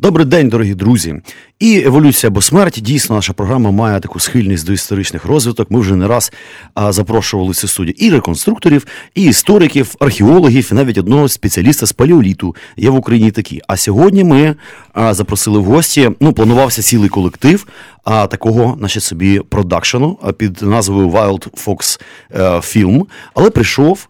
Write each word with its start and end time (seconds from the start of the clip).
Добрий 0.00 0.26
день, 0.26 0.48
дорогі 0.48 0.74
друзі. 0.74 1.14
І 1.58 1.82
еволюція 1.86 2.28
або 2.30 2.42
смерть. 2.42 2.78
Дійсно, 2.82 3.16
наша 3.16 3.32
програма 3.32 3.70
має 3.70 4.00
таку 4.00 4.20
схильність 4.20 4.66
до 4.66 4.72
історичних 4.72 5.24
розвиток. 5.24 5.70
Ми 5.70 5.80
вже 5.80 5.96
не 5.96 6.08
раз 6.08 6.32
а, 6.74 6.92
запрошували 6.92 7.54
цю 7.54 7.68
студію 7.68 7.94
і 7.98 8.10
реконструкторів, 8.10 8.86
і 9.14 9.22
істориків, 9.22 9.94
археологів, 10.00 10.68
і 10.72 10.74
навіть 10.74 10.98
одного 10.98 11.28
спеціаліста 11.28 11.86
з 11.86 11.92
палеоліту. 11.92 12.56
Є 12.76 12.90
в 12.90 12.94
Україні 12.94 13.30
такі. 13.30 13.60
А 13.68 13.76
сьогодні 13.76 14.24
ми 14.24 14.56
а, 14.92 15.14
запросили 15.14 15.58
в 15.58 15.64
гості. 15.64 16.10
Ну, 16.20 16.32
планувався 16.32 16.82
цілий 16.82 17.08
колектив 17.08 17.66
а, 18.04 18.26
такого, 18.26 18.76
значить, 18.78 19.02
собі 19.02 19.40
продакшену 19.48 20.18
під 20.38 20.62
назвою 20.62 21.08
Wild 21.08 21.64
Fox 21.66 22.00
е, 22.34 22.40
Film, 22.42 23.02
але 23.34 23.50
прийшов. 23.50 24.08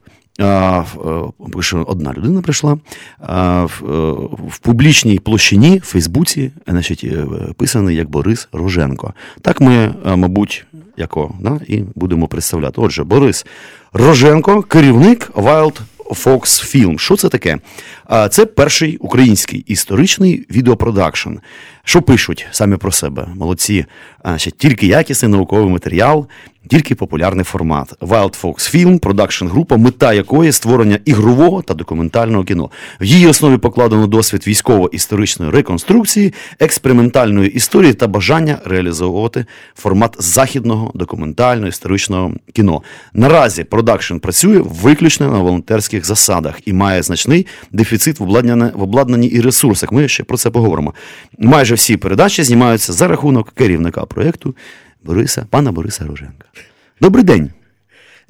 Пише, 1.53 1.77
одна 1.87 2.13
людина 2.13 2.43
прийшла 2.43 2.79
в, 3.19 3.81
в 4.49 4.59
публічній 4.59 5.19
площині 5.19 5.79
в 5.79 5.87
Фейсбуці, 5.87 6.53
значить, 6.67 7.05
е, 7.05 7.27
писаний 7.57 7.97
як 7.97 8.11
Борис 8.11 8.49
Роженко. 8.53 9.15
Так 9.43 9.61
ми, 9.61 9.95
мабуть, 10.05 10.67
яко, 10.97 11.35
да, 11.41 11.61
і 11.69 11.83
будемо 11.95 12.29
представляти. 12.29 12.81
Отже, 12.81 13.05
Борис 13.05 13.47
Роженко, 13.93 14.63
керівник 14.63 15.31
Wild 15.35 15.81
Fox 16.11 16.41
Film. 16.41 16.99
Що 16.99 17.17
це 17.17 17.29
таке? 17.29 17.59
Це 18.31 18.47
перший 18.47 18.97
український 18.97 19.65
історичний 19.67 20.47
відеопродакшн. 20.51 21.31
Що 21.85 22.03
пишуть 22.03 22.47
самі 22.51 22.77
про 22.77 22.93
себе? 22.93 23.29
Молодці. 23.35 23.87
Тільки 24.57 24.87
якісний 24.87 25.33
науковий 25.33 25.73
матеріал, 25.73 26.27
тільки 26.67 26.95
популярний 26.95 27.45
формат. 27.45 27.95
Wild 28.01 28.43
Fox 28.43 28.55
Film, 28.75 28.99
продакшн 28.99 29.47
група, 29.47 29.77
мета 29.77 30.13
якої 30.13 30.53
створення 30.53 30.99
ігрового 31.05 31.63
та 31.63 31.75
документального 31.75 32.45
кіно. 32.45 32.71
В 33.01 33.05
її 33.05 33.27
основі 33.27 33.59
покладено 33.59 34.07
досвід 34.07 34.47
військово-історичної 34.47 35.51
реконструкції, 35.51 36.35
експериментальної 36.61 37.51
історії 37.51 37.95
та 37.95 38.07
бажання 38.07 38.59
реалізовувати 38.65 39.45
формат 39.75 40.17
західного 40.19 40.93
документального 40.95 41.69
історичного 41.69 42.33
кіно. 42.53 42.83
Наразі 43.15 43.65
продакшн 43.65 44.17
працює 44.17 44.59
виключно 44.59 45.31
на 45.31 45.39
волонтерських 45.39 46.07
засадах 46.07 46.69
і 46.69 46.73
має 46.73 47.03
значний 47.03 47.47
дефіцит 47.73 48.21
в 48.21 48.23
обладнанні, 48.23 48.71
в 48.75 48.83
обладнанні 48.83 49.27
і 49.27 49.41
ресурсах. 49.41 49.93
Ми 49.93 50.09
ще 50.09 50.25
про 50.25 50.37
це 50.37 50.51
поговоримо. 50.51 50.95
Майже 51.39 51.75
всі 51.75 51.97
передачі 51.97 52.43
знімаються 52.43 52.93
за 52.93 53.09
рахунок 53.09 53.53
керівника 53.55 54.05
проєкту 54.05 54.55
Бориса, 55.07 55.47
пана 55.51 55.73
Бориса 55.73 56.05
Роженка. 56.05 56.47
Добрий 57.01 57.25
день. 57.25 57.51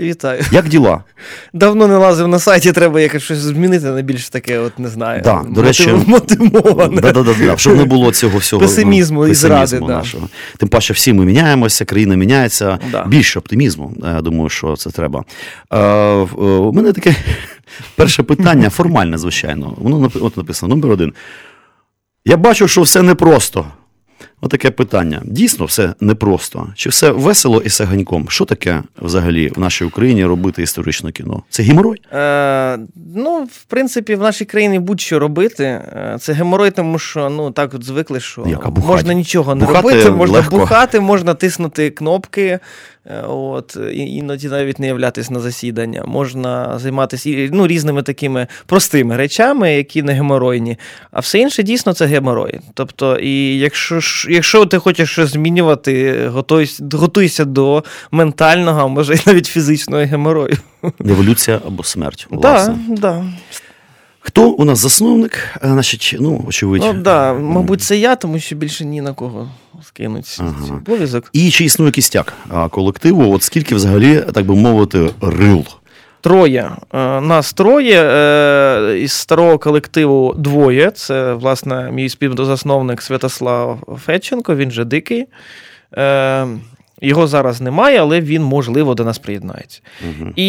Вітаю. 0.00 0.44
Як 0.50 0.68
діла? 0.68 1.04
Давно 1.52 1.86
не 1.86 1.96
лазив 1.96 2.28
на 2.28 2.38
сайті, 2.38 2.72
треба 2.72 3.00
якось 3.00 3.22
щось 3.22 3.38
змінити 3.38 3.86
на 3.86 4.02
більш 4.02 4.28
таке, 4.28 4.58
от 4.58 4.78
не 4.78 4.88
знаю. 4.88 5.22
Да, 5.24 5.44
до 5.48 5.62
речі, 5.62 5.94
мотивоване. 6.06 7.00
Да, 7.00 7.12
да, 7.12 7.22
да, 7.22 7.56
щоб 7.56 7.76
не 7.76 7.84
було 7.84 8.12
цього 8.12 8.38
всього 8.38 8.62
песимізму, 8.62 9.20
ну, 9.20 9.28
і 9.28 9.34
зради. 9.34 9.80
Да. 9.80 10.02
Тим 10.56 10.68
паче, 10.68 10.92
всі 10.92 11.12
ми 11.12 11.24
міняємося, 11.24 11.84
країна 11.84 12.16
міняється. 12.16 12.78
Да. 12.90 13.04
Більше 13.04 13.38
оптимізму. 13.38 13.92
Я 14.02 14.20
думаю, 14.20 14.48
що 14.48 14.76
це 14.76 14.90
треба. 14.90 15.24
Е, 15.72 15.78
у 16.36 16.72
мене 16.72 16.92
таке 16.92 17.16
перше 17.96 18.22
питання, 18.22 18.70
формальне, 18.70 19.18
звичайно. 19.18 19.74
Воно 19.78 20.10
от 20.20 20.36
написано: 20.36 20.74
номер 20.74 20.90
один. 20.90 21.12
Я 22.24 22.36
бачу, 22.36 22.68
що 22.68 22.82
все 22.82 23.02
непросто. 23.02 23.66
Отаке 24.46 24.70
питання. 24.70 25.22
Дійсно, 25.24 25.64
все 25.66 25.94
непросто. 26.00 26.66
Чи 26.74 26.88
все 26.88 27.10
весело 27.10 27.62
і 27.64 27.68
саганьком? 27.68 28.26
Що 28.28 28.44
таке 28.44 28.82
взагалі 29.02 29.52
в 29.56 29.58
нашій 29.58 29.84
Україні 29.84 30.24
робити 30.24 30.62
історичне 30.62 31.12
кіно? 31.12 31.42
Це 31.50 31.62
геморой? 31.62 32.02
Е, 32.12 32.78
Ну, 33.16 33.48
в 33.52 33.64
принципі, 33.64 34.14
в 34.14 34.20
нашій 34.20 34.44
країні 34.44 34.78
будь-що 34.78 35.18
робити. 35.18 35.80
Це 36.20 36.32
геморой, 36.32 36.70
тому 36.70 36.98
що 36.98 37.30
ну 37.30 37.50
так 37.50 37.74
от 37.74 37.84
звикли, 37.84 38.20
що 38.20 38.44
Яка 38.46 38.70
можна 38.70 39.14
нічого 39.14 39.54
не 39.54 39.66
бухати 39.66 39.88
робити, 39.88 40.10
можна 40.10 40.36
легко. 40.38 40.56
бухати, 40.58 41.00
можна 41.00 41.34
тиснути 41.34 41.90
кнопки. 41.90 42.58
От, 43.28 43.76
Іноді 43.92 44.48
навіть 44.48 44.78
не 44.78 44.86
являтися 44.86 45.32
на 45.32 45.40
засідання. 45.40 46.04
Можна 46.06 46.78
займатися 46.78 47.48
ну, 47.52 47.66
різними 47.66 48.02
такими 48.02 48.46
простими 48.66 49.16
речами, 49.16 49.74
які 49.74 50.02
не 50.02 50.12
геморойні. 50.12 50.78
А 51.10 51.20
все 51.20 51.38
інше 51.38 51.62
дійсно 51.62 51.92
це 51.92 52.06
геморой. 52.06 52.60
Тобто, 52.74 53.16
і 53.16 53.58
якщо 53.58 54.00
якщо 54.28 54.66
ти 54.66 54.78
хочеш 54.78 55.10
щось 55.10 55.30
змінювати, 55.30 56.26
готуйся, 56.28 56.84
готуйся 56.92 57.44
до 57.44 57.84
ментального, 58.10 58.80
а 58.80 58.86
може 58.86 59.14
навіть 59.26 59.46
фізичного 59.46 60.02
геморою. 60.02 60.56
Еволюція 61.00 61.60
або 61.66 61.84
смерть. 61.84 62.28
Так, 62.42 62.74
да. 62.88 63.24
Хто 64.36 64.50
у 64.50 64.64
нас 64.64 64.78
засновник? 64.78 65.38
Значить, 65.62 66.16
ну, 66.20 66.44
очевидь. 66.48 66.82
Ну, 66.82 66.92
да, 66.92 67.34
Мабуть, 67.34 67.82
це 67.82 67.96
я, 67.96 68.16
тому 68.16 68.38
що 68.38 68.56
більше 68.56 68.84
ні 68.84 69.00
на 69.00 69.12
кого 69.12 69.48
скинуть 69.82 70.36
ага. 70.40 70.74
обов'язок. 70.76 71.30
І 71.32 71.50
чи 71.50 71.64
існує 71.64 71.90
кістяк 71.90 72.32
колективу? 72.70 73.34
От 73.34 73.42
скільки 73.42 73.74
взагалі, 73.74 74.24
так 74.34 74.46
би 74.46 74.54
мовити, 74.54 75.10
рил? 75.20 75.64
Троє. 76.20 76.70
Нас 77.22 77.52
троє. 77.52 78.02
Е, 78.02 78.98
із 78.98 79.12
старого 79.12 79.58
колективу 79.58 80.34
двоє. 80.38 80.90
Це, 80.90 81.32
власне, 81.34 81.90
мій 81.92 82.08
співзасновник 82.08 83.02
Святослав 83.02 83.98
Федченко, 84.04 84.56
він 84.56 84.70
же 84.70 84.84
дикий. 84.84 85.26
Е, 87.02 87.08
його 87.08 87.26
зараз 87.26 87.60
немає, 87.60 87.98
але 88.00 88.20
він, 88.20 88.42
можливо, 88.42 88.94
до 88.94 89.04
нас 89.04 89.18
приєднається. 89.18 89.80
Угу. 90.02 90.30
І 90.36 90.46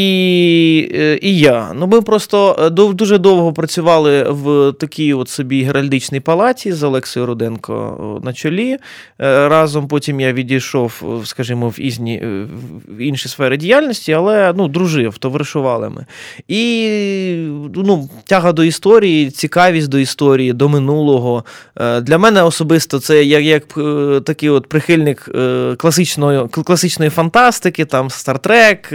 і 1.21 1.39
я. 1.39 1.71
Ну, 1.75 1.87
Ми 1.87 2.01
просто 2.01 2.69
дуже 2.95 3.17
довго 3.17 3.53
працювали 3.53 4.23
в 4.23 4.73
такій 4.79 5.13
от 5.13 5.29
собі 5.29 5.63
геральдичній 5.63 6.19
палаті 6.19 6.71
з 6.71 6.83
Олексією 6.83 7.27
Руденко 7.27 8.21
на 8.23 8.33
чолі. 8.33 8.77
Разом 9.19 9.87
потім 9.87 10.19
я 10.19 10.33
відійшов, 10.33 11.03
скажімо, 11.25 11.69
в 11.69 11.79
ізні, 11.79 12.23
в 12.87 12.97
інші 12.97 13.29
сфери 13.29 13.57
діяльності, 13.57 14.13
але 14.13 14.53
ну, 14.57 14.67
дружив, 14.67 15.17
товаришували 15.17 15.89
ми. 15.89 16.05
І 16.47 16.89
ну, 17.75 18.09
тяга 18.25 18.51
до 18.51 18.63
історії, 18.63 19.29
цікавість 19.29 19.89
до 19.89 19.99
історії, 19.99 20.53
до 20.53 20.69
минулого. 20.69 21.45
Для 22.01 22.17
мене 22.17 22.43
особисто 22.43 22.99
це 22.99 23.23
як, 23.23 23.43
як 23.43 23.63
такий 24.23 24.49
от 24.49 24.67
прихильник 24.67 25.29
класичної 25.77 26.36
класичної 26.47 27.11
фантастики, 27.11 27.85
там 27.85 28.09
Стартрек, 28.09 28.89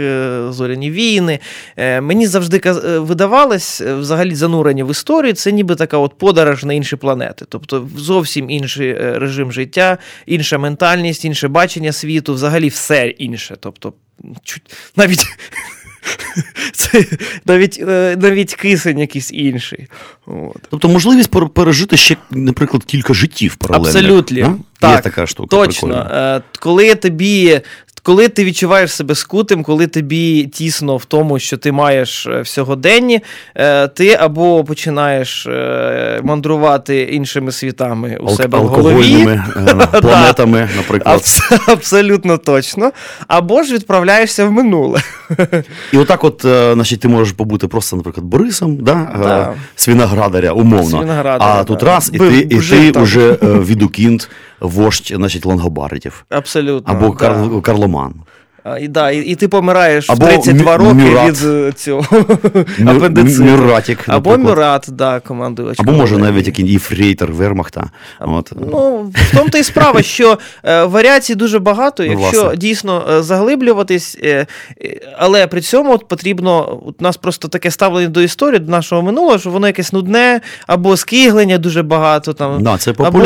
Зоряні 0.49 0.91
війни. 0.91 1.39
Мені 1.77 2.27
завжди 2.27 2.61
видавалось 2.97 3.81
взагалі 3.81 4.35
занурення 4.35 4.85
в 4.85 4.91
історію. 4.91 5.33
Це 5.33 5.51
ніби 5.51 5.75
така 5.75 5.97
от 5.97 6.17
подорож 6.17 6.63
на 6.63 6.73
інші 6.73 6.95
планети. 6.95 7.45
Тобто 7.49 7.89
зовсім 7.97 8.49
інший 8.49 8.93
режим 8.93 9.51
життя, 9.51 9.97
інша 10.25 10.57
ментальність, 10.57 11.25
інше 11.25 11.47
бачення 11.47 11.91
світу, 11.91 12.33
взагалі 12.33 12.67
все 12.67 13.07
інше. 13.07 13.55
Тобто, 13.59 13.93
навіть. 14.95 15.25
Це 16.73 17.05
навіть 17.45 17.79
навіть 18.17 18.55
кисень 18.55 18.99
якийсь 18.99 19.31
інший. 19.31 19.87
От. 20.25 20.57
Тобто 20.69 20.89
можливість 20.89 21.53
пережити 21.53 21.97
ще, 21.97 22.17
наприклад, 22.31 22.83
кілька 22.83 23.13
життів 23.13 23.55
паралельно. 23.55 23.99
Абсолютно. 23.99 24.59
Так, 24.79 24.95
Є 24.95 25.01
така 25.01 25.27
штука. 25.27 25.55
Точно. 25.55 25.87
Прикольна. 25.89 26.41
Коли 26.59 26.95
тобі 26.95 27.61
коли 28.03 28.27
ти 28.27 28.45
відчуваєш 28.45 28.91
себе 28.91 29.15
скутим, 29.15 29.63
коли 29.63 29.87
тобі 29.87 30.43
тісно 30.43 30.97
в 30.97 31.05
тому, 31.05 31.39
що 31.39 31.57
ти 31.57 31.71
маєш 31.71 32.27
в 32.41 32.47
сьогоденні, 32.47 33.21
ти 33.93 34.17
або 34.19 34.63
починаєш 34.63 35.47
мандрувати 36.23 37.01
іншими 37.01 37.51
світами 37.51 38.17
у 38.21 38.25
Ал- 38.25 38.35
себе 38.35 38.59
в 38.59 38.67
голові. 38.67 39.39
планетами, 40.01 40.69
наприклад. 40.75 41.25
Абсолютно 41.67 42.37
точно. 42.37 42.91
Або 43.27 43.63
ж 43.63 43.73
відправляєшся 43.73 44.45
в 44.45 44.51
минуле. 44.51 45.01
І 45.91 45.97
отак, 45.97 46.23
от, 46.23 46.41
значить, 46.73 46.99
ти 46.99 47.07
можеш 47.07 47.33
побути 47.33 47.67
просто, 47.67 47.95
наприклад, 47.95 48.25
Борисом, 48.25 48.75
да? 48.77 49.11
Да. 49.23 49.53
свиноградаря, 49.75 50.51
умовно. 50.51 50.99
Свиноградаря, 50.99 51.59
а 51.59 51.63
тут 51.63 51.83
раз, 51.83 52.11
і 52.13 52.19
ти, 52.19 52.37
і 52.37 52.91
ти 52.91 52.99
вже 52.99 53.31
відукінт, 53.41 54.29
вождь, 54.63 55.13
значить, 55.15 55.45
лонгобардів. 55.45 56.25
Абсолютно. 56.29 56.93
Або 56.93 57.09
да. 57.09 57.15
Карл, 57.15 57.61
Карломан. 57.61 58.13
А, 58.65 58.79
і, 58.79 58.87
да, 58.87 59.11
і, 59.11 59.19
і 59.19 59.35
ти 59.35 59.47
помираєш 59.47 60.09
Або 60.09 60.25
в 60.25 60.29
32 60.29 60.71
Мю- 60.77 60.83
роки 60.83 60.93
Мюрат. 60.93 61.41
від 61.41 61.49
е, 61.49 61.71
цього 61.75 62.05
Мю- 62.79 62.89
апендициту. 62.97 63.43
Мюратік, 63.43 63.99
Або 64.07 64.29
наприклад. 64.29 64.57
Мюрат, 64.57 64.85
да, 64.91 65.19
командувач. 65.19 65.79
Або 65.79 65.91
може 65.91 66.17
навіть 66.17 66.45
який 66.47 66.71
єфрейтор 66.71 67.31
Вермахта. 67.31 67.89
От. 68.19 68.51
Ну, 68.71 69.11
в 69.15 69.37
тому 69.37 69.49
то 69.49 69.57
і 69.57 69.63
справа, 69.63 70.01
що 70.03 70.37
е, 70.63 70.83
варіацій 70.83 71.35
дуже 71.35 71.59
багато, 71.59 72.03
Ну, 72.03 72.09
якщо 72.21 72.41
власне. 72.41 72.57
дійсно 72.57 73.03
е, 73.11 73.23
заглиблюватись, 73.23 74.17
е, 74.23 74.45
е, 74.83 74.99
але 75.17 75.47
при 75.47 75.61
цьому 75.61 75.93
от 75.93 76.07
потрібно, 76.07 76.79
от 76.87 76.95
у 76.99 77.03
нас 77.03 77.17
просто 77.17 77.47
таке 77.47 77.71
ставлення 77.71 78.07
до 78.09 78.21
історії, 78.21 78.59
до 78.59 78.71
нашого 78.71 79.01
минулого, 79.01 79.39
що 79.39 79.49
воно 79.49 79.67
якесь 79.67 79.93
нудне, 79.93 80.41
або 80.67 80.97
скиглення 80.97 81.57
дуже 81.57 81.83
багато. 81.83 82.33
Там, 82.33 82.63
Да, 82.63 82.77
це 82.77 82.93
або, 82.97 83.19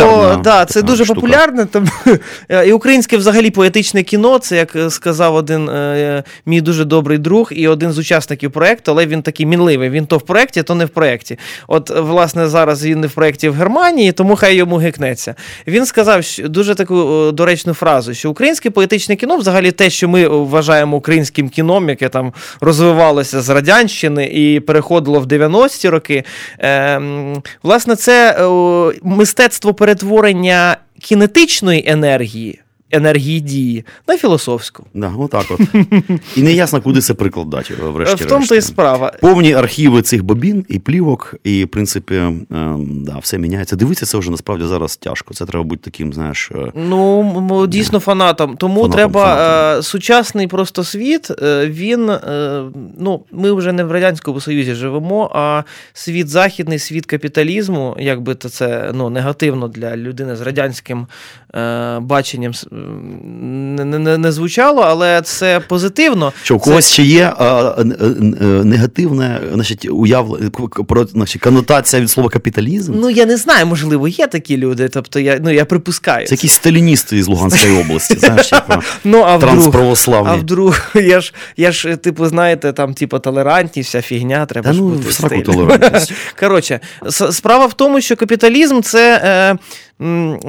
да, 0.43 0.65
це 0.65 0.73
така 0.73 0.87
дуже 0.87 1.05
штука. 1.05 1.21
популярне. 1.21 1.65
Там, 1.65 1.85
і 2.67 2.71
українське 2.71 3.17
взагалі 3.17 3.51
поетичне 3.51 4.03
кіно, 4.03 4.39
це 4.39 4.55
як 4.57 4.75
е, 4.75 4.89
сказав 5.27 5.35
один 5.35 5.69
е, 5.69 6.23
мій 6.45 6.61
дуже 6.61 6.85
добрий 6.85 7.17
друг 7.17 7.49
і 7.51 7.67
один 7.67 7.91
з 7.91 7.97
учасників 7.97 8.51
проєкту, 8.51 8.91
але 8.91 9.05
він 9.05 9.21
такий 9.21 9.45
мінливий. 9.45 9.89
Він 9.89 10.05
то 10.05 10.17
в 10.17 10.21
проєкті, 10.21 10.63
то 10.63 10.75
не 10.75 10.85
в 10.85 10.89
проєкті. 10.89 11.37
От, 11.67 11.91
е, 11.91 11.99
власне, 12.01 12.47
зараз 12.47 12.85
він 12.85 12.99
не 12.99 13.07
в 13.07 13.13
проєкті 13.13 13.49
в 13.49 13.53
Германії, 13.53 14.11
тому 14.11 14.35
хай 14.35 14.55
йому 14.55 14.77
гикнеться. 14.77 15.35
Він 15.67 15.85
сказав 15.85 16.23
що, 16.23 16.49
дуже 16.49 16.75
таку 16.75 16.95
е, 16.95 17.31
доречну 17.31 17.73
фразу, 17.73 18.13
що 18.13 18.31
українське 18.31 18.69
поетичне 18.69 19.15
кіно, 19.15 19.37
взагалі 19.37 19.71
те, 19.71 19.89
що 19.89 20.09
ми 20.09 20.27
вважаємо 20.27 20.97
українським 20.97 21.49
кіном, 21.49 21.89
яке 21.89 22.09
там 22.09 22.33
розвивалося 22.61 23.41
з 23.41 23.49
радянщини 23.49 24.25
і 24.25 24.59
переходило 24.59 25.19
в 25.19 25.25
90-ті 25.25 25.89
роки. 25.89 26.23
Е, 26.59 27.01
власне, 27.63 27.95
це 27.95 28.31
е, 28.31 28.99
мистецтво 29.03 29.73
перетворення 29.73 30.77
кінетичної 30.99 31.83
енергії. 31.87 32.59
Енергії 32.91 33.39
дії 33.39 33.85
на 34.07 34.17
філософську. 34.17 34.85
Да, 34.93 35.13
отак 35.19 35.45
от. 35.49 35.59
І 36.35 36.41
не 36.43 36.51
ясно, 36.53 36.81
куди 36.81 37.01
це 37.01 37.13
прикладати, 37.13 37.73
В 37.73 37.91
врешті-решт. 37.91 38.29
тому 38.29 38.47
то 38.47 38.55
і 38.55 38.61
справа. 38.61 39.13
Повні 39.21 39.53
архіви 39.53 40.01
цих 40.01 40.23
бобін 40.23 40.65
і 40.69 40.79
плівок, 40.79 41.35
і, 41.43 41.63
в 41.63 41.67
принципі, 41.67 42.15
ем, 42.15 42.45
да, 43.05 43.17
все 43.17 43.37
міняється. 43.37 43.75
Дивитися 43.75 44.05
це 44.05 44.17
вже 44.17 44.31
насправді 44.31 44.65
зараз 44.65 44.97
тяжко. 44.97 45.33
Це 45.33 45.45
треба 45.45 45.63
бути 45.63 45.81
таким, 45.91 46.13
знаєш. 46.13 46.51
е, 46.55 46.71
Ну, 46.75 47.67
дійсно 47.67 47.99
фанатом. 47.99 48.57
Тому 48.57 48.75
Фанатом, 48.75 48.95
треба 48.95 49.23
фанатом. 49.25 49.79
Е, 49.79 49.83
сучасний 49.83 50.47
просто 50.47 50.83
світ. 50.83 51.31
е, 51.43 51.67
Він 51.67 52.09
е, 52.09 52.63
ну, 52.99 53.23
ми 53.31 53.51
вже 53.51 53.71
не 53.71 53.83
в 53.83 53.91
радянському 53.91 54.39
союзі 54.41 54.73
живемо, 54.73 55.31
а 55.33 55.63
світ 55.93 56.29
західний, 56.29 56.79
світ 56.79 57.05
капіталізму, 57.05 57.97
як 57.99 58.21
би 58.21 58.35
то 58.35 58.49
це 58.49 58.91
ну, 58.93 59.09
негативно 59.09 59.67
для 59.67 59.97
людини 59.97 60.35
з 60.35 60.41
радянським 60.41 61.07
е, 61.55 61.99
баченням 61.99 62.53
не, 63.85 63.99
не, 63.99 64.17
не 64.17 64.31
звучало, 64.31 64.81
але 64.81 65.21
це 65.21 65.59
позитивно. 65.59 66.33
Що 66.43 66.55
у 66.55 66.59
Це- 66.59 66.65
когось 66.65 66.91
ще 66.91 67.03
є 67.03 67.33
а, 67.37 67.43
а, 67.45 67.81
е, 67.81 67.85
негативне 68.63 69.41
значить, 69.53 69.87
уявлення, 69.91 70.49
про, 70.87 71.05
значить, 71.05 71.41
конотація 71.41 72.01
від 72.01 72.09
слова 72.09 72.29
капіталізм? 72.29 72.93
Ну, 72.95 73.09
я 73.09 73.25
не 73.25 73.37
знаю, 73.37 73.65
можливо, 73.65 74.07
є 74.07 74.27
такі 74.27 74.57
люди. 74.57 74.89
Тобто 74.89 75.19
я, 75.19 75.39
ну, 75.43 75.51
я 75.51 75.65
припускаю. 75.65 76.27
Це 76.27 76.35
якісь 76.35 76.53
сталіністи 76.53 77.17
із 77.17 77.27
Луганської 77.27 77.81
області, 77.81 78.15
знаєш, 78.19 78.51
ну, 79.03 79.21
а 79.21 79.37
вдруг, 79.37 79.53
трансправославні. 79.53 80.31
А 80.31 80.35
вдруг, 80.35 80.81
я 80.95 81.21
ж, 81.21 81.33
я 81.57 81.71
ж, 81.71 81.95
типу, 81.95 82.25
знаєте, 82.25 82.73
там, 82.73 82.93
типу, 82.93 83.19
толерантність, 83.19 83.89
вся 83.89 84.01
фігня, 84.01 84.45
треба 84.45 84.67
Та 84.67 84.73
ж 84.73 84.81
ну, 84.81 85.41
толерантність. 85.45 86.13
Коротше, 86.39 86.79
справа 87.31 87.65
в 87.65 87.73
тому, 87.73 88.01
що 88.01 88.15
капіталізм 88.15 88.81
це, 88.81 89.21
е, 89.23 89.57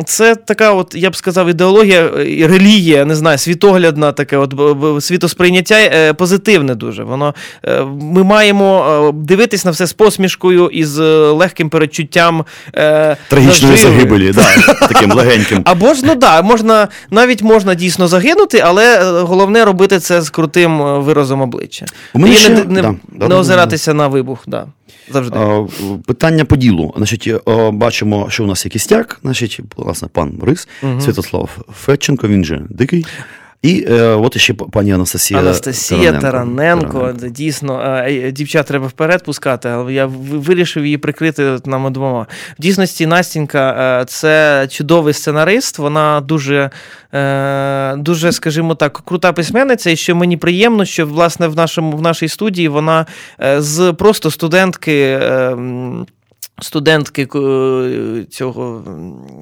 це 0.06 0.34
така, 0.34 0.72
от, 0.72 0.94
я 0.94 1.10
б 1.10 1.16
сказав, 1.16 1.48
ідеологія, 1.48 2.02
е, 2.02 2.46
релігія, 2.46 3.04
не 3.04 3.16
знаю, 3.16 3.38
світоглядна 3.38 4.12
таке, 4.12 4.36
от, 4.36 4.54
світосприйняття 5.04 5.74
е, 5.78 6.12
позитивне 6.12 6.74
дуже. 6.74 7.04
Воно, 7.04 7.34
е, 7.64 7.84
ми 8.00 8.24
маємо 8.24 9.14
дивитись 9.14 9.64
на 9.64 9.70
все 9.70 9.86
з 9.86 9.92
посмішкою 9.92 10.68
і 10.68 10.84
з 10.84 11.00
легким 11.30 11.70
передчуттям. 11.70 12.44
Трагічної 13.28 13.74
наживи. 13.74 13.76
загибелі, 13.76 14.32
да, 14.32 14.46
таким 14.88 15.12
легеньким. 15.12 15.62
Або 15.64 15.94
ж, 15.94 16.02
ну 16.04 16.14
да, 16.14 16.42
можна, 16.42 16.88
навіть 17.10 17.42
можна 17.42 17.74
дійсно 17.74 18.08
загинути, 18.08 18.62
але 18.64 19.02
головне 19.22 19.64
робити 19.64 19.98
це 19.98 20.22
з 20.22 20.30
крутим 20.30 21.02
виразом 21.02 21.40
обличчя. 21.40 21.86
У 22.14 22.18
мене 22.18 22.34
і 22.34 22.36
ще- 22.36 22.50
не, 22.50 22.64
не, 22.64 22.82
да, 22.82 22.90
не 22.90 22.98
да, 23.12 23.26
да, 23.28 23.36
озиратися 23.36 23.94
на 23.94 24.08
вибух, 24.08 24.44
да, 24.46 24.66
завжди. 25.10 25.38
А, 25.38 25.66
Питання 26.06 26.44
по 26.44 26.56
ділу. 26.56 26.94
Значить, 26.96 27.26
е, 27.26 27.70
бачимо, 27.70 28.26
що 28.30 28.44
у 28.44 28.46
нас 28.46 28.64
є 28.64 28.70
кістяк, 28.70 29.20
значить, 29.22 29.60
власне, 29.76 30.08
пан 30.12 30.30
Борис, 30.30 30.68
угу. 30.82 31.00
Святослав 31.00 31.50
Федченко, 31.72 32.28
він 32.28 32.44
же 32.44 32.62
дикий. 32.70 33.06
І 33.62 33.86
е, 33.88 34.02
от 34.02 34.36
іще 34.36 34.54
пані 34.54 34.92
Анастасія. 34.92 35.40
Анастасія 35.40 36.12
Тараненко, 36.12 37.12
дійсно, 37.30 37.80
е, 37.80 38.12
е, 38.12 38.32
дівчат 38.32 38.66
треба 38.66 38.86
вперед 38.86 39.24
пускати, 39.24 39.68
але 39.68 39.92
я 39.92 40.06
вирішив 40.06 40.84
її 40.84 40.98
прикрити 40.98 41.58
нам 41.64 41.92
двома. 41.92 42.26
В 42.58 42.62
дійсності 42.62 43.06
Настінька 43.06 43.98
е, 44.00 44.04
це 44.04 44.66
чудовий 44.70 45.14
сценарист, 45.14 45.78
вона 45.78 46.20
дуже, 46.20 46.70
дуже, 47.96 48.32
скажімо 48.32 48.74
так, 48.74 49.02
крута 49.04 49.32
письменниця, 49.32 49.90
і 49.90 49.96
що 49.96 50.16
мені 50.16 50.36
приємно, 50.36 50.84
що 50.84 51.06
власне 51.06 51.48
в 51.48 51.56
нашому 51.56 51.96
в 51.96 52.02
нашій 52.02 52.28
студії 52.28 52.68
вона 52.68 53.06
з 53.58 53.92
просто 53.92 54.30
студентки. 54.30 55.20
Студентки 56.60 57.22
е, 57.22 58.24
цього, 58.30 58.82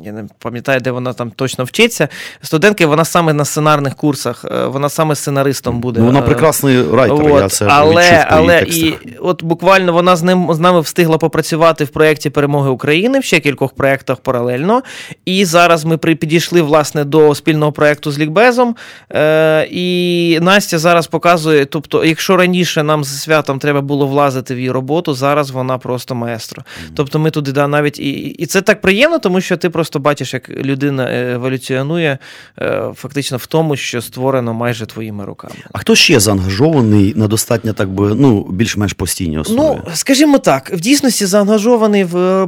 я 0.05 0.13
не 0.13 0.25
пам'ятаю, 0.39 0.81
де 0.81 0.91
вона 0.91 1.13
там 1.13 1.31
точно 1.31 1.65
вчиться. 1.65 2.09
Студентки, 2.43 2.87
вона 2.87 3.05
саме 3.05 3.33
на 3.33 3.45
сценарних 3.45 3.95
курсах, 3.95 4.45
е, 4.51 4.67
вона 4.67 4.89
саме 4.89 5.15
сценаристом 5.15 5.81
буде. 5.81 6.01
Ну, 6.01 6.07
вона 6.07 6.23
прекрасний 6.23 6.91
райтер, 6.93 7.33
От, 7.33 7.41
я 7.41 7.49
це 7.49 7.67
але, 7.69 8.03
відчув 8.03 8.25
але 8.29 8.63
і 8.63 8.95
от 9.21 9.43
буквально 9.45 9.93
вона 9.93 10.17
з 10.17 10.23
ним 10.23 10.49
з 10.55 10.59
нами 10.59 10.81
встигла 10.81 11.19
попрацювати 11.19 11.85
в 11.85 11.89
проєкті 11.89 12.31
Перемоги 12.31 12.71
України 12.71 13.19
в 13.19 13.25
ще 13.25 13.41
кількох 13.41 13.73
проєктах 13.73 14.17
паралельно. 14.17 14.83
І 15.25 15.45
зараз 15.45 15.85
ми 15.85 15.97
при- 15.97 16.15
підійшли 16.15 16.63
власне 16.63 17.05
до 17.05 17.35
спільного 17.35 17.73
проєкту 17.73 18.13
з 18.13 18.19
Лікбезом. 18.19 18.77
Е, 19.13 19.69
і 19.71 20.39
Настя 20.43 20.79
зараз 20.79 21.07
показує, 21.07 21.65
тобто, 21.65 22.05
якщо 22.05 22.37
раніше 22.37 22.83
нам 22.83 23.05
з 23.05 23.23
святом 23.23 23.59
треба 23.59 23.81
було 23.81 24.07
влазити 24.07 24.55
в 24.55 24.59
її 24.59 24.71
роботу, 24.71 25.15
зараз 25.15 25.51
вона 25.51 25.79
просто 25.79 26.15
маестро. 26.15 26.63
Тобто 27.07 27.19
ми 27.19 27.31
туди 27.31 27.53
да, 27.53 27.69
навіть 27.69 27.99
і, 27.99 28.11
і 28.11 28.47
це 28.47 28.63
так 28.63 28.81
приємно, 28.81 29.19
тому 29.19 29.41
що 29.41 29.57
ти 29.57 29.71
просто 29.71 29.99
бачиш, 29.99 30.35
як 30.35 30.51
людина 30.51 31.09
е, 31.11 31.33
еволюціонує 31.35 32.19
е, 32.61 32.83
фактично 32.95 33.37
в 33.37 33.47
тому, 33.47 33.77
що 33.77 34.03
створено 34.03 34.55
майже 34.55 34.87
твоїми 34.87 35.25
руками. 35.25 35.55
А 35.73 35.79
хто 35.79 35.95
ще 35.95 36.21
заангажований 36.21 37.13
на 37.17 37.29
достатньо, 37.29 37.73
так 37.73 37.89
би, 37.89 38.15
ну, 38.15 38.47
більш-менш 38.51 38.93
постійній 38.93 39.39
основі? 39.39 39.81
Ну, 39.87 39.93
скажімо 39.95 40.39
так, 40.39 40.71
в 40.75 40.81
дійсності 40.81 41.27
заангажований 41.27 42.05
в 42.05 42.47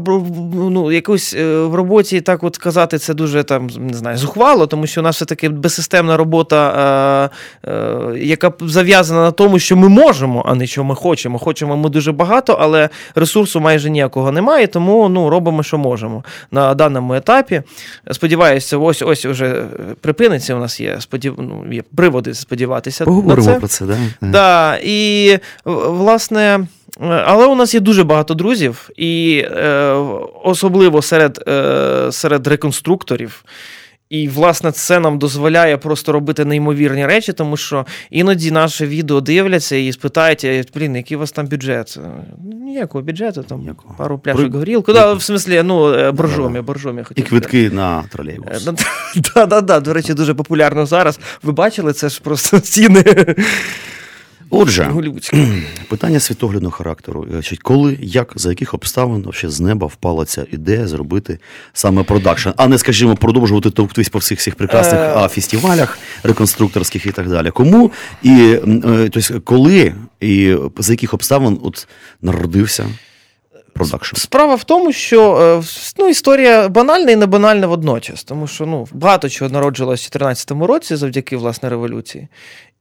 ну, 0.55 0.93
якусь 0.93 1.35
е, 1.35 1.61
в 1.61 1.75
роботі, 1.75 2.21
так 2.21 2.43
от 2.43 2.59
казати, 2.59 2.99
це 2.99 3.15
дуже 3.15 3.43
там 3.43 3.71
не 3.79 3.95
знаю, 3.95 4.19
зухвало, 4.19 4.67
тому 4.67 4.87
що 4.87 5.01
у 5.01 5.05
нас 5.05 5.17
все 5.17 5.25
таки 5.25 5.49
безсистемна 5.49 6.17
робота, 6.17 7.31
е, 7.65 7.71
е, 7.71 8.19
яка 8.19 8.53
зав'язана 8.61 9.23
на 9.23 9.31
тому, 9.31 9.59
що 9.59 9.77
ми 9.77 9.89
можемо, 9.89 10.45
а 10.47 10.55
не 10.55 10.67
що 10.67 10.85
ми 10.85 10.95
хочемо. 10.95 11.39
Хочемо 11.39 11.77
ми 11.77 11.89
дуже 11.89 12.13
багато, 12.13 12.59
але 12.61 12.89
ресурсу 13.15 13.61
майже 13.61 13.91
ніякого 13.91 14.33
немає, 14.33 14.48
тому 14.67 15.09
ну, 15.09 15.31
робимо, 15.31 15.63
що 15.63 15.79
можемо 15.79 16.25
на 16.51 16.75
даному 16.75 17.15
етапі. 17.15 17.63
Сподіваюся, 18.11 18.79
ось 18.79 19.03
ось 19.03 19.25
уже 19.25 19.65
припиниться. 20.01 20.55
У 20.55 20.59
нас 20.59 20.81
є 20.81 21.01
сподів... 21.01 21.35
ну, 21.39 21.65
є 21.73 21.83
приводи 21.97 22.35
сподіватися. 22.35 23.05
на 23.05 23.07
Поговоримо 23.07 23.47
це. 23.47 23.59
про 23.59 23.69
це, 23.69 23.85
да? 23.85 23.93
Е. 23.95 23.99
Да, 24.21 24.79
і 24.83 25.39
власне, 25.65 26.67
е, 27.03 27.07
але 27.27 27.47
у 27.47 27.55
нас 27.55 27.75
є 27.75 27.81
дуже 27.81 28.05
багато 28.05 28.35
друзів, 28.35 28.91
і 28.97 29.45
е, 29.45 29.93
особливо 30.45 31.03
серед, 31.03 31.45
е, 31.49 32.13
серед 32.13 32.47
реконструкторів. 32.47 33.45
І, 34.11 34.29
власне, 34.29 34.73
це 34.73 35.01
нам 35.01 35.19
дозволяє 35.19 35.77
просто 35.77 36.13
робити 36.13 36.45
неймовірні 36.45 37.07
речі, 37.07 37.33
тому 37.33 37.57
що 37.57 37.87
іноді 38.11 38.51
наше 38.51 38.87
відео 38.87 39.21
дивляться 39.21 39.77
і 39.77 39.93
спитають, 39.93 40.45
«Е, 40.45 40.65
блін, 40.75 40.97
який 40.97 41.17
у 41.17 41.21
вас 41.21 41.33
там 41.33 41.47
бюджет? 41.47 41.99
Ніякого 42.65 43.05
бюджету, 43.05 43.43
там 43.43 43.61
Ніякого. 43.61 43.95
пару 43.99 44.19
пляшок 44.19 44.51
При- 44.51 44.59
горілки. 44.59 44.93
Да, 44.93 45.13
в 45.13 45.23
смислі, 45.23 45.63
ну, 45.65 45.93
е, 45.95 46.13
боржомі, 46.13 46.61
боржомі 46.61 47.03
хотів 47.03 47.25
І 47.25 47.29
квитки 47.29 47.71
на 47.71 48.03
тролейбус. 48.13 48.65
Так, 48.65 48.75
Да, 49.35 49.47
да, 49.47 49.61
да, 49.61 49.81
до 49.81 49.93
речі, 49.93 50.15
дуже 50.15 50.35
популярно 50.35 50.87
зараз. 50.87 51.21
Ви 51.43 51.53
бачили, 51.53 51.93
це 51.93 52.09
ж 52.09 52.21
просто 52.25 52.61
ціни 52.61 53.05
Отже, 54.51 54.91
питання 55.89 56.21
світоглядного 56.21 56.73
характеру. 56.73 57.27
Е, 57.53 57.57
Коли, 57.63 57.99
як, 58.01 58.33
за 58.37 58.49
яких 58.49 58.75
обставин 58.75 59.23
вообще 59.23 59.51
з 59.51 59.61
неба 59.61 59.87
впала 59.87 60.25
ця 60.25 60.47
ідея 60.53 60.89
зробити 60.89 61.39
саме 61.73 62.03
продакшн, 62.03 62.49
а 62.57 62.69
не, 62.69 62.79
скажімо, 62.79 63.17
продовжувати 63.17 63.71
товктись 63.71 64.09
по 64.09 64.19
всіх 64.19 64.41
цих 64.41 64.55
прекрасних 64.55 65.01
Е. 65.01 65.13
а, 65.17 65.29
фестивалях 65.29 65.99
реконструкторських 66.23 67.07
і 67.07 67.13
так 67.13 67.29
далі. 67.29 67.51
Кому 67.51 67.93
і 68.23 68.59
е, 68.85 69.09
тобто, 69.13 69.41
коли 69.41 69.95
і 70.21 70.57
за 70.79 70.93
яких 70.93 71.15
обставин 71.15 71.59
от 71.63 71.89
народився 72.23 72.87
продакшн? 73.73 74.17
Справа 74.17 74.55
в 74.55 74.65
тому, 74.65 74.93
що 74.93 75.63
ну, 75.99 76.09
історія 76.09 76.69
банальна 76.69 77.11
і 77.11 77.17
не 77.17 77.27
банальна 77.27 77.67
водночас, 77.67 78.25
тому 78.25 78.47
що 78.47 78.67
ну, 78.67 78.89
багато 78.93 79.29
чого 79.29 79.51
народжилось 79.51 80.01
в 80.01 80.11
2014 80.11 80.51
році 80.51 80.97
завдяки 80.97 81.37
власне 81.37 81.69
революції. 81.69 82.29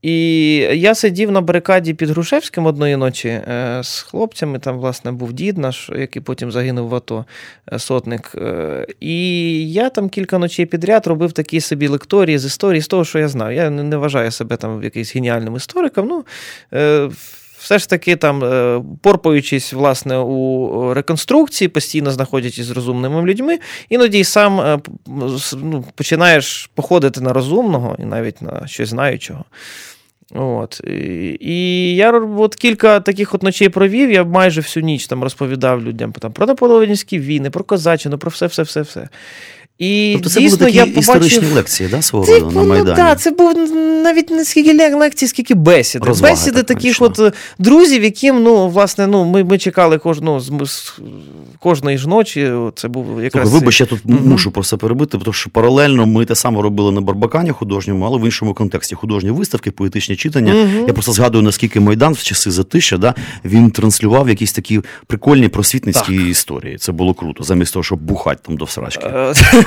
І 0.02 0.56
я 0.74 0.96
сидів 0.96 1.32
на 1.32 1.42
барикаді 1.42 1.94
під 1.94 2.10
Грушевським 2.10 2.66
одної 2.66 2.96
ночі 2.96 3.28
е, 3.28 3.80
з 3.84 4.02
хлопцями. 4.02 4.60
Там, 4.60 4.78
власне, 4.78 5.12
був 5.12 5.34
дід 5.34 5.58
наш, 5.58 5.90
який 5.96 6.22
потім 6.22 6.52
загинув 6.52 6.90
в 6.90 6.96
АТО 6.96 7.26
е, 7.74 7.80
сотник. 7.80 8.32
Е, 8.36 8.88
і 9.00 9.72
я 9.72 9.90
там 9.90 10.10
кілька 10.10 10.38
ночей 10.38 10.66
підряд 10.66 11.08
робив 11.08 11.32
такі 11.32 11.62
собі 11.62 11.88
лекторії 11.88 12.38
з 12.38 12.46
історії, 12.46 12.82
з 12.82 12.88
того, 12.88 13.06
що 13.06 13.20
я 13.20 13.28
знаю. 13.28 13.56
Я 13.56 13.70
не 13.70 13.98
вважаю 13.98 14.32
себе 14.32 14.56
там 14.56 14.84
якийсь 14.84 15.16
геніальним 15.16 15.56
істориком. 15.56 16.08
Ну, 16.08 16.26
все 17.58 17.80
ж 17.80 17.90
таки, 17.90 18.16
там, 18.16 18.40
порпаючись 19.02 19.74
власне, 19.74 20.18
у 20.18 20.94
реконструкції, 20.94 21.68
постійно 21.68 22.12
знаходячись 22.12 22.66
з 22.66 22.72
розумними 22.72 23.22
людьми, 23.22 23.60
іноді 23.90 24.24
сам 24.24 24.82
ну, 25.58 25.86
починаєш 25.96 26.70
походити 26.76 27.22
на 27.22 27.34
розумного 27.34 27.96
і 28.00 28.06
навіть 28.06 28.42
на 28.42 28.68
щось 28.68 28.90
знаючого. 28.90 29.46
От. 30.36 30.82
І 31.40 31.96
я 31.96 32.12
от 32.12 32.56
кілька 32.56 33.00
таких 33.00 33.34
от 33.34 33.44
ночей 33.44 33.70
провів, 33.70 34.12
я 34.12 34.24
майже 34.24 34.62
всю 34.62 34.84
ніч 34.86 35.08
там 35.08 35.24
розповідав 35.24 35.84
людям 35.84 36.12
там, 36.12 36.32
про 36.32 36.46
наполовинські 36.46 37.20
війни, 37.20 37.50
про 37.50 37.64
козачину, 37.64 38.18
про 38.18 38.30
все-все-все-все. 38.30 39.10
І 39.80 40.12
тобто 40.14 40.30
це 40.30 40.40
дійсно, 40.40 40.58
були 40.58 40.72
такі 40.72 40.78
я 40.78 40.86
побачив... 40.86 41.00
історичні 41.00 41.56
лекції, 41.56 41.90
да, 41.90 42.02
свого 42.02 42.26
це, 42.26 42.40
роду 42.40 42.52
на 42.52 42.64
Майдані? 42.64 42.90
Ну, 42.90 42.96
так, 42.96 43.20
це 43.20 43.32
був 43.32 43.54
навіть 44.04 44.30
не 44.30 44.46
скільки 44.46 44.96
лекцій, 44.96 45.28
скільки 45.28 45.56
бесіди. 45.56 46.08
Розваги, 46.08 46.34
бесіди 46.34 46.64
так, 46.64 46.66
таких 46.66 46.98
от 47.02 47.34
друзів, 47.60 48.04
яким, 48.04 48.44
ну, 48.44 48.70
власне, 48.70 49.08
ну, 49.08 49.26
ми, 49.26 49.44
ми 49.44 49.58
чекали 49.58 49.98
кожну, 49.98 50.40
з, 50.40 50.52
з, 50.66 50.94
кожної 51.60 51.98
ж 51.98 52.10
ночі. 52.10 52.52
Це 52.76 52.88
був 52.88 53.24
якраз... 53.24 53.54
Вибач, 53.54 53.80
я 53.80 53.86
тут 53.86 54.00
Мгм. 54.06 54.30
мушу 54.30 54.52
просто 54.52 54.78
перебити, 54.78 55.18
тому 55.18 55.34
що 55.34 55.50
паралельно 55.50 56.06
ми 56.06 56.26
те 56.26 56.36
саме 56.36 56.62
робили 56.62 56.92
на 56.92 57.02
Барбакані 57.02 57.52
художньому, 57.52 58.06
але 58.06 58.20
в 58.20 58.26
іншому 58.26 58.54
контексті. 58.54 58.96
Художні 58.96 59.32
виставки, 59.32 59.72
поетичні 59.72 60.16
читання. 60.16 60.54
Мгм. 60.54 60.88
Я 60.88 60.94
просто 60.94 61.12
згадую, 61.12 61.44
наскільки 61.44 61.80
Майдан 61.80 62.14
в 62.14 62.24
часи 62.24 62.52
затища, 62.52 62.98
да, 62.98 63.14
він 63.46 63.72
транслював 63.72 64.30
якісь 64.30 64.54
такі 64.54 64.82
прикольні 65.08 65.48
просвітницькі 65.48 66.30
історії. 66.30 66.78
Це 66.78 66.92
було 66.92 67.14
круто, 67.14 67.44
замість 67.44 67.74
того, 67.74 67.84
щоб 67.84 68.00
бухати 68.00 68.42
там 68.46 68.58
до 68.58 68.66
всрачки. 68.66 69.08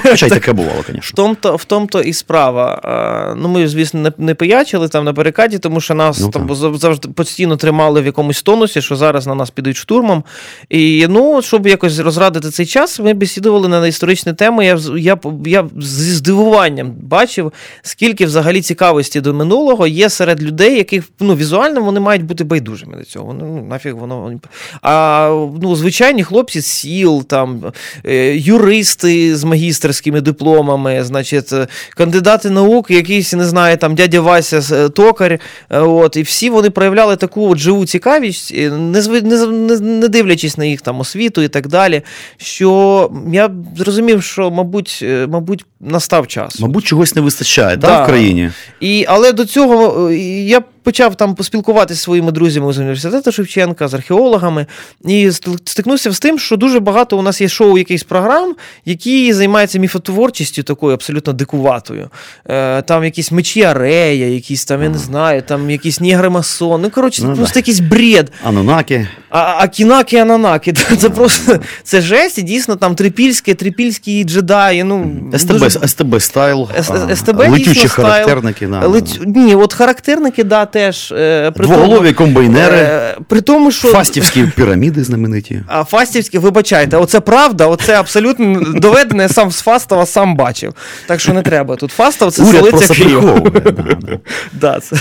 Хоча 0.03 0.27
й 0.27 0.29
таке 0.29 0.53
бувало, 0.53 0.81
В 0.81 0.85
звісно. 0.87 1.13
тому-то, 1.15 1.57
в 1.57 1.65
тому-то 1.65 2.01
і 2.01 2.13
справа. 2.13 3.35
Ну, 3.39 3.49
ми, 3.49 3.69
звісно, 3.69 4.13
не, 4.19 4.35
пиячили 4.35 4.89
там 4.89 5.05
на 5.05 5.13
барикаді, 5.13 5.59
тому 5.59 5.81
що 5.81 5.95
нас 5.95 6.21
Ну, 6.21 6.29
там 6.29 6.55
завжди 6.55 7.09
постійно 7.09 7.57
тримали 7.57 8.01
в 8.01 8.07
якомусь 8.07 8.43
тонусі, 8.43 8.83
що 8.83 8.97
зараз 8.97 9.27
на 9.27 9.35
нас 9.35 9.51
підуть 9.51 9.77
штурмом. 9.77 10.25
І 10.69 11.07
ну, 11.09 11.43
щоб 11.43 11.67
якось 11.67 11.99
розрадити 11.99 12.51
цей 12.51 12.67
час, 12.67 13.01
ми 13.01 13.15
бесідували 13.15 13.69
на 13.69 13.87
історичні 13.87 14.33
теми. 14.33 14.67
Я, 14.67 14.79
я, 14.97 15.19
я 15.47 15.65
зі 15.81 16.13
здивуванням 16.13 16.93
бачив, 17.03 17.53
скільки 17.83 18.27
взагалі 18.27 18.63
цікавості 18.63 19.21
до 19.21 19.35
минулого 19.35 19.87
є 19.87 20.09
серед 20.11 20.43
людей, 20.43 20.77
яких 20.77 21.05
ну, 21.21 21.35
візуально 21.35 21.81
вони 21.81 22.01
мають 22.01 22.25
бути 22.25 22.45
байдужими 22.45 22.97
до 22.97 23.05
цього. 23.05 23.33
Ну, 23.41 23.67
нафіг 23.71 23.97
воно. 23.97 24.41
А 24.83 25.29
ну, 25.63 25.77
звичайні 25.77 26.25
хлопці 26.25 26.61
з 26.61 26.67
сіл, 26.67 27.25
там, 27.25 27.63
е, 28.07 28.37
юристи 28.37 29.37
з 29.37 29.45
магістерськими 29.91 30.21
дипломами, 30.21 31.05
значить, 31.05 31.53
е, 31.53 31.67
кандидати 31.97 32.51
наук, 32.51 32.91
якийсь, 32.91 33.33
не 33.35 33.45
знаю, 33.45 33.77
там 33.77 33.95
дядя 33.95 34.21
Вася 34.21 34.61
е, 34.77 34.89
токар. 34.89 35.33
е, 35.33 35.79
От, 35.81 36.17
і 36.17 36.23
всі 36.23 36.51
вони 36.51 36.71
проявляли 36.71 37.17
таку 37.17 37.51
от 37.51 37.59
живу 37.59 37.87
цікавість, 37.87 38.55
не, 38.55 39.03
не, 39.23 39.79
не, 39.81 40.09
дивлячись 40.09 40.59
на 40.59 40.65
їх 40.65 40.81
там 40.81 41.01
освіту 41.01 41.43
і 41.43 41.49
так 41.49 41.69
далі. 41.69 42.03
Що 42.37 43.11
я 43.33 43.51
зрозумів, 43.77 44.23
що, 44.23 44.51
мабуть, 44.51 45.05
мабуть, 45.29 45.65
настав 45.81 46.27
час. 46.27 46.61
Мабуть, 46.61 46.85
чогось 46.85 47.15
не 47.15 47.21
вистачає, 47.23 47.77
Да. 47.77 47.87
так, 47.87 48.05
в 48.05 48.09
країні? 48.09 48.51
І, 48.81 49.05
але 49.09 49.33
до 49.33 49.45
цього 49.45 50.11
я 50.11 50.61
почав 50.83 51.15
там 51.15 51.35
поспілкуватися 51.35 51.95
зі 51.99 52.03
своїми 52.03 52.33
друзями 52.33 52.73
з 52.73 52.79
університету 52.79 53.33
Шевченка, 53.33 53.89
з 53.89 53.95
археологами, 53.95 54.67
і 55.05 55.31
стикнувся 55.65 56.11
з 56.13 56.21
тим, 56.21 56.39
що 56.39 56.57
дуже 56.57 56.81
багато 56.81 57.19
у 57.19 57.23
нас 57.23 57.41
є 57.41 57.49
шоу 57.49 57.79
якихось 57.79 58.03
програм, 58.03 58.55
які 58.85 59.33
займаються 59.33 59.79
міфотворчістю 59.79 60.63
такою 60.63 60.95
абсолютно 60.95 61.33
дикуватою. 61.33 62.11
Е, 62.49 62.83
там 62.83 63.05
якісь 63.05 63.33
мечі 63.33 63.63
Арея, 63.63 64.27
якісь 64.27 64.65
там, 64.65 64.83
я 64.83 64.89
не 64.89 64.99
знаю, 64.99 65.43
там 65.43 65.71
якісь 65.71 66.01
нігри-масон. 66.01 66.79
Ну, 66.83 66.91
коротше, 66.91 67.23
це 67.23 67.29
Ну, 67.29 67.35
просто 67.37 67.55
да. 67.55 67.59
якийсь 67.59 67.81
бред. 67.81 68.33
Анунаки. 68.45 69.09
А, 69.31 69.55
а 69.59 69.69
кінаки 69.69 70.17
ананаки. 70.17 70.73
Це 70.73 71.11
просто 71.11 71.59
це 71.83 72.01
жесть, 72.01 72.39
і 72.39 72.43
дійсно 72.43 72.77
там 72.77 72.95
трипільське, 72.95 73.55
трипільські 73.55 74.25
джедаї. 74.25 74.85
Ну, 74.85 75.13
СТБ, 75.39 75.49
дуже- 75.59 75.71
СТБ 75.89 76.21
style. 76.21 76.69
СТБ 77.15 77.39
летючі 77.39 77.71
дійсно 77.73 77.89
style. 77.89 78.07
характерники. 78.07 78.67
Да, 78.67 78.87
Ледь- 78.89 79.37
Ні, 79.37 79.55
от 79.55 79.75
характерники, 79.75 80.45
да, 80.45 80.67
теж. 80.73 81.13
Е, 81.13 81.51
при 81.51 81.67
Двоголові 81.67 82.13
комбайнери, 82.13 82.77
е, 82.77 83.17
при 83.29 83.41
тому, 83.41 83.71
що. 83.71 83.89
фастівські 83.89 84.45
піраміди 84.57 85.05
знамениті. 85.05 85.63
А 85.67 85.85
Фастівські, 85.85 86.39
вибачайте, 86.39 86.97
оце 86.97 87.21
правда, 87.21 87.67
оце 87.67 87.95
абсолютно 88.01 88.61
доведене, 88.75 89.29
сам 89.29 89.51
з 89.51 89.61
Фастова 89.61 90.07
сам 90.07 90.37
бачив. 90.37 90.75
Так 91.07 91.21
що 91.21 91.33
не 91.33 91.43
треба. 91.43 91.77
Тут 91.77 91.91
Фастов 91.91 92.33
це 92.33 92.45
столиця 92.45 92.95
Києва. 92.95 93.41
да, 93.41 93.61
да. 93.71 94.19
Да, 94.53 94.81
це... 94.81 94.97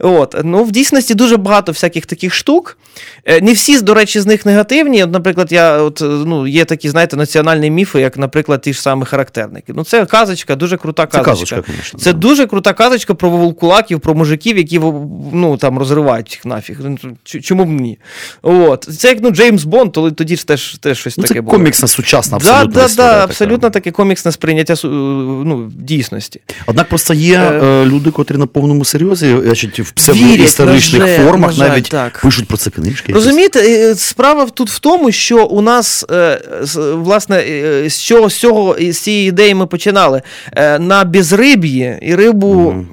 От. 0.00 0.36
Ну, 0.44 0.64
в 0.64 0.72
дійсності 0.72 1.14
дуже 1.14 1.36
багато 1.36 1.72
всяких 1.72 2.06
таких 2.06 2.34
штук. 2.34 2.78
Е, 3.24 3.40
Не 3.40 3.52
всі, 3.52 3.80
до 3.80 3.94
речі, 3.94 4.20
з 4.20 4.26
них 4.26 4.46
негативні. 4.46 5.04
От, 5.04 5.12
наприклад, 5.12 5.52
я, 5.52 5.78
от, 5.82 6.00
ну, 6.04 6.46
є 6.46 6.64
такі, 6.64 6.88
знаєте, 6.88 7.16
національні 7.16 7.70
міфи, 7.70 8.00
як, 8.00 8.16
наприклад, 8.18 8.60
ті 8.62 8.72
ж 8.72 8.82
самі 8.82 9.04
характерники. 9.04 9.72
Ну, 9.76 9.84
це 9.84 10.06
казочка, 10.06 10.56
дуже 10.56 10.76
крута 10.76 11.06
Це 11.06 11.18
казочка. 11.18 11.56
казочка, 11.56 11.72
звісно. 11.82 11.98
Це 12.00 12.12
дуже 12.12 12.46
крута 12.46 12.72
казочка 12.72 13.14
про 13.14 13.30
вовкулаків, 13.30 14.00
про 14.00 14.14
мужиків, 14.14 14.58
які 14.58 14.78
ну, 15.32 15.56
там, 15.56 15.78
розривають 15.78 16.32
їх 16.32 16.44
нафіг. 16.44 16.78
Ну, 16.80 16.98
Чому 17.24 17.64
б 17.64 17.68
ні? 17.68 17.98
От. 18.42 18.88
Це 18.98 19.08
як 19.08 19.18
ну, 19.22 19.30
Джеймс 19.30 19.64
Бонд, 19.64 19.92
то- 19.92 20.10
тоді 20.10 20.36
ж 20.36 20.46
теж, 20.46 20.78
теж 20.78 20.98
щось 20.98 21.18
Ну, 21.18 21.22
таке 21.22 21.34
це 21.34 21.40
було. 21.40 21.56
коміксна 21.56 21.88
сучасна 21.88 22.38
Да, 22.38 22.50
абсолютно 22.52 22.80
да, 22.80 22.86
історія 22.86 23.12
да, 23.12 23.24
абсолютно 23.24 23.70
таке 23.70 23.90
коміксне 23.90 24.32
сприйняття 24.32 24.74
ну, 24.84 25.70
дійсності. 25.76 26.40
Однак 26.66 26.88
просто 26.88 27.14
є 27.14 27.38
Е, 27.38 27.64
е, 27.64 27.84
люди, 27.86 28.10
котрі 28.10 28.36
на 28.36 28.46
повному 28.46 28.84
серйозі, 28.84 29.36
значить, 29.44 29.80
в 29.80 29.90
псевдоісторичних 29.90 31.02
на 31.02 31.24
формах 31.24 31.50
на 31.50 31.56
жаль, 31.56 31.68
навіть 31.68 31.88
так. 31.88 32.20
пишуть 32.22 32.48
про 32.48 32.56
це 32.56 32.70
книжки. 32.70 33.12
Розумієте, 33.12 33.60
е, 33.60 33.94
справа 33.94 34.46
тут 34.46 34.70
в 34.70 34.78
тому, 34.78 35.12
що 35.12 35.46
у 35.46 35.60
нас, 35.60 36.04
е, 36.10 36.40
власне, 36.94 37.36
е, 37.48 37.90
з 37.90 38.02
чого 38.02 38.30
з 38.30 38.36
цього 38.36 38.76
з 38.80 38.98
цієї 38.98 39.28
ідеї 39.28 39.54
ми 39.54 39.66
починали. 39.66 40.22
Е, 40.56 40.78
На 40.78 41.04
безриб'ї 41.04 41.98
і 42.02 42.14
рибу 42.14 42.54
Мгм. 42.54 42.88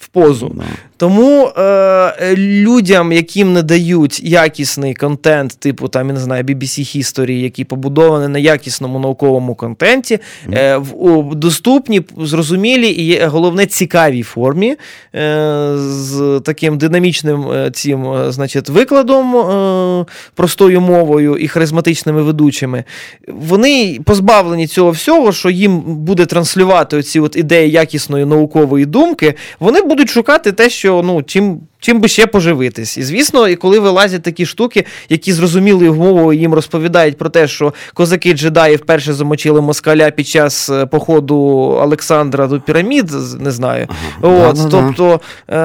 в 0.00 0.08
позу. 0.08 0.62
Тому 0.98 1.48
е, 1.58 2.34
людям, 2.36 3.12
яким 3.12 3.52
не 3.52 3.62
дають 3.62 4.22
якісний 4.22 4.94
контент, 4.94 5.56
типу 5.58 5.88
там, 5.88 6.06
я 6.06 6.14
не 6.14 6.20
знаю, 6.20 6.44
BBC 6.44 6.98
History, 6.98 7.30
який 7.30 7.64
побудований 7.64 8.28
на 8.28 8.38
якісному 8.38 8.98
науковому 8.98 9.54
контенті, 9.54 10.18
е, 10.52 10.76
в 10.76 11.02
у 11.02 11.34
доступній, 11.34 12.02
зрозумілій 12.18 12.88
і 12.90 13.04
є, 13.04 13.26
головне 13.26 13.66
цікавій 13.66 14.22
формі, 14.22 14.76
е, 15.14 15.72
з 15.76 16.40
таким 16.44 16.78
динамічним 16.78 17.52
е, 17.52 17.70
цим, 17.70 18.12
е, 18.12 18.32
значить, 18.32 18.68
викладом, 18.68 19.36
е, 19.36 20.04
простою 20.34 20.80
мовою 20.80 21.36
і 21.36 21.48
харизматичними 21.48 22.22
ведучими, 22.22 22.84
вони 23.28 24.00
позбавлені 24.04 24.66
цього 24.66 24.90
всього, 24.90 25.32
що 25.32 25.50
їм 25.50 25.80
буде 25.80 26.26
транслювати 26.26 26.96
оці 26.96 27.20
от 27.20 27.36
ідеї 27.36 27.70
якісної 27.70 28.24
наукової 28.24 28.86
думки, 28.86 29.34
вони 29.60 29.82
будуть 29.82 30.10
шукати 30.10 30.52
те, 30.52 30.70
що 30.70 30.87
ну, 30.90 31.22
чим. 31.22 31.68
Чим 31.80 32.00
би 32.00 32.08
ще 32.08 32.26
поживитись? 32.26 32.96
І 32.98 33.02
звісно, 33.02 33.48
і 33.48 33.56
коли 33.56 33.78
вилазять 33.78 34.22
такі 34.22 34.46
штуки, 34.46 34.84
які 35.08 35.32
зрозумілою 35.32 35.94
мовою 35.94 36.38
їм 36.38 36.54
розповідають 36.54 37.18
про 37.18 37.28
те, 37.28 37.48
що 37.48 37.74
козаки 37.94 38.32
джедаї 38.32 38.76
вперше 38.76 39.12
замочили 39.12 39.60
москаля 39.60 40.10
під 40.10 40.28
час 40.28 40.70
е, 40.70 40.86
походу 40.86 41.36
Олександра 41.82 42.46
до 42.46 42.60
пірамід, 42.60 43.10
не 43.40 43.50
знаю. 43.50 43.86
От, 44.20 44.58
тобто, 44.70 45.20
е, 45.48 45.56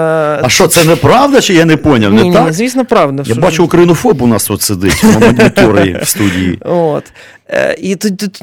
А 0.43 0.49
що, 0.49 0.67
це 0.67 0.83
неправда, 0.83 1.41
чи 1.41 1.53
я 1.53 1.65
не 1.65 1.77
поняв? 1.77 2.13
ні, 2.13 2.17
не 2.17 2.23
ні, 2.23 2.33
так? 2.33 2.53
звісно, 2.53 2.85
правда. 2.85 3.23
Я 3.25 3.35
бачу, 3.35 3.63
українофоб 3.63 4.21
у 4.21 4.27
нас 4.27 4.45
тут 4.45 4.61
сидить, 4.61 5.03
моніторі 5.03 5.99
в 6.03 6.07
студії. 6.07 6.59
От. 6.65 7.03
Е, 7.49 7.75
І 7.81 7.97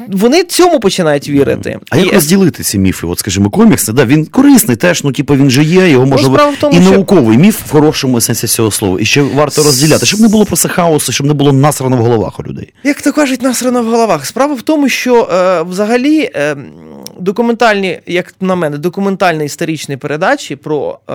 вони 0.09 0.43
цьому 0.43 0.79
починають 0.79 1.29
вірити. 1.29 1.79
А 1.89 1.97
як 1.97 2.13
розділити 2.13 2.63
ці 2.63 2.79
міфи? 2.79 3.07
От, 3.07 3.19
скажімо, 3.19 3.49
комікс, 3.49 3.87
да, 3.87 4.05
він 4.05 4.25
корисний 4.25 4.77
теж, 4.77 5.03
ну, 5.03 5.11
типу, 5.11 5.35
він 5.35 5.49
же 5.49 5.63
є, 5.63 5.89
його 5.89 6.05
можна 6.05 6.27
справа 6.29 6.51
в 6.51 6.55
тому, 6.55 6.77
і 6.77 6.79
науковий 6.79 7.37
міф 7.37 7.60
в 7.67 7.71
хорошому 7.71 8.21
сенсі 8.21 8.47
цього 8.47 8.71
слова. 8.71 8.99
І 8.99 9.05
ще 9.05 9.21
варто 9.21 9.63
розділяти, 9.63 10.05
щоб 10.05 10.19
не 10.19 10.27
було 10.27 10.45
просто 10.45 10.69
хаосу, 10.69 11.11
щоб 11.11 11.27
не 11.27 11.33
було 11.33 11.53
насрано 11.53 11.97
в 11.97 11.99
головах 11.99 12.39
у 12.39 12.43
людей. 12.43 12.73
Як 12.83 13.01
то 13.01 13.13
кажуть, 13.13 13.41
насрано 13.41 13.83
в 13.83 13.85
головах. 13.85 14.25
Справа 14.25 14.53
в 14.53 14.61
тому, 14.61 14.89
що 14.89 15.23
е, 15.23 15.61
взагалі 15.63 16.31
е, 16.35 16.55
документальні, 17.19 17.99
як 18.05 18.35
на 18.41 18.55
мене, 18.55 18.77
документальні 18.77 19.45
історичні 19.45 19.97
передачі 19.97 20.55
про, 20.55 20.99
е, 21.09 21.13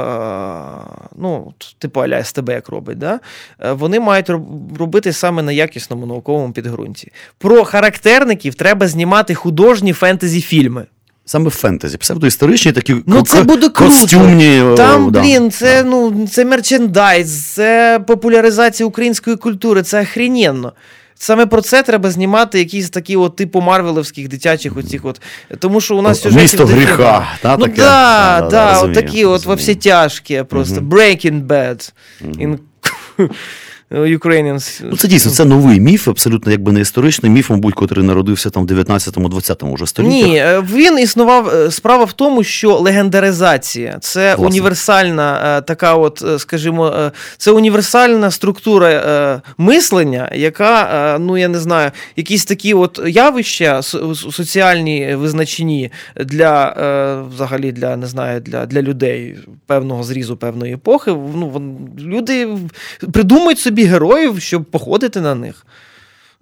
ну, 1.17 1.53
типу 1.79 2.01
Аля 2.01 2.25
СТБ, 2.25 2.49
як 2.49 2.69
робить, 2.69 2.99
да? 2.99 3.21
Е, 3.61 3.73
вони 3.73 4.01
мають 4.01 4.31
робити 4.79 5.13
саме 5.13 5.43
на 5.43 5.53
якісному 5.53 6.07
науковому 6.07 6.53
підґрунті. 6.53 7.13
Про 7.39 7.65
характерників 7.65 8.55
треба 8.55 8.89
знімати 8.89 9.35
художні 9.35 9.93
фентезі-фільми. 9.93 10.85
Саме 11.29 11.51
фентезі, 11.51 11.97
псевдоісторичні 11.97 12.73
такі 12.73 12.97
ну, 13.07 13.23
це 13.23 13.43
буде 13.43 13.69
круто. 13.69 13.93
костюмні. 13.93 14.63
Е, 14.73 14.75
Там, 14.77 15.11
да, 15.11 15.21
блін, 15.21 15.51
це 15.51 15.83
да. 15.83 15.89
ну, 15.89 16.29
це 16.33 16.45
мерчендайз, 16.45 17.47
це 17.47 18.01
популяризація 18.07 18.87
української 18.87 19.37
культури, 19.37 19.83
це 19.83 20.03
охрененно. 20.03 20.73
Саме 21.19 21.47
про 21.47 21.63
це 21.63 21.83
треба 21.83 22.11
знімати 22.11 22.59
якісь 22.59 22.91
такі 22.91 23.17
от 23.17 23.37
типу 23.37 23.61
Марвеловських 23.61 24.29
дитячих 24.29 24.77
оцих 24.77 25.05
от. 25.05 25.21
Тому 25.59 25.81
що 25.81 25.97
у 25.97 26.03
нас 26.03 26.21
сюжетів... 26.21 26.43
Місто 26.43 26.67
гріха. 26.67 27.27
Та, 27.43 27.57
ну 27.57 27.65
таке? 27.65 27.81
да, 27.81 28.41
да, 28.41 28.49
да, 28.51 28.81
от 28.81 28.95
такі 28.95 29.25
от 29.25 29.45
во 29.45 29.55
всі 29.55 29.75
тяжкі, 29.75 30.43
просто 30.43 30.81
угу. 30.81 30.97
Breaking 30.97 31.47
Bad. 31.47 31.93
Угу. 32.25 32.33
In... 32.33 32.59
Ukrainians. 33.91 34.83
Ну, 34.91 34.97
Це 34.97 35.09
дійсно 35.09 35.31
це 35.31 35.45
новий 35.45 35.81
міф, 35.81 36.09
абсолютно 36.09 36.53
якби 36.53 36.73
не 36.73 36.81
історичний 36.81 37.33
міф, 37.33 37.51
мабуть, 37.51 37.75
котрий 37.75 38.05
народився 38.05 38.51
там 38.51 38.67
в 38.67 38.71
19-20 38.71 39.75
вже 39.75 39.87
столітті. 39.87 40.25
Ні, 40.25 40.37
е, 40.37 40.65
він 40.73 40.99
існував. 40.99 41.49
Е, 41.49 41.71
справа 41.71 42.05
в 42.05 42.13
тому, 42.13 42.45
що 42.45 42.75
легендаризація 42.75 43.99
це 44.01 44.29
Власне. 44.29 44.47
універсальна 44.47 45.59
е, 45.59 45.63
така, 45.63 45.95
от, 45.95 46.25
скажімо, 46.39 47.13
це 47.39 47.51
універсальна 47.51 48.31
структура 48.31 49.43
мислення, 49.59 50.31
яка, 50.35 51.17
ну 51.21 51.39
я 51.39 51.49
не 51.49 51.59
знаю, 51.59 51.91
якісь 52.17 52.45
такі 52.45 52.75
от 52.75 53.01
явища 53.07 53.83
соціальні 53.83 55.15
визначені 55.15 55.91
для 56.25 56.75
взагалі 57.35 57.73
для 57.73 57.97
не 57.97 58.07
знаю, 58.07 58.41
для, 58.41 58.67
для 58.67 58.83
людей 58.83 59.37
певного 59.67 60.03
зрізу 60.03 60.37
певної 60.37 60.75
епохи. 60.75 61.11
Ну, 61.11 61.63
Люди 61.99 62.49
придумують 63.13 63.59
собі 63.59 63.76
собі 63.77 63.89
героїв, 63.89 64.41
щоб 64.41 64.65
походити 64.65 65.21
на 65.21 65.35
них. 65.35 65.67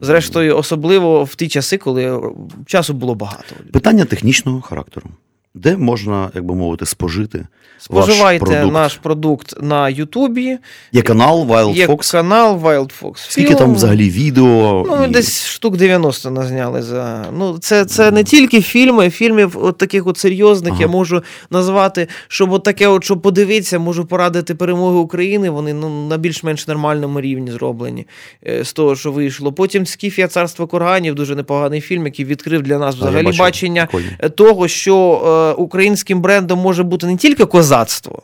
Зрештою, 0.00 0.56
особливо 0.56 1.24
в 1.24 1.34
ті 1.34 1.48
часи, 1.48 1.78
коли 1.78 2.22
часу 2.66 2.94
було 2.94 3.14
багато. 3.14 3.54
Питання 3.72 4.04
технічного 4.04 4.60
характеру. 4.60 5.06
Де 5.54 5.76
можна, 5.76 6.30
як 6.34 6.44
би 6.44 6.54
мовити, 6.54 6.87
спожити 6.87 7.46
Споживайте 7.78 8.44
ваш 8.44 8.54
продукт? 8.54 8.75
наш 8.75 8.94
продукт 8.94 9.62
на 9.62 9.88
Ютубі. 9.88 10.58
Є 10.92 11.02
канал 11.02 11.50
Wild 11.50 11.75
Є 11.75 11.87
Fox? 11.87 12.12
канал 12.12 12.56
Wild 12.64 12.90
Fox. 13.02 13.12
Скільки 13.16 13.54
там 13.54 13.75
взагалі 13.75 14.11
відео? 14.11 14.87
Ну, 14.88 15.04
і... 15.04 15.08
десь 15.08 15.46
штук 15.46 15.76
90 15.76 16.30
назняли 16.30 16.82
за. 16.82 17.26
Ну, 17.38 17.58
це 17.58 17.84
це 17.84 18.11
не 18.11 18.25
тільки 18.25 18.62
фільми, 18.62 19.11
фільмів 19.11 19.56
от 19.62 19.78
таких 19.78 20.06
от 20.06 20.18
серйозних 20.18 20.73
ага. 20.73 20.82
я 20.82 20.88
можу 20.88 21.23
назвати, 21.50 22.08
щоб 22.28 22.52
от 22.52 22.62
таке, 22.62 22.88
от, 22.88 23.04
щоб 23.04 23.23
подивитися, 23.23 23.78
можу 23.78 24.04
порадити 24.04 24.54
перемоги 24.54 24.96
України. 24.96 25.50
Вони 25.50 25.75
ну, 25.75 26.08
на 26.08 26.16
більш-менш 26.16 26.68
нормальному 26.68 27.20
рівні 27.20 27.50
зроблені 27.50 28.06
е, 28.46 28.64
з 28.64 28.73
того, 28.73 28.96
що 28.96 29.12
вийшло. 29.12 29.52
Потім 29.52 29.87
Скіфія 29.87 30.28
царство 30.28 30.66
Курганів, 30.66 31.14
дуже 31.14 31.34
непоганий 31.34 31.80
фільм, 31.80 32.04
який 32.04 32.25
відкрив 32.25 32.62
для 32.62 32.78
нас 32.78 32.94
взагалі 32.94 33.32
бачення 33.38 33.87
Прикольно. 33.87 34.28
того, 34.28 34.68
що. 34.68 35.20
Українським 35.52 36.20
брендом 36.20 36.58
може 36.58 36.82
бути 36.82 37.06
не 37.06 37.16
тільки 37.16 37.44
козацтво. 37.44 38.22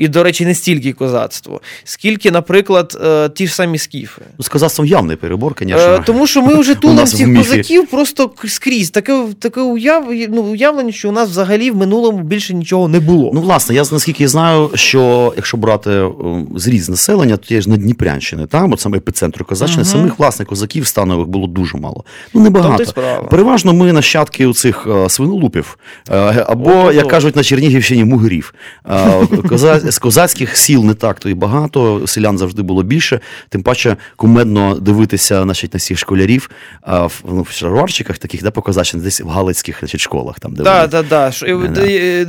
І, 0.00 0.08
до 0.08 0.22
речі, 0.22 0.46
не 0.46 0.54
стільки 0.54 0.92
козацтво, 0.92 1.60
скільки, 1.84 2.30
наприклад, 2.30 2.98
е, 3.04 3.28
ті 3.28 3.46
ж 3.46 3.54
самі 3.54 3.78
скіфи. 3.78 4.22
Ну, 4.38 4.44
з 4.44 4.48
козацтвом 4.48 4.86
явний 4.86 5.16
перебор, 5.16 5.54
звісно. 5.60 5.78
Е, 5.78 6.02
тому 6.06 6.26
що 6.26 6.42
ми 6.42 6.54
вже 6.54 6.74
тулимо 6.80 7.06
цих 7.06 7.36
козаків 7.36 7.86
просто 7.86 8.30
скрізь. 8.44 8.90
Таке 8.90 9.24
таке 9.38 9.60
уяв, 9.60 10.12
ну, 10.28 10.42
уявлення, 10.42 10.92
що 10.92 11.08
у 11.08 11.12
нас 11.12 11.28
взагалі 11.28 11.70
в 11.70 11.76
минулому 11.76 12.18
більше 12.18 12.54
нічого 12.54 12.88
не 12.88 13.00
було. 13.00 13.30
Ну, 13.34 13.40
власне, 13.40 13.74
я 13.74 13.84
наскільки 13.92 14.28
знаю, 14.28 14.70
що 14.74 15.32
якщо 15.36 15.56
брати 15.56 16.04
зріз 16.56 16.88
населення, 16.88 17.36
то 17.36 17.54
є 17.54 17.60
ж 17.60 17.70
на 17.70 17.76
Дніпрянщини, 17.76 18.46
там, 18.46 18.72
от 18.72 18.80
саме 18.80 18.98
епіцентру 18.98 19.44
Козаччини, 19.44 19.82
uh 19.82 19.86
самих 19.86 20.18
власне 20.18 20.44
козаків 20.44 20.86
станових 20.86 21.26
було 21.26 21.46
дуже 21.46 21.78
мало. 21.78 22.04
Ну, 22.34 22.40
небагато. 22.40 22.92
Переважно 23.30 23.72
ми 23.72 23.92
нащадки 23.92 24.46
у 24.46 24.54
цих 24.54 24.86
е, 24.90 25.08
свинолупів, 25.08 25.78
або, 26.46 26.70
О, 26.70 26.92
як 26.92 27.08
кажуть 27.08 27.36
на 27.36 27.42
Чернігівщині, 27.42 28.04
мугирів. 28.04 28.54
З 29.90 29.98
козацьких 29.98 30.56
сіл 30.56 30.84
не 30.84 30.94
так 30.94 31.18
то 31.18 31.28
і 31.28 31.34
багато, 31.34 32.06
селян 32.06 32.38
завжди 32.38 32.62
було 32.62 32.82
більше. 32.82 33.20
Тим 33.48 33.62
паче 33.62 33.96
кумедно 34.16 34.74
дивитися 34.74 35.42
значить, 35.42 35.74
на 35.74 35.78
всіх 35.78 35.98
школярів 35.98 36.50
а, 36.82 37.06
в, 37.06 37.22
ну, 37.28 37.42
в 37.42 37.50
шароварчиках 37.50 38.18
таких, 38.18 38.42
да, 38.42 38.50
по 38.50 38.72
десь 38.94 39.20
в 39.20 39.28
галицьких 39.28 39.78
значить, 39.80 40.00
школах. 40.00 40.40
Там, 40.40 40.54
де 40.54 40.62
Так, 40.62 40.90
так, 40.90 41.06
так. 41.08 41.34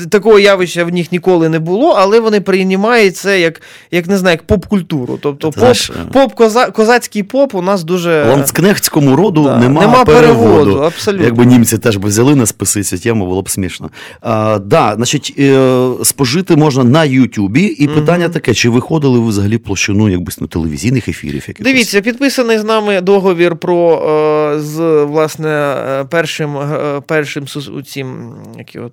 Такого 0.10 0.40
явища 0.40 0.86
в 0.86 0.94
них 0.94 1.12
ніколи 1.12 1.50
не 1.50 1.60
було, 1.60 1.90
але 1.92 2.20
вони 2.20 2.42
приймають 2.42 3.18
це 3.18 3.40
як, 3.40 3.62
як 3.92 4.08
не 4.08 4.18
знаю, 4.18 4.34
як 4.34 4.44
поп-культуру. 4.44 5.20
Тобто 5.22 5.48
поп, 5.48 5.60
знаєш, 5.60 5.90
е, 5.90 5.94
поп 6.14 6.34
коза, 6.34 6.66
козацький 6.66 7.24
поп 7.24 7.56
у 7.56 7.62
нас 7.62 7.84
дуже. 7.84 8.26
Ланцкнехтському 8.26 9.16
роду 9.16 9.44
да, 9.44 9.58
нема, 9.58 9.82
нема 9.82 10.06
переводу. 10.06 10.46
переводу. 10.46 10.78
абсолютно. 10.78 11.26
Якби 11.26 11.46
німці 11.46 11.78
теж 11.78 11.98
би 11.98 12.10
взяли 12.10 12.36
на 12.36 12.46
списи 12.46 12.84
цю 12.84 12.98
тему, 12.98 13.26
було 13.26 13.42
б 13.42 13.50
смішно. 13.50 13.90
А, 14.22 14.60
да, 14.60 14.96
значить, 14.96 15.36
е, 15.40 15.88
Спожити 16.04 16.56
можна 16.56 16.84
на 16.84 17.00
YouTube. 17.00 17.51
Ютубі, 17.52 17.84
і 17.84 17.88
mm-hmm. 17.88 17.96
питання 17.96 18.30
таке: 18.30 18.54
чи 18.54 18.70
виходили 18.70 19.20
ви 19.20 19.28
взагалі 19.28 19.58
площину 19.58 20.10
якби 20.10 20.32
на 20.40 20.48
телевізійних 20.48 21.08
ефірів? 21.08 21.46
Якихось? 21.48 21.74
Дивіться, 21.74 22.02
підписаний 22.02 22.58
з 22.58 22.64
нами 22.64 23.02
договір 23.02 23.56
про 23.56 24.54
е, 24.56 24.60
з 24.60 25.04
власне 25.04 25.50
е, 25.50 26.04
першим 26.04 26.58
е, 26.58 27.02
першим 27.08 27.46
цим, 27.86 28.34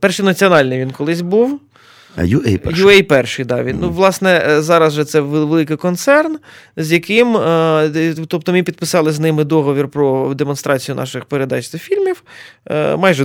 перший 0.00 0.24
національний 0.24 0.80
він 0.80 0.90
колись 0.90 1.20
був. 1.20 1.60
UA 2.18 2.58
перший. 2.58 2.84
UA 2.84 3.02
перший, 3.02 3.44
да, 3.44 3.62
він. 3.62 3.76
Mm. 3.76 3.78
Ну, 3.80 3.90
власне, 3.90 4.56
зараз 4.58 4.92
же 4.92 5.04
це 5.04 5.20
великий 5.20 5.76
концерн, 5.76 6.38
з 6.76 6.92
яким, 6.92 7.32
тобто 8.28 8.52
ми 8.52 8.62
підписали 8.62 9.12
з 9.12 9.20
ними 9.20 9.44
договір 9.44 9.88
про 9.88 10.34
демонстрацію 10.34 10.94
наших 10.94 11.24
передач 11.24 11.68
та 11.68 11.78
фільмів 11.78 12.22
майже 12.98 13.24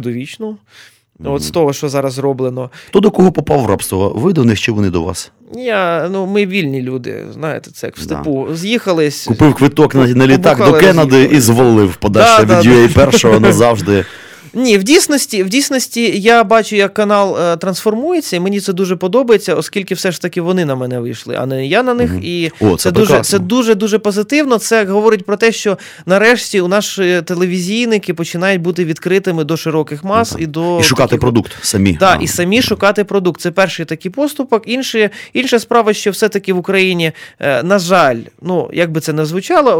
довічну. 1.24 1.36
От 1.36 1.44
з 1.44 1.52
того, 1.52 1.74
що 1.74 1.90
зараз 1.90 2.14
зроблено. 2.14 2.70
То 2.92 3.00
до 3.00 3.12
кого 3.12 3.32
попав 3.32 3.60
в 3.60 3.66
рабство? 3.66 4.14
Ви 4.16 4.34
до 4.34 4.44
них 4.44 4.60
чи 4.60 4.72
вони 4.72 4.90
до 4.90 5.04
вас? 5.04 5.32
Я, 5.56 6.10
ну, 6.12 6.26
Ми 6.26 6.46
вільні 6.46 6.82
люди, 6.82 7.26
знаєте, 7.34 7.72
це 7.72 7.88
як 7.88 7.98
в 7.98 8.02
степу. 8.02 8.46
Да. 8.50 8.56
З'їхались. 8.56 9.26
Купив 9.28 9.54
квиток 9.54 9.96
на, 9.96 10.08
на 10.08 10.28
літак 10.28 10.58
до 10.58 10.74
Кеннеди 10.74 11.24
і 11.24 11.40
звалив 11.40 11.96
подальше 11.96 12.46
да, 12.46 12.60
від 12.60 12.66
да, 12.66 12.72
UA 12.72 12.94
першого 12.94 13.40
назавжди. 13.40 14.06
Ні, 14.54 14.78
в 14.78 14.84
дійсності 14.84 15.44
в 15.44 15.50
дійсності 15.50 16.20
я 16.20 16.44
бачу, 16.44 16.76
як 16.76 16.94
канал 16.94 17.38
е, 17.40 17.58
трансформується, 17.58 18.36
і 18.36 18.40
мені 18.40 18.60
це 18.60 18.74
дуже 18.74 18.96
подобається, 18.96 19.56
оскільки 19.56 19.96
все 19.96 20.12
ж 20.12 20.22
таки 20.22 20.42
вони 20.42 20.66
на 20.66 20.76
мене 20.76 21.00
вийшли, 21.00 21.36
а 21.40 21.46
не 21.46 21.68
я 21.68 21.84
на 21.84 21.94
них. 21.94 22.12
Угу. 22.12 22.22
І 22.24 22.52
О, 22.60 22.70
це, 22.70 22.78
це 22.78 22.92
дуже 22.92 23.22
це 23.22 23.40
дуже 23.40 23.76
дуже 23.76 24.00
позитивно. 24.00 24.58
Це 24.58 24.86
говорить 24.86 25.26
про 25.26 25.38
те, 25.38 25.52
що 25.52 25.78
нарешті 26.06 26.62
у 26.62 26.68
наші 26.68 27.22
телевізійники 27.26 28.14
починають 28.14 28.62
бути 28.62 28.86
відкритими 28.86 29.44
до 29.44 29.58
широких 29.58 30.04
мас 30.04 30.32
угу. 30.32 30.42
і 30.42 30.46
до 30.46 30.80
і 30.80 30.84
шукати 30.84 31.10
таких... 31.10 31.22
продукт 31.22 31.52
самі. 31.62 31.94
Так, 31.94 32.24
і 32.24 32.28
самі 32.28 32.62
шукати 32.62 33.04
продукт. 33.04 33.42
Це 33.42 33.52
перший 33.52 33.86
такий 33.86 34.12
поступок. 34.12 34.64
Інше, 34.66 35.10
інша 35.34 35.60
справа, 35.60 35.94
що 35.94 36.12
все-таки 36.12 36.54
в 36.54 36.58
Україні, 36.58 37.12
е, 37.40 37.64
на 37.64 37.80
жаль, 37.80 38.18
ну 38.42 38.70
як 38.74 38.92
би 38.92 39.02
це 39.02 39.14
не 39.14 39.26
звучало, 39.26 39.72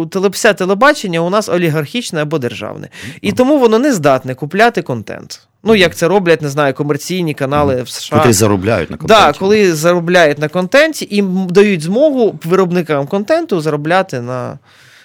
у 0.00 0.06
телепся 0.06 0.52
телебачення 0.52 1.20
у 1.20 1.30
нас 1.30 1.48
олігархічне 1.48 2.22
або 2.22 2.38
державне. 2.38 2.88
І 3.20 3.32
тому 3.32 3.58
воно 3.58 3.78
не 3.78 3.92
здатне 3.92 4.17
здатне 4.18 4.34
купляти 4.34 4.82
контент. 4.82 5.40
Ну, 5.62 5.74
як 5.74 5.94
це 5.94 6.08
роблять, 6.08 6.42
не 6.42 6.48
знаю, 6.48 6.74
комерційні 6.74 7.34
канали 7.34 7.82
в 7.82 7.88
США. 7.88 8.20
Коли 8.20 8.32
заробляють 8.32 8.90
на 8.90 8.96
контенті. 8.96 9.22
Так, 9.22 9.36
коли 9.36 9.74
заробляють 9.74 10.38
на 10.38 10.48
контенті 10.48 11.04
і 11.04 11.22
дають 11.50 11.82
змогу 11.82 12.38
виробникам 12.44 13.06
контенту 13.06 13.60
заробляти 13.60 14.20
на 14.20 14.58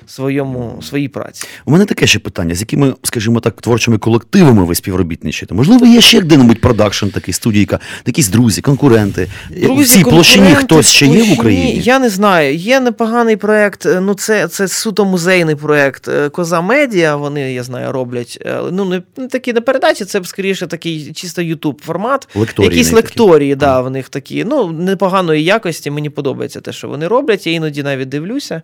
своєму, 0.08 0.82
своїй 0.82 1.08
праці. 1.08 1.48
У 1.66 1.72
мене 1.72 1.86
таке 1.86 2.08
ще 2.08 2.20
питання, 2.20 2.56
з 2.56 2.60
якими, 2.60 2.94
скажімо 3.04 3.39
так, 3.39 3.62
творчими 3.62 3.98
колективами 3.98 4.66
ви 4.66 4.76
співробітничаєте? 4.76 5.56
Можливо, 5.56 5.86
є 5.86 6.02
ще 6.02 6.22
де-небудь 6.22 6.62
продакшн, 6.62 7.08
такий 7.08 7.34
студійка, 7.34 7.80
якісь 8.06 8.28
друзі, 8.28 8.62
конкуренти. 8.62 9.28
Друзі, 9.50 9.84
в 9.84 9.88
цій 9.88 10.04
площині 10.04 10.56
хтось 10.56 10.89
ще 10.89 11.06
є 11.06 11.24
в 11.24 11.32
Україні? 11.32 11.82
Я 11.84 12.00
не 12.00 12.10
знаю. 12.10 12.56
Є 12.56 12.80
непоганий 12.80 13.36
проєкт, 13.36 13.86
е, 13.86 14.02
ну 14.02 14.13
це 14.13 14.48
це 14.48 14.68
суто 14.68 15.06
музейний 15.06 15.56
проєкт 15.56 16.08
е, 16.08 16.30
Коза 16.30 16.62
Медіа. 16.62 17.16
Вони, 17.16 17.54
я 17.54 17.63
знаю, 17.63 17.92
роблять. 17.92 18.38
Е, 18.46 18.60
ну, 18.72 18.86
не, 18.86 19.02
не 19.18 19.28
такі 19.28 19.54
не 19.54 19.62
передачі, 19.62 20.06
це 20.06 20.24
скоріше 20.24 20.68
такий 20.68 21.13
чисто 21.13 21.42
Ютуб 21.42 21.82
формат. 21.82 22.28
Лекторії 22.36 22.72
Якісь 22.72 22.92
лекторії, 22.92 23.56
да, 23.56 23.82
в 23.82 23.89
них 23.89 24.10
такі. 24.10 24.44
Ну, 24.44 24.72
непоганої 24.72 25.44
якості. 25.44 25.92
Мені 25.92 26.10
подобається 26.10 26.62
те, 26.62 26.72
що 26.72 26.88
вони 26.88 27.08
роблять. 27.08 27.48
Я 27.48 27.54
іноді 27.54 27.84
навіть 27.84 28.10
дивлюся. 28.10 28.62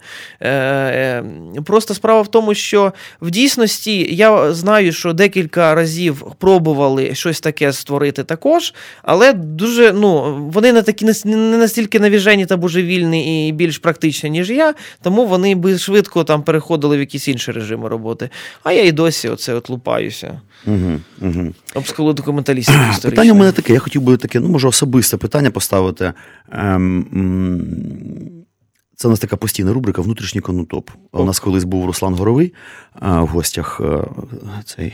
Просто 1.65 1.93
справа 1.93 2.21
в 2.21 2.27
тому, 2.27 2.53
що 2.53 2.93
в 3.21 3.31
дійсності 3.31 4.15
я 4.15 4.53
знаю, 4.53 4.91
що 4.91 5.13
декілька 5.13 5.75
разів 5.75 6.23
пробували 6.37 7.15
щось 7.15 7.39
таке 7.39 7.73
створити 7.73 8.23
також, 8.23 8.73
але 9.03 9.33
дуже 9.33 9.93
ну, 9.93 10.35
вони 10.53 10.73
не 10.73 10.81
такі 10.81 11.05
не 11.25 11.57
настільки 11.57 11.99
навіжені 11.99 12.45
та 12.45 12.57
божевільні 12.57 13.49
і 13.49 13.51
більш 13.51 13.77
практичні, 13.77 14.29
ніж 14.29 14.49
я, 14.49 14.73
тому 15.01 15.25
вони 15.25 15.55
би 15.55 15.77
швидко 15.77 16.23
там 16.23 16.43
переходили 16.43 16.97
в 16.97 16.99
якісь 16.99 17.27
інші 17.27 17.51
режими 17.51 17.89
роботи. 17.89 18.29
А 18.63 18.71
я 18.71 18.85
і 18.85 18.91
досі 18.91 19.29
оце 19.29 19.53
от 19.53 19.69
лупаюся. 19.69 20.41
Угу, 20.67 20.99
угу. 21.21 21.53
Об 21.75 22.13
документалістів 22.13 22.75
історичних. 22.75 23.11
Питання 23.11 23.31
у 23.31 23.35
мене 23.35 23.51
таке. 23.51 23.73
Я 23.73 23.79
хотів 23.79 24.01
би 24.01 24.17
таке, 24.17 24.39
ну 24.39 24.49
може 24.49 24.67
особисте 24.67 25.17
питання 25.17 25.51
поставити. 25.51 26.13
Ем, 26.51 28.35
це 28.99 29.07
у 29.07 29.11
нас 29.11 29.19
така 29.19 29.37
постійна 29.37 29.73
рубрика 29.73 30.01
Внутрішній 30.01 30.41
конотоп. 30.41 30.89
У 31.11 31.23
нас 31.23 31.39
колись 31.39 31.63
був 31.63 31.85
Руслан 31.85 32.13
Горовий 32.13 32.53
в 33.01 33.27
гостях 33.27 33.81
е, 33.83 34.03
цей 34.65 34.93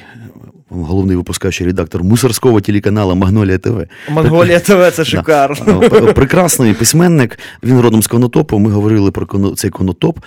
головний 0.70 1.18
випускаючий 1.18 1.68
редактор 1.68 2.04
мусорського 2.04 2.62
телеканалу 2.62 3.16
Магнолія 3.16 3.58
ТВ. 3.58 3.88
Магнолія 4.10 4.60
ТВ 4.60 4.92
це 4.92 5.06
шикарно. 5.06 5.80
Прекрасний 6.16 6.74
письменник. 6.74 7.40
Він 7.64 7.80
родом 7.80 8.04
з 8.04 8.08
конотопу. 8.08 8.60
Ми 8.60 8.72
говорили 8.72 9.12
про 9.12 9.54
цей 9.56 9.70
конотоп. 9.70 10.20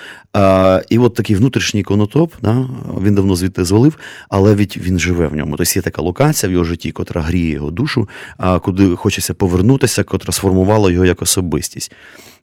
І 0.91 0.99
от 0.99 1.15
такий 1.15 1.37
внутрішній 1.37 1.83
конотоп, 1.83 2.33
він 3.03 3.15
давно 3.15 3.37
звідти 3.37 3.65
звалив, 3.65 3.99
але 4.29 4.55
він 4.55 4.99
живе 4.99 5.27
в 5.27 5.35
ньому. 5.35 5.57
Тобто 5.57 5.73
є 5.77 5.83
така 5.83 6.03
локація 6.03 6.51
в 6.51 6.53
його 6.53 6.65
житті, 6.65 6.93
котра 6.93 7.23
гріє 7.23 7.51
його 7.51 7.71
душу, 7.71 8.09
куди 8.63 8.97
хочеться 8.97 9.35
повернутися, 9.35 10.05
котра 10.05 10.33
сформувала 10.33 10.91
його 10.91 11.05
як 11.05 11.23
особистість. 11.23 11.93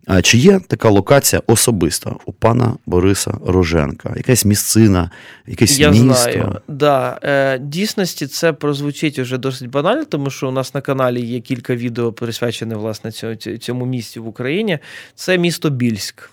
А 0.06 0.22
чи 0.22 0.38
є 0.38 0.60
така 0.68 0.90
локація 0.90 1.42
особиста 1.48 2.16
у 2.26 2.34
пана 2.34 2.78
Бориса 2.86 3.38
Роженка? 3.46 4.14
Якась 4.18 4.46
місцина, 4.46 5.12
якесь 5.48 5.80
Я 5.80 5.90
місто? 5.90 6.14
знаю. 6.14 6.62
Да. 6.68 7.20
Е, 7.24 7.60
Дійсності 7.60 8.28
це 8.28 8.54
прозвучить 8.54 9.20
уже 9.20 9.38
досить 9.38 9.70
банально, 9.70 10.06
тому 10.06 10.30
що 10.30 10.50
у 10.50 10.52
нас 10.52 10.74
на 10.74 10.82
каналі 10.82 11.22
є 11.22 11.40
кілька 11.40 11.76
відео 11.76 12.14
присвячене 12.14 12.76
власне 12.76 13.12
цьому 13.60 13.86
місці 13.86 14.20
в 14.20 14.28
Україні. 14.28 14.80
Це 15.16 15.38
місто 15.38 15.70
Більськ. 15.70 16.30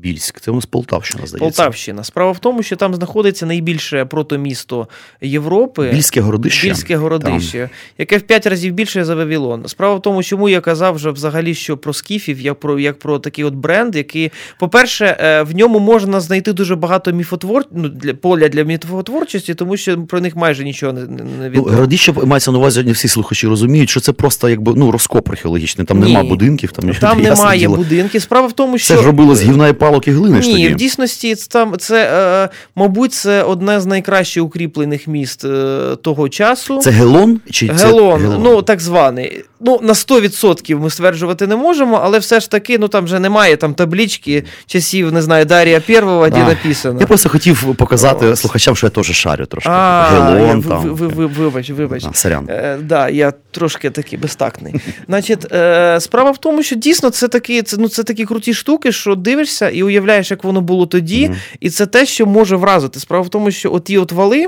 Більськ, 0.00 0.40
це 0.40 0.50
у 0.50 0.54
нас 0.54 0.66
Полтавщина, 0.66 1.26
здається. 1.26 1.38
Полтавщина. 1.38 2.04
Справа 2.04 2.32
в 2.32 2.38
тому, 2.38 2.62
що 2.62 2.76
там 2.76 2.94
знаходиться 2.94 3.46
найбільше 3.46 4.04
протомісто 4.04 4.88
Європи. 5.20 5.90
Більське 5.92 6.20
городище. 6.20 6.68
Більське 6.68 6.96
городище, 6.96 7.58
там. 7.58 7.68
яке 7.98 8.18
в 8.18 8.22
п'ять 8.22 8.46
разів 8.46 8.72
більше 8.72 9.04
за 9.04 9.14
Вавилон. 9.14 9.68
Справа 9.68 9.94
в 9.94 10.02
тому, 10.02 10.22
чому 10.22 10.48
я 10.48 10.60
казав 10.60 10.94
вже 10.94 11.10
взагалі, 11.10 11.54
що 11.54 11.76
про 11.76 11.92
скіфів, 11.92 12.40
як 12.40 12.60
про 12.60 12.78
як 12.78 12.98
про 12.98 13.18
такий 13.18 13.44
от 13.44 13.54
бренд, 13.54 13.96
який, 13.96 14.32
по-перше, 14.58 15.16
е, 15.20 15.42
в 15.42 15.56
ньому 15.56 15.78
можна 15.78 16.20
знайти 16.20 16.52
дуже 16.52 16.76
багато 16.76 17.12
міфотвор... 17.12 17.64
ну, 17.72 17.88
для 17.88 18.14
поля 18.14 18.48
для 18.48 18.62
міфотворчості, 18.62 19.54
тому 19.54 19.76
що 19.76 20.02
про 20.02 20.20
них 20.20 20.36
майже 20.36 20.64
нічого 20.64 20.92
не 20.92 21.00
не 21.00 21.24
ну, 21.38 21.48
відомо. 21.48 21.66
Ну, 21.68 21.74
Городище 21.74 22.12
мається 22.24 22.52
на 22.52 22.58
увазі, 22.58 22.82
не 22.82 22.92
всі 22.92 23.08
слухачі 23.08 23.46
розуміють, 23.46 23.90
що 23.90 24.00
це 24.00 24.12
просто 24.12 24.48
якби 24.48 24.72
ну 24.76 24.90
розкоп 24.90 25.30
археологічний. 25.30 25.86
Там 25.86 26.00
немає 26.00 26.28
будинків, 26.28 26.72
там 26.72 26.90
там 26.90 27.22
немає 27.22 27.68
будинків. 27.68 28.22
Справа 28.22 28.46
в 28.46 28.52
тому, 28.52 28.78
що 28.78 28.94
це 28.94 29.00
ж 29.00 29.06
робило 29.06 29.34
з 29.34 29.42
гівна 29.42 29.68
і 29.68 29.72
палок 29.86 30.08
і 30.08 30.10
глини. 30.10 30.38
Ні, 30.38 30.52
тоді? 30.52 30.68
в 30.68 30.74
дійсності 30.74 31.34
там 31.48 31.74
це, 31.78 32.10
е, 32.44 32.48
мабуть, 32.74 33.12
це 33.12 33.42
одне 33.42 33.80
з 33.80 33.86
найкраще 33.86 34.40
укріплених 34.40 35.06
міст 35.06 35.44
е, 35.44 35.96
того 36.02 36.28
часу. 36.28 36.78
Це 36.78 36.90
Гелон? 36.90 37.40
Чи 37.50 37.66
Гелон, 37.66 38.20
це 38.20 38.26
Гелон? 38.26 38.42
ну 38.42 38.62
так 38.62 38.80
званий. 38.80 39.44
Ну, 39.60 39.80
на 39.82 39.92
100% 39.92 40.78
ми 40.78 40.90
стверджувати 40.90 41.46
не 41.46 41.56
можемо, 41.56 42.00
але 42.04 42.18
все 42.18 42.40
ж 42.40 42.50
таки, 42.50 42.78
ну 42.78 42.88
там 42.88 43.04
вже 43.04 43.18
немає 43.18 43.56
там 43.56 43.74
таблічки 43.74 44.44
часів, 44.66 45.12
не 45.12 45.22
знаю, 45.22 45.44
Дарія 45.44 45.80
Первого, 45.80 46.28
де 46.28 46.44
написано. 46.44 47.00
Я 47.00 47.06
просто 47.06 47.28
хотів 47.28 47.74
показати 47.76 48.26
О. 48.26 48.36
слухачам, 48.36 48.76
що 48.76 48.86
я 48.86 48.90
теж 48.90 49.12
шарю 49.12 49.46
трошки. 49.46 49.70
А, 49.72 50.08
Гелон, 50.10 50.62
я, 50.62 50.68
там. 50.68 50.82
Ви, 50.82 51.06
ви, 51.06 51.26
вибач, 51.26 51.70
вибач. 51.70 52.04
А, 52.10 52.14
сорян. 52.14 52.46
Е, 52.48 52.78
да, 52.82 53.08
я 53.08 53.32
трошки 53.50 53.90
такий 53.90 54.18
безтактний. 54.18 54.74
Значить, 55.08 55.52
е, 55.52 56.00
справа 56.00 56.30
в 56.30 56.38
тому, 56.38 56.62
що 56.62 56.76
дійсно 56.76 57.10
це 57.10 57.28
такі, 57.28 57.62
це, 57.62 57.76
ну, 57.80 57.88
це 57.88 58.02
такі 58.02 58.24
круті 58.24 58.54
штуки, 58.54 58.92
що 58.92 59.14
дивишся 59.14 59.65
і 59.68 59.82
уявляєш, 59.82 60.30
як 60.30 60.44
воно 60.44 60.60
було 60.60 60.86
тоді, 60.86 61.28
mm-hmm. 61.28 61.56
і 61.60 61.70
це 61.70 61.86
те, 61.86 62.06
що 62.06 62.26
може 62.26 62.56
вразити. 62.56 63.00
Справа 63.00 63.24
в 63.24 63.28
тому, 63.28 63.50
що 63.50 63.72
оті 63.72 63.98
от 63.98 64.12
вали. 64.12 64.46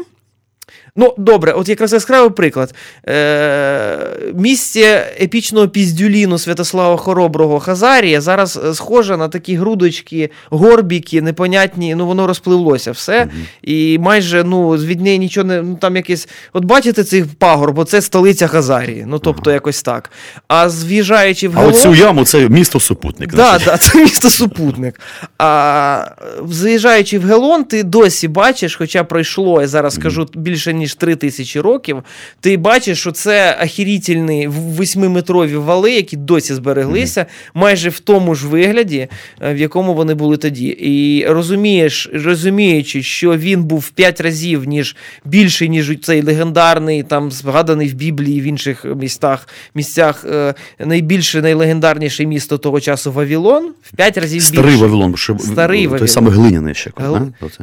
Ну, 1.00 1.14
добре, 1.18 1.52
от 1.52 1.68
якраз 1.68 1.92
яскравий 1.92 2.30
приклад. 2.30 2.74
Е, 3.08 3.98
Місце 4.34 5.12
епічного 5.20 5.68
піздюліну 5.68 6.38
Святослава 6.38 6.96
Хороброго 6.96 7.60
Хазарія 7.60 8.20
зараз 8.20 8.60
е, 8.64 8.74
схоже 8.74 9.16
на 9.16 9.28
такі 9.28 9.54
грудочки, 9.54 10.30
горбіки, 10.50 11.22
непонятні, 11.22 11.94
ну 11.94 12.06
воно 12.06 12.26
розпливлося 12.26 12.92
все. 12.92 13.22
Mm-hmm. 13.22 13.28
І 13.62 13.98
майже 13.98 14.44
ну, 14.44 14.70
від 14.70 15.00
неї 15.00 15.18
нічого 15.18 15.46
не. 15.46 15.62
ну 15.62 15.76
там 15.80 15.96
якесь. 15.96 16.28
От 16.52 16.64
бачите 16.64 17.04
цей 17.04 17.24
пагорб, 17.24 17.74
бо 17.74 17.84
це 17.84 18.02
столиця 18.02 18.46
Хазарії. 18.46 19.04
Ну, 19.08 19.18
тобто, 19.18 19.50
якось 19.50 19.82
так. 19.82 20.10
А 20.48 20.68
з'їжджаючи 20.68 21.48
в 21.48 21.52
Гелон... 21.52 21.74
А 21.74 21.76
оцю 21.76 21.94
яму 21.94 22.24
це 22.24 22.48
місто 22.48 22.80
супутник. 22.80 23.34
Так, 23.34 23.60
да, 23.64 23.70
да, 23.70 23.76
це 23.76 23.98
місто 23.98 24.30
супутник. 24.30 25.00
А 25.38 26.04
заїжджаючи 26.48 27.18
в 27.18 27.24
Гелон, 27.24 27.64
ти 27.64 27.82
досі 27.82 28.28
бачиш, 28.28 28.76
хоча 28.76 29.04
пройшло, 29.04 29.60
я 29.60 29.66
зараз 29.68 29.94
скажу 29.94 30.28
більше 30.34 30.72
ніж 30.72 30.87
три 30.94 31.16
тисячі 31.16 31.60
років, 31.60 32.02
ти 32.40 32.56
бачиш, 32.56 33.00
що 33.00 33.12
це 33.12 33.56
ахірітельні 33.60 34.48
восьмиметрові 34.48 35.56
вали, 35.56 35.92
які 35.92 36.16
досі 36.16 36.54
збереглися, 36.54 37.26
майже 37.54 37.88
в 37.88 37.98
тому 37.98 38.34
ж 38.34 38.48
вигляді, 38.48 39.08
е, 39.40 39.54
в 39.54 39.58
якому 39.58 39.94
вони 39.94 40.14
були 40.14 40.36
тоді. 40.36 40.66
І 40.66 41.26
розумієш, 41.26 42.10
розуміючи, 42.12 43.02
що 43.02 43.36
він 43.36 43.64
був 43.64 43.78
в 43.78 43.90
п'ять 43.90 44.20
разів 44.20 44.64
ніж 44.64 44.96
більший, 45.24 45.68
ніж 45.68 45.98
цей 46.02 46.22
легендарний, 46.22 47.02
там 47.02 47.30
згаданий 47.30 47.88
в 47.88 47.94
Біблії 47.94 48.40
в 48.40 48.44
інших 48.44 48.84
містах, 48.96 49.48
місцях 49.74 50.24
е, 50.24 50.54
найбільше, 50.78 51.42
найлегендарніше 51.42 52.26
місто 52.26 52.58
того 52.58 52.80
часу 52.80 53.12
Вавилон, 53.12 53.72
в 53.82 53.96
п'ять 53.96 54.18
разів 54.18 54.42
Старий 54.42 54.70
більше. 54.70 54.84
Вавилон, 54.84 55.16
що 55.16 55.38
Старий 55.38 55.80
той 55.80 55.86
Вавилон. 55.86 56.08
саме 56.08 56.30
глиняний 56.30 56.74
ще. 56.74 56.90
Гл... 56.96 57.18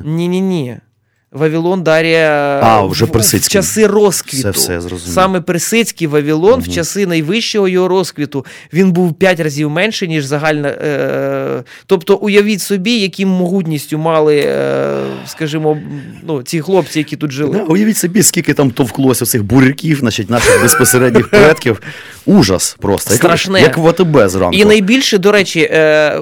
Ні-ні-ні. 0.06 0.78
Вавилон 1.36 1.84
Дарія 1.84 2.60
а, 2.64 2.82
вже 2.86 3.06
в, 3.06 3.10
в 3.14 3.48
часи 3.48 3.88
розквіту. 3.88 4.52
Все, 4.52 4.78
все, 4.78 4.98
Саме 4.98 5.42
Персидський 5.42 6.08
Вавилон 6.08 6.54
угу. 6.54 6.62
в 6.62 6.74
часи 6.74 7.06
найвищого 7.06 7.68
його 7.68 7.88
розквіту 7.88 8.46
він 8.74 8.92
був 8.92 9.14
п'ять 9.14 9.40
разів 9.40 9.70
менше, 9.70 10.08
ніж 10.08 10.26
загальна. 10.26 10.68
Е, 10.68 11.64
Тобто, 11.86 12.16
уявіть 12.16 12.62
собі, 12.62 13.00
яким 13.00 13.30
могутністю 13.30 13.98
мали, 13.98 14.40
е, 14.46 15.04
скажімо, 15.26 15.78
ну, 16.28 16.44
ці 16.44 16.62
хлопці, 16.62 17.00
які 17.00 17.16
тут 17.16 17.32
жили. 17.32 17.58
Да, 17.58 17.64
уявіть 17.64 17.98
собі, 17.98 18.24
скільки 18.24 18.54
там 18.54 18.72
товклося 18.72 19.26
цих 19.26 19.44
буряків, 19.44 20.00
значить, 20.00 20.30
наших 20.30 20.62
безпосередніх 20.62 21.30
предків. 21.30 21.82
Ужас 22.26 22.78
просто. 22.80 23.14
Страшне. 23.14 23.60
Як, 23.60 23.68
як 23.68 23.78
в 23.78 23.88
АТБ 23.88 24.30
зранку. 24.30 24.58
І 24.58 24.66
найбільше, 24.66 25.18
до 25.18 25.32
речі, 25.32 25.70
е, 25.72 26.20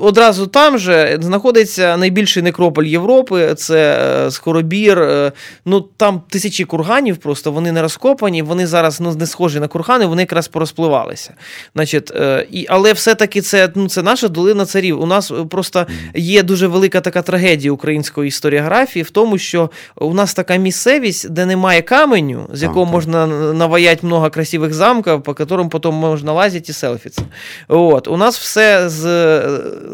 одразу 0.00 0.46
там 0.46 0.78
же 0.78 1.18
знаходиться 1.20 1.96
найбільший 1.96 2.42
некрополь 2.42 2.84
Європи. 2.84 3.54
Це 3.56 3.97
Скоробір. 4.30 4.98
Е, 4.98 5.32
ну 5.64 5.80
там 5.80 6.22
тисячі 6.28 6.64
курганів, 6.64 7.16
просто 7.16 7.52
вони 7.52 7.72
не 7.72 7.82
розкопані, 7.82 8.42
вони 8.42 8.66
зараз 8.66 9.00
ну, 9.00 9.14
не 9.14 9.26
схожі 9.26 9.60
на 9.60 9.68
кургани, 9.68 10.06
вони 10.06 10.22
якраз 10.22 10.48
порозпливалися. 10.48 11.34
Значить, 11.74 12.10
е, 12.10 12.46
і, 12.50 12.66
Але 12.68 12.92
все-таки 12.92 13.40
це 13.40 13.72
ну, 13.74 13.88
це 13.88 14.02
наша 14.02 14.28
долина 14.28 14.66
царів. 14.66 15.02
У 15.02 15.06
нас 15.06 15.32
просто 15.50 15.86
є 16.14 16.42
дуже 16.42 16.66
велика 16.66 17.00
така 17.00 17.22
трагедія 17.22 17.72
української 17.72 18.28
історіографії 18.28 19.02
в 19.02 19.10
тому, 19.10 19.38
що 19.38 19.70
у 19.96 20.14
нас 20.14 20.34
така 20.34 20.56
місцевість, 20.56 21.30
де 21.30 21.46
немає 21.46 21.82
каменю, 21.82 22.48
з 22.52 22.62
якого 22.62 22.86
можна 22.86 23.26
наваять 23.52 24.02
много 24.02 24.30
красивих 24.30 24.74
замків, 24.74 25.22
по 25.22 25.36
яким 25.38 25.68
потім 25.68 25.94
можна 25.94 26.32
лазити 26.32 26.66
і 26.68 26.72
селфіться. 26.72 27.22
От, 27.68 28.08
У 28.08 28.16
нас 28.16 28.38
все 28.38 28.88
з, 28.88 29.02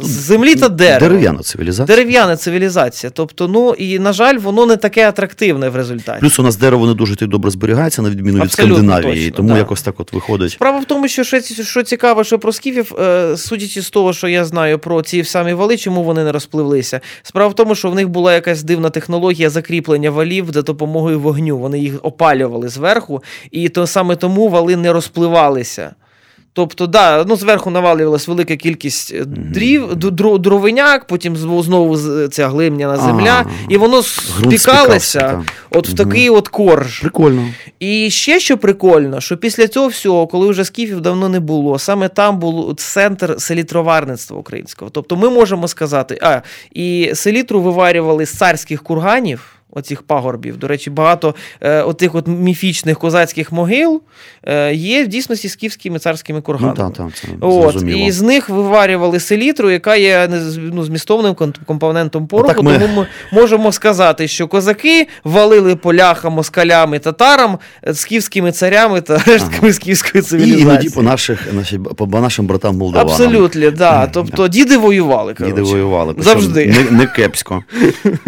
з 0.01 0.09
землі 0.09 0.55
та 0.55 0.69
дерева. 0.69 1.09
Дерев'яна 1.09 1.39
цивілізація. 1.39 1.97
Дерев'яна 1.97 2.37
цивілізація. 2.37 3.11
Тобто, 3.11 3.49
ну 3.49 3.75
і 3.75 3.94
на 3.99 4.13
жаль, 4.13 4.39
воно 4.39 4.67
не 4.67 4.77
таке 4.77 5.09
атрактивне 5.09 5.69
в 5.69 5.77
результаті. 5.77 6.21
Плюс 6.21 6.39
у 6.39 6.43
нас 6.43 6.57
дерево 6.57 6.87
не 6.87 6.95
дуже 6.95 7.27
добре 7.27 7.51
зберігається, 7.51 8.03
на 8.03 8.11
відміну 8.11 8.43
від 8.43 8.53
Скандинавії, 8.53 9.25
точно, 9.25 9.37
тому 9.37 9.49
да. 9.49 9.59
якось 9.59 9.83
так 9.83 10.01
от 10.01 10.13
виходить. 10.13 10.51
Справа 10.51 10.79
в 10.79 10.85
тому, 10.85 11.09
що 11.09 11.25
що 11.65 11.83
цікаво, 11.83 12.25
що 12.25 12.39
про 12.39 12.53
скіфів, 12.53 12.95
е, 13.01 13.37
судячи 13.37 13.83
з 13.83 13.91
того, 13.91 14.13
що 14.13 14.29
я 14.29 14.45
знаю 14.45 14.79
про 14.79 15.03
ці 15.03 15.25
самі 15.25 15.53
вали, 15.53 15.77
чому 15.77 16.03
вони 16.03 16.25
не 16.25 16.33
розпливлися. 16.33 17.01
Справа 17.23 17.49
в 17.49 17.55
тому, 17.55 17.75
що 17.75 17.91
в 17.91 17.95
них 17.95 18.09
була 18.09 18.35
якась 18.35 18.63
дивна 18.63 18.91
технологія 18.91 19.51
закріплення 19.51 20.11
валів 20.11 20.49
за 20.53 20.63
допомогою 20.63 21.21
вогню. 21.21 21.59
Вони 21.59 21.79
їх 21.79 21.95
опалювали 22.03 22.69
зверху, 22.69 23.23
і 23.51 23.69
то 23.69 23.87
саме 23.87 24.17
тому 24.17 24.49
вали 24.49 24.77
не 24.77 24.93
розпливалися. 24.93 25.95
Тобто, 26.57 26.87
да, 26.87 27.25
ну, 27.25 27.37
зверху 27.37 27.71
навалювалась 27.71 28.29
велика 28.29 28.57
кількість 28.57 29.15
е, 29.15 29.25
дрів, 29.25 29.95
дровиняк, 30.39 31.07
потім 31.07 31.37
знову 31.37 31.99
ця 32.29 32.49
глиняна 32.49 32.97
земля, 32.97 33.45
а, 33.47 33.73
і 33.73 33.77
воно 33.77 34.03
спікалося 34.03 35.45
от 35.71 35.89
в 35.89 35.95
такий 35.95 36.31
от 36.31 36.49
корж. 36.49 37.01
Прикольно. 37.01 37.49
І 37.81 38.11
ще 38.11 38.41
що 38.41 38.59
прикольно, 38.59 39.21
що 39.21 39.37
після 39.37 39.69
цього 39.69 39.89
всього, 39.89 40.27
коли 40.27 40.51
вже 40.51 40.65
скіфів 40.65 41.01
давно 41.01 41.29
не 41.29 41.41
було, 41.41 41.79
саме 41.79 42.09
там 42.09 42.39
був 42.39 42.75
центр 42.77 43.35
селітроварництва 43.39 44.37
українського. 44.37 44.91
Тобто 44.91 45.17
ми 45.17 45.31
можемо 45.31 45.69
сказати, 45.69 46.19
а 46.23 46.41
і 46.73 47.11
селітру 47.15 47.61
виварювали 47.61 48.27
з 48.27 48.31
царських 48.31 48.83
курганів 48.83 49.54
оцих 49.75 50.03
пагорбів. 50.03 50.57
До 50.57 50.69
речі, 50.69 50.91
багато 50.91 51.35
е, 51.61 51.83
отих 51.83 52.15
от 52.15 52.27
міфічних 52.27 52.99
козацьких 52.99 53.53
могил 53.53 54.03
е, 54.43 54.75
є 54.75 55.05
в 55.05 55.09
дійсності 55.09 55.49
скіфськими 55.49 55.99
царськими 55.99 56.41
курганами. 56.41 56.75
Ну, 56.79 56.91
та, 56.91 57.05
та, 57.05 57.11
це 57.15 57.29
от, 57.41 57.83
І 57.83 58.13
з 58.13 58.23
них 58.23 58.49
виварювали 58.49 59.21
селітру, 59.21 59.71
яка 59.71 59.97
є 59.97 60.29
ну, 60.59 60.85
змістовним 60.85 61.35
компонентом 61.67 62.27
пороху. 62.27 62.63
Ми... 62.63 62.79
Тому 62.79 62.97
ми 62.97 63.07
можемо 63.33 63.73
сказати, 63.73 64.29
що 64.29 64.49
козаки 64.49 65.09
валили 65.25 65.77
поляхам, 65.77 66.33
москалям 66.33 66.95
і 66.95 66.99
татарам, 66.99 67.59
е, 67.87 67.95
скіфськими 67.95 68.53
царями 68.53 69.01
та 69.01 69.15
рештками 69.27 69.59
ага. 69.63 69.73
скіфської 69.73 70.23
цивілізації. 70.23 70.59
І 70.59 70.63
іноді 70.63 70.91
по 70.91 71.03
наших, 71.03 71.53
наші, 71.53 71.79
по 71.79 72.07
нашим 72.07 72.47
братам 72.47 72.77
молдаванам. 72.77 73.13
Абсолютно, 73.13 73.71
да. 73.71 74.07
Тобто 74.07 74.49
діди 74.49 74.77
воювали. 74.77 75.35
Діди 75.41 75.63
воювали. 75.63 76.15
Завжди. 76.19 76.67
Не, 76.67 76.99
не 76.99 77.07
кепсько. 77.07 77.65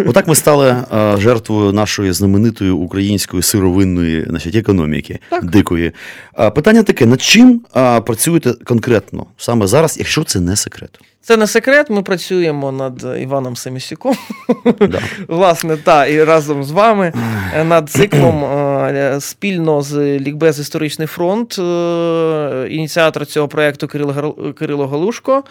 Отак 0.07 0.29
ми 0.29 0.35
стали 0.35 0.77
uh, 0.93 1.21
жертвою 1.37 1.73
нашої 1.73 2.13
знаменитої 2.13 2.71
української 2.71 3.43
сировинної 3.43 4.27
значить, 4.29 4.55
економіки 4.55 5.19
так. 5.31 5.45
дикої. 5.45 5.93
Питання 6.55 6.83
таке: 6.83 7.07
над 7.07 7.23
чим 7.23 7.61
працюєте 8.07 8.53
конкретно 8.65 9.27
саме 9.37 9.67
зараз, 9.67 9.99
якщо 9.99 10.25
це 10.25 10.41
не 10.41 10.57
секрет? 10.57 11.01
Це 11.21 11.37
не 11.37 11.47
секрет. 11.47 11.91
Ми 11.91 12.03
працюємо 12.03 12.73
над 12.73 13.07
Іваном 13.23 13.57
Семісюком. 13.57 14.17
Да. 14.81 15.01
Власне, 15.29 15.77
та 15.77 16.07
і 16.07 16.25
разом 16.25 16.65
з 16.65 16.71
вами 16.71 17.13
над 17.65 17.91
циклом 17.91 18.45
спільно 19.21 19.83
з 19.83 20.19
Лікбез 20.19 20.61
Історичний 20.61 21.09
фронт, 21.09 21.59
е, 21.59 22.67
ініціатор 22.71 23.27
цього 23.27 23.49
проєкту 23.49 23.89
Кирило 24.55 24.87
Галушко. 24.87 25.45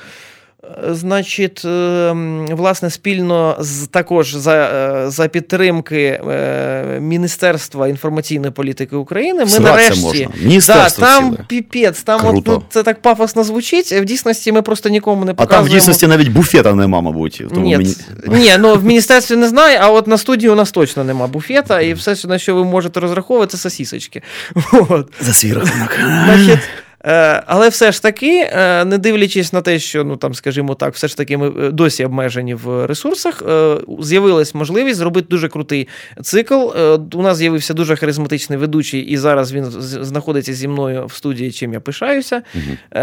Значить, 0.91 1.65
ем, 1.65 2.47
власне, 2.51 2.89
спільно 2.89 3.57
з 3.59 3.87
також 3.87 4.33
за 4.33 4.55
е, 4.55 5.09
за 5.09 5.27
підтримки 5.27 6.21
е, 6.29 6.99
Міністерства 7.01 7.87
інформаційної 7.87 8.51
політики 8.51 8.95
України. 8.95 9.39
Ми 9.39 9.49
Сраться 9.49 9.71
нарешті 9.71 10.29
можна. 10.43 10.65
Да, 10.67 10.89
там 10.89 11.37
піпець, 11.47 12.03
там 12.03 12.21
от, 12.23 12.47
ну, 12.47 12.63
це 12.69 12.83
так 12.83 13.01
пафосно 13.01 13.43
звучить. 13.43 13.91
В 13.91 14.05
дійсності 14.05 14.51
ми 14.51 14.61
просто 14.61 14.89
нікому 14.89 15.25
не 15.25 15.33
показуємо. 15.33 15.55
А 15.55 15.69
там 15.69 15.71
в 15.71 15.79
дійсності 15.79 16.07
навіть 16.07 16.27
буфета 16.27 16.73
нема, 16.73 17.01
мабуть. 17.01 17.43
Тому 17.49 17.65
Ні, 17.65 17.77
мені... 17.77 17.95
Ні, 18.27 18.51
ну 18.59 18.75
в 18.75 18.83
міністерстві 18.83 19.35
не 19.35 19.47
знаю, 19.47 19.79
а 19.81 19.89
от 19.89 20.07
на 20.07 20.17
студії 20.17 20.49
у 20.49 20.55
нас 20.55 20.71
точно 20.71 21.03
нема 21.03 21.27
буфета, 21.27 21.81
і 21.81 21.93
все, 21.93 22.27
на 22.27 22.39
що 22.39 22.55
ви 22.55 22.63
можете 22.63 22.99
розраховувати, 22.99 23.51
це 23.51 23.57
сосісочки. 23.57 24.21
От. 24.89 25.07
За 25.21 25.33
свій 25.33 25.53
рахунок. 25.53 25.99
Значить, 26.25 26.59
Е, 26.59 26.84
але 27.45 27.69
все 27.69 27.91
ж 27.91 28.01
таки, 28.01 28.49
е, 28.51 28.85
не 28.85 28.97
дивлячись 28.97 29.53
на 29.53 29.61
те, 29.61 29.79
що 29.79 30.03
ну 30.03 30.17
там, 30.17 30.33
скажімо 30.33 30.75
так, 30.75 30.93
все 30.93 31.07
ж 31.07 31.17
таки 31.17 31.37
ми 31.37 31.47
е, 31.47 31.71
досі 31.71 32.05
обмежені 32.05 32.53
в 32.53 32.85
ресурсах, 32.85 33.43
з'явилась 33.99 34.55
можливість 34.55 34.97
зробити 34.97 35.27
дуже 35.29 35.47
крутий 35.47 35.87
цикл. 36.23 36.69
У 37.13 37.21
нас 37.21 37.37
з'явився 37.37 37.73
дуже 37.73 37.95
харизматичний 37.95 38.59
ведучий, 38.59 39.01
і 39.01 39.17
зараз 39.17 39.53
він 39.53 39.65
знаходиться 39.79 40.53
зі 40.53 40.67
мною 40.67 41.05
в 41.05 41.13
студії, 41.13 41.51
чим 41.51 41.73
я 41.73 41.79
пишаюся. 41.79 42.41
Угу. 42.55 43.01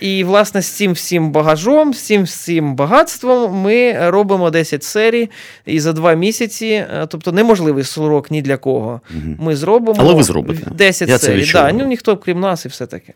І 0.00 0.24
власне 0.24 0.62
з 0.62 0.66
цим 0.66 0.92
всім 0.92 1.32
багажом, 1.32 1.94
з 1.94 2.00
цим 2.00 2.22
всім 2.22 2.74
багатством 2.74 3.54
ми 3.54 4.10
робимо 4.10 4.50
10 4.50 4.84
серій 4.84 5.30
і 5.66 5.80
за 5.80 5.92
два 5.92 6.14
місяці, 6.14 6.84
тобто 7.08 7.32
неможливий 7.32 7.84
срок 7.84 8.30
ні 8.30 8.42
для 8.42 8.56
кого. 8.56 9.00
Угу. 9.10 9.36
Ми 9.38 9.56
зробимо 9.56 9.98
Але 10.00 10.14
ви 10.14 10.22
зробите. 10.22 10.70
10 10.70 11.08
я 11.08 11.18
серій. 11.18 11.50
Да, 11.52 11.72
ну, 11.72 11.86
ніхто 11.86 12.16
крім 12.16 12.40
нас, 12.40 12.64
і 12.64 12.68
все 12.68 12.86
таке 12.86 12.99
таке. 13.00 13.12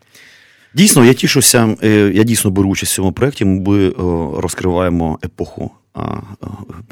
Дійсно, 0.75 1.05
я 1.05 1.15
тішуся, 1.15 1.77
е, 1.83 2.13
я 2.15 2.23
дійсно 2.23 2.51
беру 2.51 2.69
участь 2.69 2.93
в 2.93 2.95
цьому 2.95 3.13
проєкті. 3.13 3.45
Ми 3.45 3.91
розкриваємо 4.41 5.19
епоху 5.25 5.71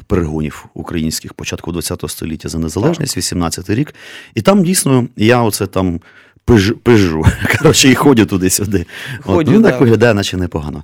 перегонів 0.07 0.65
українських 0.73 1.33
початку 1.33 1.73
ХХ 1.73 2.09
століття 2.09 2.49
за 2.49 2.59
незалежність, 2.59 3.17
18-й 3.17 3.75
рік. 3.75 3.95
І 4.35 4.41
там 4.41 4.63
дійсно 4.63 5.07
я 5.15 5.41
оце 5.41 5.67
там 5.67 5.99
пиж, 6.45 6.73
пижу. 6.83 7.25
Коротше, 7.57 7.89
і 7.89 7.95
ходю 7.95 8.25
туди-сюди. 8.25 8.85
Ходю, 9.21 9.51
От, 9.51 9.57
ну, 9.57 9.63
так 9.63 9.81
виглядає, 9.81 10.13
наче 10.13 10.37
непогано. 10.37 10.83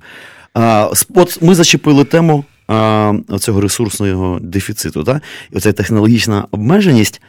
От 1.14 1.42
ми 1.42 1.54
зачепили 1.54 2.04
тему 2.04 2.44
цього 3.38 3.60
ресурсного 3.60 4.38
дефіциту. 4.42 5.04
Так? 5.04 5.22
І 5.52 5.56
оця 5.56 5.72
технологічна 5.72 6.46
обмеженість. 6.50 7.20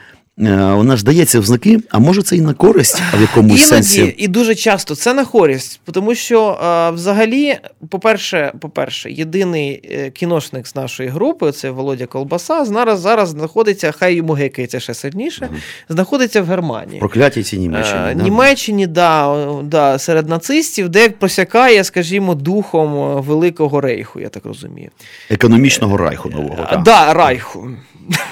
Е, 0.42 0.74
вона 0.74 0.98
ж 0.98 1.04
дається 1.04 1.40
в 1.40 1.46
знаки, 1.46 1.80
а 1.90 2.00
може 2.00 2.22
це 2.22 2.36
і 2.36 2.42
на 2.42 2.54
користь, 2.54 3.02
в 3.18 3.22
якомусь 3.22 3.52
Іноді, 3.52 3.66
сенсі. 3.66 4.16
І 4.18 4.28
дуже 4.28 4.56
часто 4.56 4.96
це 4.96 5.14
на 5.14 5.26
користь, 5.26 5.82
тому 5.92 6.16
що 6.16 6.60
е, 6.64 6.92
взагалі, 6.92 7.58
по-перше, 7.90 8.54
по-перше, 8.60 9.12
єдиний 9.12 9.82
е, 9.92 10.10
кіношник 10.10 10.68
з 10.68 10.76
нашої 10.76 11.10
групи, 11.10 11.52
це 11.52 11.70
Володя 11.70 12.06
Колбаса, 12.06 12.66
зараз 12.66 13.00
зараз 13.00 13.30
знаходиться, 13.30 13.92
хай 13.92 14.16
йому 14.16 14.34
гекається 14.34 14.80
ще 14.80 14.94
сильніше, 14.94 15.50
знаходиться 15.90 16.42
в 16.42 16.46
Германії. 16.46 17.00
Прокляті 17.00 17.44
ці 17.44 17.58
Німеччині. 17.58 18.00
А, 18.12 18.14
да? 18.14 18.24
Німеччині, 18.24 18.88
да, 18.88 19.46
да, 19.64 20.00
серед 20.00 20.30
нацистів, 20.30 20.90
де 20.90 21.10
просякає, 21.10 21.84
скажімо, 21.84 22.36
духом 22.36 23.22
Великого 23.22 23.82
Рейху, 23.82 24.20
я 24.20 24.30
так 24.30 24.46
розумію. 24.46 24.90
Економічного 25.30 25.98
райху 25.98 26.30
нового. 26.30 26.68
Так, 26.70 26.84
да, 26.84 27.14
райху. 27.14 27.70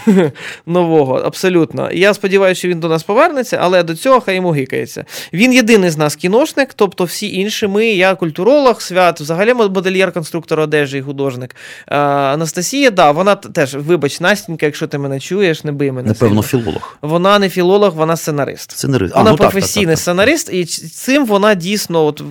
нового, 0.65 1.15
абсолютно. 1.15 1.91
Я 1.91 2.13
сподіваюся, 2.13 2.60
що 2.60 2.67
він 2.67 2.79
до 2.79 2.89
нас 2.89 3.03
повернеться, 3.03 3.60
але 3.62 3.84
до 3.84 3.95
цього 3.95 4.21
хай 4.21 4.36
йому 4.36 4.51
гикається. 4.51 5.05
Він 5.34 5.53
єдиний 5.53 5.89
з 5.89 5.97
нас 5.97 6.15
кіношник, 6.15 6.73
тобто 6.73 7.03
всі 7.03 7.36
інші. 7.36 7.67
Ми, 7.67 7.88
я 7.88 8.15
культуролог, 8.15 8.82
свят, 8.82 9.21
взагалі 9.21 9.53
модельєр, 9.53 10.12
конструктор 10.12 10.60
одежі 10.60 10.97
і 10.97 11.01
художник. 11.01 11.55
А, 11.88 11.97
Анастасія, 12.34 12.91
да, 12.91 13.12
вона 13.12 13.36
теж, 13.36 13.75
вибач, 13.75 14.19
Настенька, 14.19 14.65
якщо 14.65 14.88
ти 14.88 14.97
мене 14.97 15.19
чуєш, 15.19 15.63
не 15.63 15.71
бий 15.71 15.91
мене. 15.91 16.08
Напевно, 16.08 16.41
філолог. 16.41 16.97
Вона 17.01 17.39
не 17.39 17.49
філолог, 17.49 17.95
вона 17.95 18.17
сценарист. 18.17 18.71
Сценарист. 18.71 19.15
Вона 19.15 19.29
а, 19.29 19.32
ну, 19.32 19.38
професійний 19.38 19.95
так, 19.95 19.95
так, 19.95 19.97
так, 19.97 20.01
сценарист, 20.01 20.53
і 20.53 20.65
цим 20.65 21.25
вона 21.25 21.55
дійсно 21.55 22.05
от 22.05 22.23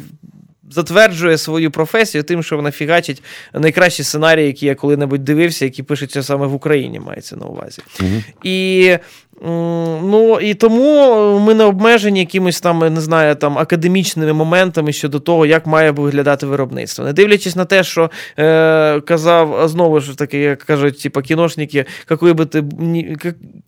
затверджує 0.70 1.38
свою 1.38 1.70
професію 1.70 2.24
тим, 2.24 2.42
що 2.42 2.57
вона 2.57 2.70
фігачить 2.70 3.22
найкращі 3.54 4.02
сценарії, 4.02 4.46
які 4.46 4.66
я 4.66 4.74
коли-небудь 4.74 5.24
дивився, 5.24 5.64
які 5.64 5.83
пишуться 5.83 6.22
саме 6.22 6.46
в 6.46 6.54
Україні, 6.54 7.00
мається 7.00 7.37
на 7.37 7.46
увазі. 7.46 7.83
Угу. 8.00 8.22
І 8.42 8.98
Ну 9.40 10.38
і 10.42 10.55
тому 10.55 11.38
ми 11.38 11.55
не 11.55 11.64
обмежені 11.64 12.20
якимось 12.20 12.61
там, 12.61 12.94
не 12.94 13.01
знаю, 13.01 13.35
там 13.35 13.59
академічними 13.59 14.33
моментами 14.33 14.92
щодо 14.92 15.20
того, 15.20 15.46
як 15.46 15.66
має 15.66 15.90
виглядати 15.90 16.46
виробництво. 16.46 17.05
Не 17.05 17.12
дивлячись 17.12 17.57
на 17.57 17.64
те, 17.64 17.85
що 17.85 18.11
е, 18.38 19.01
казав 19.01 19.68
знову 19.68 20.01
ж 20.01 20.18
таки, 20.18 20.38
як 20.38 20.59
кажуть, 20.59 21.03
типа 21.03 21.22
кіношники, 21.22 21.85
какой 22.07 22.33
би 22.33 22.46
ти 22.46 22.64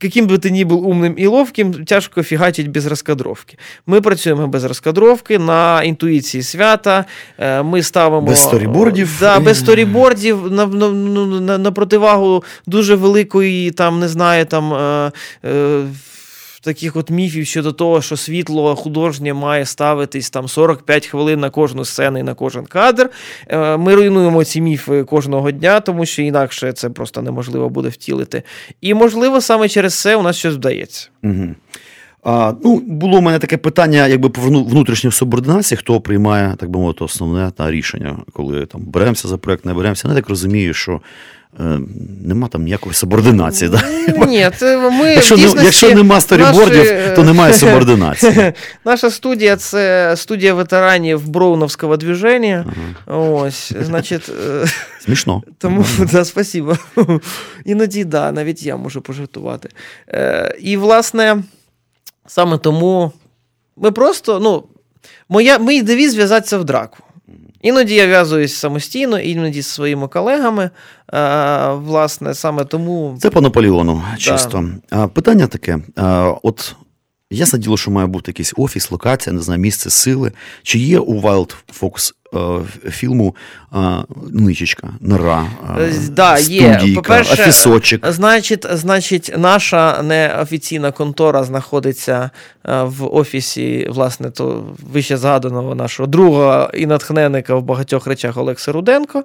яким 0.03 0.27
би 0.27 0.39
ти 0.39 0.51
ні 0.51 0.65
був 0.65 0.89
умним 0.89 1.15
і 1.17 1.27
ловким, 1.27 1.73
тяжко 1.85 2.23
фігачить 2.23 2.71
без 2.71 2.87
розкадровки. 2.87 3.59
Ми 3.87 4.01
працюємо 4.01 4.47
без 4.47 4.65
розкадровки 4.65 5.39
на 5.39 5.83
інтуїції 5.83 6.43
свята. 6.43 7.05
Е, 7.39 7.63
ми 7.63 7.83
ставимо 7.83 8.27
без 8.27 8.43
сторібордів. 8.43 9.17
Да, 9.21 9.41
без 9.41 9.59
сторібордів 9.59 10.53
на, 10.53 10.67
на, 10.67 10.89
на, 10.91 11.59
на 11.59 11.73
противагу 11.73 12.45
дуже 12.67 12.95
великої, 12.95 13.71
там 13.71 14.01
не 14.01 14.09
знаю, 14.09 14.45
там. 14.45 14.75
Е, 14.75 15.13
таких 16.61 16.97
от 16.97 17.11
міфів 17.11 17.47
щодо 17.47 17.73
того, 17.73 18.03
що 18.03 18.17
світло 18.17 18.77
художнє 18.77 19.35
має 19.35 19.67
ставитись 19.67 20.31
там 20.31 20.49
45 20.49 21.07
хвилин 21.07 21.41
на 21.41 21.51
кожну 21.51 21.85
сцену 21.85 22.19
і 22.19 22.23
на 22.23 22.35
кожен 22.35 22.67
кадр. 22.67 23.11
Е, 23.49 23.77
ми 23.77 23.95
руйнуємо 23.95 24.45
ці 24.45 24.61
міфи 24.61 25.05
кожного 25.05 25.51
дня, 25.51 25.81
тому 25.81 26.07
що 26.07 26.23
інакше 26.23 26.73
це 26.73 26.91
просто 26.91 27.23
неможливо 27.23 27.69
буде 27.69 27.89
втілити. 27.89 28.43
І, 28.81 28.95
можливо, 28.95 29.41
саме 29.41 29.69
через 29.69 30.01
це 30.01 30.17
у 30.17 30.23
нас 30.23 30.37
щось 30.37 30.55
вдається. 30.55 31.09
Угу. 31.23 31.55
А, 32.23 32.53
Ну, 32.65 32.83
Було 32.87 33.19
у 33.19 33.21
мене 33.21 33.39
таке 33.39 33.57
питання, 33.57 34.07
якби 34.07 34.29
по 34.29 34.41
внутрішньої 34.41 35.13
субординації, 35.13 35.79
хто 35.79 36.01
приймає, 36.01 36.55
так 36.59 36.71
би 36.71 36.79
мовити, 36.81 37.05
основне 37.05 37.51
та 37.57 37.71
рішення, 37.71 38.19
коли 38.33 38.67
там 38.67 38.81
беремося 38.81 39.29
за 39.29 39.39
проект, 39.39 39.65
не 39.65 39.75
беремося. 39.75 40.09
Я 40.09 40.15
так 40.15 40.29
розумію, 40.29 40.75
що 40.75 41.01
Е, 41.61 41.81
нема 42.25 42.49
там 42.49 42.63
ніякої 42.63 42.95
субординації. 42.95 43.71
Да? 43.71 43.83
Ні, 44.27 44.51
це 44.57 44.91
ми 44.91 45.13
Якщо 45.13 45.37
дійсності, 45.37 45.65
якщо 45.65 45.95
нема 45.95 46.21
сторібордів, 46.21 46.85
наші... 46.85 47.17
то 47.17 47.25
немає 47.25 47.53
субординації. 47.55 48.53
Наша 48.85 49.11
студія 49.11 49.57
це 49.57 50.15
студія 50.17 50.55
ветеранів 50.55 51.29
Броуновського 51.29 51.97
движення. 51.97 52.65
Ага. 53.09 53.19
Ось, 53.19 53.73
значить... 53.81 54.29
Е, 54.29 54.67
Смішно. 55.05 55.43
Тому, 55.59 55.85
да, 56.13 56.25
спасибо. 56.25 56.77
Іноді, 57.65 58.05
да, 58.05 58.33
навіть 58.33 58.63
я 58.63 58.77
можу 58.77 59.01
пожартувати. 59.01 59.69
Е, 60.09 60.57
І, 60.61 60.77
власне, 60.77 61.43
саме 62.31 62.59
тому 62.59 63.13
ми 63.77 63.91
просто, 63.91 64.41
ну. 64.41 64.65
Моя, 65.29 65.59
мій 65.59 65.83
девіз 65.83 66.13
зв'язатися 66.13 66.59
в 66.59 66.65
драку. 66.65 66.97
Іноді 67.63 67.95
я 67.95 68.07
в'язуюсь 68.07 68.55
самостійно, 68.55 69.19
іноді 69.21 69.63
зі 69.63 69.63
своїми 69.63 70.09
колегами. 70.09 70.71
А, 71.07 71.75
власне, 71.75 72.35
саме 72.35 72.65
тому. 72.65 73.17
Це 73.21 73.31
по 73.31 73.41
Наполеону, 73.41 74.03
чисто. 74.19 74.71
Да. 74.91 75.09
Питання 75.09 75.47
таке: 75.47 75.79
а, 75.97 76.35
от 76.43 76.75
ясне 77.31 77.59
діло, 77.59 77.77
що 77.77 77.91
має 77.91 78.07
бути 78.07 78.31
якийсь 78.31 78.55
офіс, 78.57 78.91
локація, 78.91 79.35
не 79.35 79.43
знаю, 79.43 79.61
місце 79.61 79.91
сили. 79.91 80.33
Чи 80.63 80.79
є 80.79 80.99
у 80.99 81.21
Wild 81.21 81.55
Fox 81.81 82.13
е, 82.13 82.15
фільму 82.91 83.37
ничечка, 84.31 84.89
нора, 85.01 85.47
а, 85.69 85.81
Е, 85.81 85.93
да, 86.11 86.39
є. 86.39 86.75
студійка, 86.75 87.01
По-перше, 87.01 87.33
офісочок? 87.43 88.07
Значить, 88.13 88.67
значить, 88.73 89.33
наша 89.37 90.03
неофіційна 90.03 90.93
контора 90.93 91.45
знаходиться 91.45 92.31
е, 92.69 92.83
в 92.83 93.15
офісі, 93.17 93.87
власне, 93.91 94.31
то 94.31 94.65
вище 94.93 95.17
згаданого 95.17 95.75
нашого 95.75 96.07
друга 96.07 96.71
і 96.75 96.87
натхненника 96.87 97.55
в 97.55 97.63
багатьох 97.63 98.07
речах 98.07 98.37
Олекса 98.37 98.73
Руденко. 98.73 99.25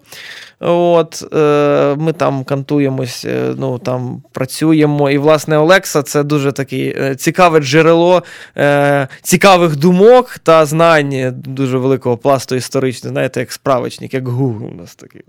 От, 0.60 1.24
е, 1.34 1.96
Ми 1.98 2.14
там 2.14 2.44
кантуємось, 2.44 3.26
е, 3.26 3.54
ну, 3.58 3.78
там 3.80 4.24
працюємо. 4.32 5.10
І, 5.12 5.18
власне, 5.18 5.58
Олекса 5.58 6.04
це 6.04 6.24
дуже 6.24 6.52
таке 6.52 6.78
е, 6.78 7.16
цікаве 7.16 7.60
джерело 7.60 8.24
е, 8.58 9.08
цікавих 9.22 9.76
думок 9.76 10.40
та 10.44 10.66
знань 10.66 11.34
дуже 11.46 11.78
великого 11.78 12.18
пласту 12.18 12.56
історичного, 12.56 12.95
знаєте, 13.02 13.40
як 13.40 13.52
справочник, 13.52 14.14
як 14.14 14.28
Google 14.28 14.72
у 14.74 14.76
нас 14.76 14.96
такий. 14.96 15.22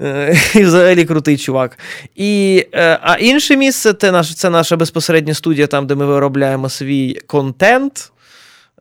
Е, 0.00 0.36
І 0.54 0.64
взагалі 0.64 1.04
крутий 1.04 1.36
чувак. 1.36 1.78
І, 2.14 2.66
е, 2.72 2.98
а 3.02 3.16
інше 3.16 3.56
місце 3.56 3.92
це 3.92 4.12
наша, 4.12 4.34
це 4.34 4.50
наша 4.50 4.76
безпосередня 4.76 5.34
студія, 5.34 5.66
там, 5.66 5.86
де 5.86 5.94
ми 5.94 6.06
виробляємо 6.06 6.68
свій 6.68 7.14
контент. 7.26 8.12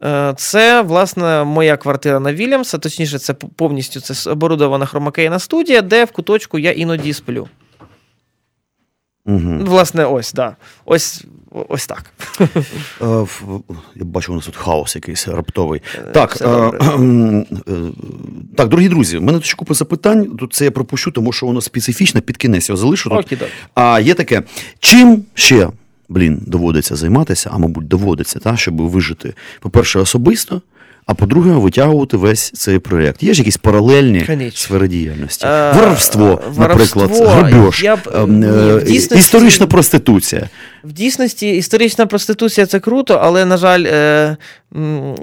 Е, 0.03 0.33
Це, 0.37 0.81
власне, 0.81 1.43
моя 1.43 1.77
квартира 1.77 2.19
на 2.19 2.33
Вільямса, 2.33 2.77
точніше, 2.77 3.19
це 3.19 3.33
повністю 3.33 4.01
це 4.01 4.31
оборудована 4.31 4.85
хромакейна 4.85 5.39
студія, 5.39 5.81
де 5.81 6.05
в 6.05 6.11
куточку 6.11 6.59
я 6.59 6.71
іноді 6.71 7.13
сплю. 7.13 7.47
Угу. 9.25 9.57
Власне, 9.61 10.05
ось, 10.05 10.33
да. 10.33 10.55
Ось, 10.85 11.25
ось 11.53 11.87
так. 11.87 12.13
Е, 13.01 13.25
Я 13.95 14.05
бачу, 14.05 14.31
у 14.31 14.35
нас 14.35 14.45
тут 14.45 14.55
хаос 14.55 14.95
якийсь 14.95 15.27
раптовий. 15.27 15.81
Так, 16.13 16.37
е, 16.41 16.45
добре. 16.45 16.79
е, 17.67 17.73
так, 18.57 18.69
дорогі 18.69 18.89
друзі, 18.89 19.17
в 19.17 19.21
мене 19.21 19.37
тут 19.37 19.45
ще 19.45 19.55
купа 19.55 19.73
запитань. 19.73 20.37
Тут 20.37 20.53
це 20.53 20.65
я 20.65 20.71
пропущу, 20.71 21.11
тому 21.11 21.31
що 21.31 21.45
воно 21.45 21.61
специфічне, 21.61 22.21
під 22.21 22.37
кінець 22.37 22.69
його 22.69 22.77
залишу. 22.77 23.09
Окей, 23.09 23.37
А 23.75 23.99
є 23.99 24.13
таке, 24.13 24.43
чим 24.79 25.23
ще, 25.33 25.69
блін, 26.09 26.43
доводиться 26.47 26.95
займатися, 26.95 27.49
а 27.53 27.57
мабуть, 27.57 27.87
доводиться, 27.87 28.39
та, 28.39 28.57
щоб 28.57 28.81
вижити, 28.81 29.33
по-перше, 29.59 29.99
особисто, 29.99 30.61
а 31.05 31.13
по-друге, 31.13 31.51
витягувати 31.51 32.17
весь 32.17 32.51
цей 32.51 32.79
проєкт. 32.79 33.23
Є 33.23 33.33
ж 33.33 33.39
якісь 33.41 33.57
паралельні 33.57 34.21
Конечно. 34.21 34.57
сфери 34.57 34.87
діяльності. 34.87 35.45
Е, 35.47 35.71
Воровство, 35.75 36.41
наприклад, 36.57 37.11
грабеж, 37.13 37.83
ні, 38.27 38.47
е, 38.47 38.81
дійсності- 38.85 39.17
історична 39.19 39.67
проституція. 39.67 40.49
В 40.83 40.91
дійсності 40.91 41.49
історична 41.57 42.05
проституція 42.05 42.65
це 42.65 42.79
круто, 42.79 43.19
але, 43.23 43.45
на 43.45 43.57
жаль, 43.57 43.83
е, 43.87 44.37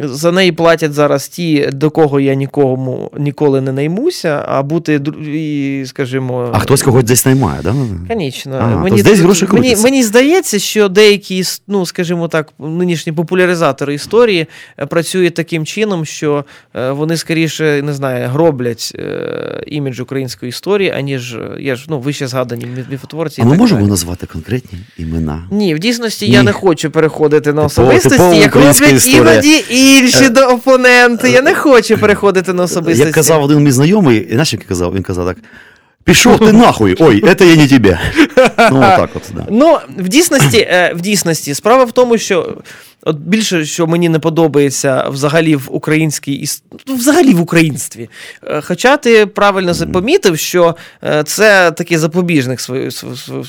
за 0.01 0.33
неї 0.33 0.53
платять 0.53 0.93
зараз 0.93 1.29
ті, 1.29 1.69
до 1.73 1.91
кого 1.91 2.21
я 2.21 2.35
нікому 2.35 3.11
ніколи 3.19 3.61
не 3.61 3.73
наймуся, 3.73 4.45
а 4.49 4.63
бути, 4.63 5.01
і, 5.35 5.85
скажімо. 5.87 6.51
А 6.53 6.59
хтось 6.59 6.83
когось 6.83 7.05
десь 7.05 7.27
наймає, 7.27 7.61
да? 7.63 7.75
Конечно. 8.09 8.83
А, 8.87 8.89
то 8.89 9.03
десь 9.03 9.19
гроші 9.19 9.47
мені, 9.53 9.77
мені 9.77 10.03
здається, 10.03 10.59
що 10.59 10.89
деякі, 10.89 11.45
ну, 11.69 11.87
скажімо 11.87 12.29
так, 12.29 12.53
нинішні 12.59 13.13
популяризатори 13.13 13.95
історії 13.95 14.47
е, 14.79 14.87
працюють 14.87 15.35
таким 15.35 15.67
чином, 15.67 16.05
що 16.05 16.45
е, 16.75 16.91
вони 16.91 17.17
скоріше 17.17 17.83
не 17.83 17.93
знаю, 17.93 18.29
гроблять 18.29 18.93
е, 18.95 19.63
імідж 19.67 20.01
української 20.01 20.49
історії, 20.51 20.91
аніж 20.91 21.37
є 21.59 21.77
ж 21.77 21.87
ну, 21.89 22.01
вище 22.01 22.27
згадані 22.27 22.65
міф- 22.65 22.91
міфотворці. 22.91 23.43
А 23.43 23.45
ми 23.45 23.57
можемо 23.57 23.81
далі. 23.81 23.91
назвати 23.91 24.27
конкретні 24.27 24.79
імена? 24.99 25.43
Ні, 25.51 25.75
в 25.75 25.79
дійсності 25.79 26.27
Ні. 26.27 26.33
я 26.33 26.43
не 26.43 26.53
хочу 26.53 26.91
переходити 26.91 27.53
на 27.53 27.63
особистості, 27.63 28.37
як 28.37 28.57
роблять 28.57 28.93
історія. 28.93 29.39
Іноді 29.44 29.64
інші 29.70 30.29
до 30.29 30.40
опоненти. 30.40 31.31
Я 31.31 31.42
не 31.42 31.55
хочу 31.55 31.98
переходити 31.98 32.53
на 32.53 32.62
особистості. 32.62 33.05
Як 33.05 33.14
казав 33.14 33.42
один 33.42 33.59
мій 33.59 33.70
знайомий, 33.70 34.18
і 34.18 34.31
знаєш, 34.31 34.53
як 34.53 34.62
казав, 34.64 34.94
він 34.94 35.03
казав 35.03 35.26
так: 35.26 35.37
пішов 36.05 36.38
ти 36.38 36.53
нахуй, 36.53 36.96
ой, 36.98 37.35
це 37.38 37.46
я 37.46 37.57
не 37.57 37.68
тебе. 37.68 38.00
Ну, 38.72 38.79
отак 38.79 39.11
от, 39.14 39.22
да. 39.35 39.46
Ну, 39.50 39.79
в 39.98 40.09
дійсності, 40.09 40.59
е, 40.59 40.92
в 40.96 41.00
дійсності, 41.00 41.55
справа 41.55 41.85
в 41.85 41.92
тому, 41.92 42.18
що 42.18 42.57
от 43.03 43.17
більше, 43.17 43.65
що 43.65 43.87
мені 43.87 44.09
не 44.09 44.19
подобається 44.19 45.09
взагалі 45.09 45.57
в 45.57 45.69
українській 45.71 46.45
іс- 46.45 46.63
ну, 46.87 46.95
взагалі 46.95 47.35
в 47.35 47.41
українстві. 47.41 48.11
Е, 48.47 48.61
Хоча 48.61 48.97
ти 48.97 49.27
правильно 49.27 49.75
помітив, 49.93 50.39
що 50.39 50.77
е, 51.05 51.23
це 51.23 51.71
такий 51.71 51.99
запобіжник 51.99 52.61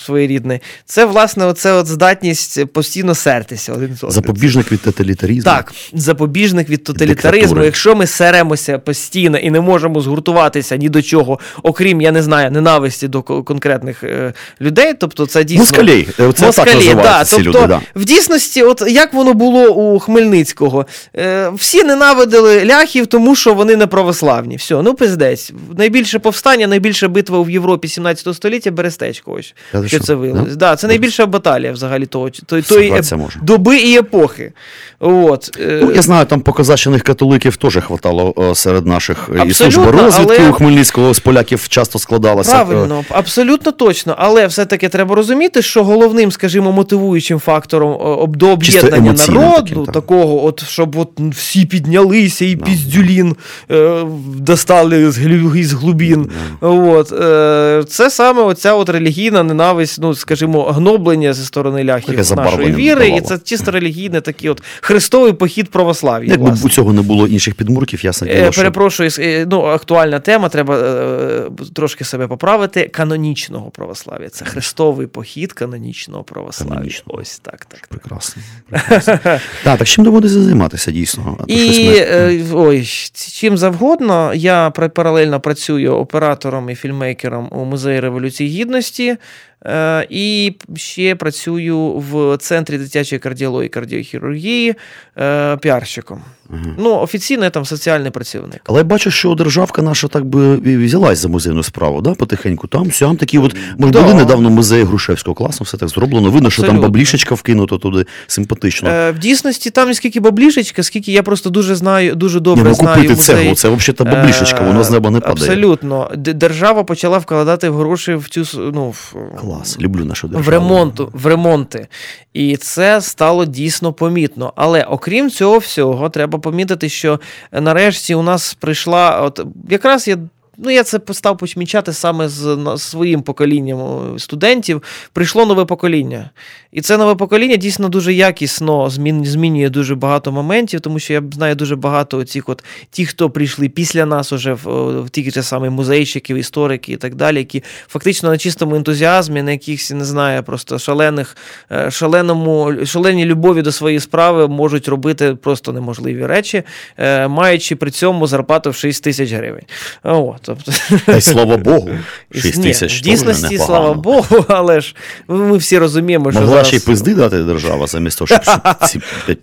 своєрідний. 0.05 0.59
Це, 0.85 1.05
власне, 1.05 1.45
оце 1.45 1.73
от 1.73 1.87
здатність 1.87 2.65
постійно 2.65 3.15
сертися 3.15 3.73
один 3.73 3.95
з 3.95 4.03
одним. 4.03 4.11
Запобіжник 4.11 4.71
від 4.71 4.81
тоталітарізму. 4.81 5.51
Так, 5.51 5.73
запобіжник 5.93 6.69
від 6.69 6.83
тоталітаризму. 6.83 7.41
Диктатури. 7.41 7.65
Якщо 7.65 7.95
ми 7.95 8.07
серемося 8.07 8.79
постійно 8.79 9.37
і 9.37 9.51
не 9.51 9.61
можемо 9.61 10.01
згуртуватися 10.01 10.77
ні 10.77 10.89
до 10.89 11.01
чого, 11.01 11.39
окрім, 11.63 12.01
я 12.01 12.11
не 12.11 12.23
знаю, 12.23 12.51
ненависті 12.51 13.07
до 13.07 13.21
конкретних 13.23 14.03
е, 14.03 14.33
людей, 14.61 14.93
тобто 14.99 15.25
це 15.25 15.43
дійсно. 15.43 15.61
Москалей. 15.61 16.07
Це 16.17 16.51
так 16.51 16.75
називаються 16.75 17.23
ці 17.23 17.43
тобто, 17.43 17.59
люди, 17.59 17.67
да. 17.67 17.81
В 17.95 18.05
дійсності, 18.05 18.63
от 18.63 18.83
як 18.87 19.13
воно 19.13 19.33
було 19.41 19.67
у 19.69 19.99
Хмельницького, 19.99 20.85
е, 21.17 21.49
всі 21.55 21.83
ненавидили 21.83 22.65
ляхів, 22.65 23.07
тому 23.07 23.35
що 23.35 23.53
вони 23.53 23.75
не 23.75 23.87
православні. 23.87 24.55
Все, 24.55 24.81
ну 24.81 24.93
пиздець. 24.93 25.51
Найбільше 25.77 26.19
повстання, 26.19 26.67
найбільша 26.67 27.07
битва 27.07 27.41
в 27.41 27.49
Європі 27.49 27.87
17 27.87 28.33
століття 28.35 28.71
Берестечко. 28.71 29.31
Ось, 29.31 29.53
що 29.71 29.87
що? 29.87 29.99
це 29.99 30.13
виявилось. 30.13 30.55
Да? 30.55 30.69
Да, 30.71 30.75
це 30.75 30.87
найбільша 30.87 31.25
баталія 31.25 31.71
взагалі 31.71 32.05
того, 32.05 32.29
тої, 32.29 32.61
тої 32.61 32.91
еп- 32.91 33.29
доби 33.41 33.77
і 33.77 33.97
епохи. 33.97 34.53
От, 34.99 35.57
е, 35.61 35.79
Ну, 35.83 35.91
я 35.95 36.01
знаю, 36.01 36.25
там 36.25 36.41
показачених 36.41 37.03
католиків 37.03 37.57
теж 37.57 37.77
хватало 37.77 38.33
е, 38.51 38.55
серед 38.55 38.85
наших 38.85 39.29
е, 39.33 39.37
і 39.37 39.39
Абсолютно, 39.41 39.83
служба 39.83 40.01
розвідки 40.03 40.37
але- 40.39 40.49
у 40.49 40.53
Хмельницького 40.53 41.13
з 41.13 41.19
поляків 41.19 41.67
часто 41.67 41.99
складалася. 41.99 42.51
Правильно, 42.51 43.05
абсолютно 43.09 43.71
точно. 43.71 44.15
Але 44.17 44.47
все-таки 44.47 44.89
треба 44.89 45.15
розуміти, 45.15 45.61
що 45.61 45.83
головним, 45.83 46.31
скажімо, 46.31 46.71
мотивуючим 46.71 47.39
фактором 47.39 48.31
до 48.31 48.49
об'єднання 48.49 49.13
народу, 49.39 49.85
такого, 49.93 50.45
от 50.45 50.63
щоб 50.63 50.95
от 50.95 51.19
всі 51.19 51.65
піднялися 51.65 52.45
і 52.45 52.55
Да. 52.55 52.65
піздюлін 52.65 53.35
е, 53.71 54.03
достали 54.35 55.11
з, 55.11 55.19
із 55.55 55.73
глубін. 55.73 56.29
От, 56.61 57.11
е, 57.11 57.83
це 57.87 58.09
саме 58.09 58.41
оця 58.41 58.73
от 58.73 58.89
релігійна 58.89 59.43
ненависть, 59.43 59.99
ну, 60.01 60.15
скажімо, 60.15 60.63
гноблення 60.63 61.33
зі 61.33 61.45
сторони 61.45 61.83
ляхів 61.83 62.15
Таке 62.15 62.35
нашої 62.35 62.71
віри. 62.71 63.09
І 63.09 63.21
це 63.21 63.39
чисто 63.43 63.71
релігійне 63.71 64.21
такий 64.21 64.49
от 64.49 64.63
хрестовий 64.81 65.33
похід 65.33 65.69
православ'я. 65.69 66.29
Якби 66.29 66.45
власне. 66.45 66.65
у 66.65 66.69
цього 66.69 66.93
не 66.93 67.01
було 67.01 67.27
інших 67.27 67.55
підмурків, 67.55 68.05
ясно 68.05 68.27
Е, 68.27 68.51
Перепрошую, 68.51 69.09
е, 69.19 69.45
ну, 69.49 69.61
актуальна 69.61 70.19
тема, 70.19 70.49
треба 70.49 70.77
е, 70.77 71.49
трошки 71.73 72.03
себе 72.03 72.27
поправити. 72.27 72.87
Канонічного 72.87 73.69
православ'я. 73.69 74.29
Це 74.29 74.45
хрестовий 74.45 75.07
похід 75.07 75.53
канонічного 75.53 76.23
православ'я. 76.23 76.75
Канонічного. 76.75 77.21
Ось 77.21 77.39
так, 77.39 77.65
так. 77.65 77.87
прекрасно. 77.87 78.41
прекрасно. 78.69 79.19
Так, 79.63 79.77
так 79.77 79.87
чим 79.87 80.03
доводиться 80.03 80.41
займатися 80.43 80.91
дійсно? 80.91 81.37
І 81.47 81.95
е, 81.97 82.41
ой, 82.53 82.85
чим 83.13 83.57
завгодно, 83.57 84.33
я 84.33 84.69
паралельно 84.69 85.39
працюю 85.39 85.93
оператором 85.93 86.69
і 86.69 86.75
фільмейкером 86.75 87.47
у 87.51 87.65
музеї 87.65 87.99
Революції 87.99 88.49
Гідності. 88.49 89.17
Е, 89.65 90.07
І 90.09 90.55
ще 90.75 91.15
працюю 91.15 91.91
в 91.91 92.37
центрі 92.37 92.77
дитячої 92.77 93.19
кардіології 93.19 93.65
і 93.65 93.69
кардіохірургії 93.69 94.75
е, 95.17 95.57
піарщиком. 95.57 96.21
Ага. 96.53 96.75
Ну, 96.77 96.95
офіційно 96.95 97.43
я 97.43 97.49
там 97.49 97.65
соціальний 97.65 98.11
працівник. 98.11 98.61
Але 98.65 98.79
я 98.79 98.83
бачу, 98.83 99.11
що 99.11 99.35
державка 99.35 99.81
наша 99.81 100.07
так 100.07 100.25
би 100.25 100.55
взялась 100.77 101.19
за 101.19 101.27
музейну 101.27 101.63
справу, 101.63 102.01
да? 102.01 102.13
потихеньку. 102.13 102.67
Там 102.67 102.91
сям 102.91 103.17
такі 103.17 103.37
от. 103.37 103.55
Ми 103.77 103.87
ж 103.87 103.93
Да. 103.93 104.01
були 104.01 104.13
недавно 104.13 104.49
в 104.49 104.51
музеї 104.51 104.83
Грушевського 104.83 105.35
класу, 105.35 105.63
все 105.63 105.77
так 105.77 105.89
зроблено. 105.89 106.31
Видно, 106.31 106.49
що 106.49 106.63
там 106.63 106.79
баблішечка 106.79 107.35
вкинуто 107.35 107.77
туди 107.77 108.05
симпатично. 108.27 108.89
Е, 108.89 109.11
в 109.11 109.19
дійсності 109.19 109.69
там 109.69 109.87
не 109.87 109.93
скільки 109.93 110.19
баблішечка, 110.19 110.83
скільки 110.83 111.11
я 111.11 111.23
просто 111.23 111.49
дуже 111.49 111.75
знаю, 111.75 112.15
дуже 112.15 112.39
добре 112.39 112.63
Ні, 112.63 112.69
ну 112.69 112.75
знаю 112.75 112.95
купити 112.95 113.13
музей. 113.13 113.35
цеглу, 113.35 113.55
це 113.55 113.69
взагалі 113.69 113.97
та 113.97 114.03
баблішечка, 114.03 114.61
воно 114.61 114.83
з 114.83 114.91
неба 114.91 115.09
не 115.09 115.19
падає. 115.19 115.51
Абсолютно. 115.51 116.11
Держава 116.17 116.83
почала 116.83 117.17
вкладати 117.17 117.69
гроші 117.69 118.13
в 118.13 118.29
цю 118.29 118.71
ну, 118.73 118.89
в, 118.89 119.15
Клас, 119.51 119.79
люблю 119.79 120.05
нашу 120.05 120.27
державу. 120.27 120.45
в 120.45 120.49
ремонту, 120.49 121.09
в 121.13 121.25
ремонти. 121.25 121.87
І 122.33 122.57
це 122.57 123.01
стало 123.01 123.45
дійсно 123.45 123.93
помітно. 123.93 124.53
Але 124.55 124.83
окрім 124.83 125.29
цього 125.29 125.57
всього, 125.57 126.09
треба 126.09 126.39
помітити, 126.39 126.89
що 126.89 127.19
нарешті 127.51 128.15
у 128.15 128.21
нас 128.21 128.53
прийшла, 128.53 129.21
от 129.21 129.45
якраз 129.69 130.07
я 130.07 130.17
ну 130.61 130.71
я 130.71 130.83
це 130.83 130.99
став 131.11 131.37
помічати 131.37 131.93
саме 131.93 132.29
з 132.29 132.77
своїм 132.77 133.21
поколінням 133.21 133.79
студентів. 134.19 134.83
Прийшло 135.13 135.45
нове 135.45 135.65
покоління. 135.65 136.29
І 136.71 136.81
це 136.81 136.97
нове 136.97 137.15
покоління 137.15 137.55
дійсно 137.55 137.89
дуже 137.89 138.13
якісно 138.13 138.89
змін, 138.89 139.25
змінює 139.25 139.69
дуже 139.69 139.95
багато 139.95 140.31
моментів, 140.31 140.81
тому 140.81 140.99
що 140.99 141.13
я 141.13 141.23
знаю 141.31 141.55
дуже 141.55 141.75
багато 141.75 142.23
цих 142.23 142.49
от 142.49 142.63
ті, 142.91 143.05
хто 143.05 143.29
прийшли 143.29 143.69
після 143.69 144.05
нас 144.05 144.33
уже 144.33 144.53
в, 144.53 145.01
в 145.01 145.09
ті 145.09 145.31
ж 145.31 145.43
самі 145.43 145.69
музейщиків, 145.69 146.37
історики 146.37 146.91
і 146.91 146.97
так 146.97 147.15
далі, 147.15 147.37
які 147.37 147.63
фактично 147.87 148.29
на 148.29 148.37
чистому 148.37 148.75
ентузіазмі, 148.75 149.41
на 149.41 149.51
якихось, 149.51 149.91
не 149.91 150.05
знаю, 150.05 150.43
просто 150.43 150.79
шалених, 150.79 151.37
е, 151.71 151.91
шаленому, 151.91 152.85
шаленій 152.85 153.25
любові 153.25 153.61
до 153.61 153.71
своєї 153.71 153.99
справи 153.99 154.47
можуть 154.47 154.87
робити 154.87 155.35
просто 155.35 155.73
неможливі 155.73 156.25
речі, 156.25 156.63
е, 156.97 157.27
маючи 157.27 157.75
при 157.75 157.91
цьому 157.91 158.27
зарплату 158.27 158.69
в 158.69 158.75
6 158.75 159.03
тисяч 159.03 159.31
гривень. 159.31 159.65
О, 160.03 160.35
тобто, 160.65 160.71
Та 161.05 161.17
й 161.17 161.21
слава 161.21 161.57
Богу, 161.71 161.89
6 162.35 162.63
тисяч. 162.63 162.99
в 162.99 163.03
дійсності, 163.03 163.57
слава 163.57 163.93
Богу, 163.93 164.45
але 164.47 164.81
ж 164.81 164.95
ми 165.27 165.57
всі 165.57 165.77
розуміємо, 165.77 166.31
що 166.31 166.39
Могла 166.39 166.53
зараз... 166.55 166.67
ще 166.67 166.77
й 166.77 166.79
пизди 166.79 167.13
дати 167.15 167.43
держава 167.43 167.87
замість 167.87 168.17
того, 168.17 168.27
щоб 168.27 168.39
ці 168.87 169.01
5-6 169.27 169.37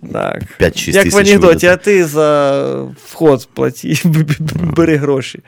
Як 0.59 0.73
тисяч. 1.03 1.13
в 1.13 1.17
анекдоті, 1.17 1.67
а 1.67 1.75
ти 1.75 2.05
за 2.05 2.63
вход 3.05 3.47
платі, 3.53 4.01
бери 4.75 4.97
гроші. 4.97 5.39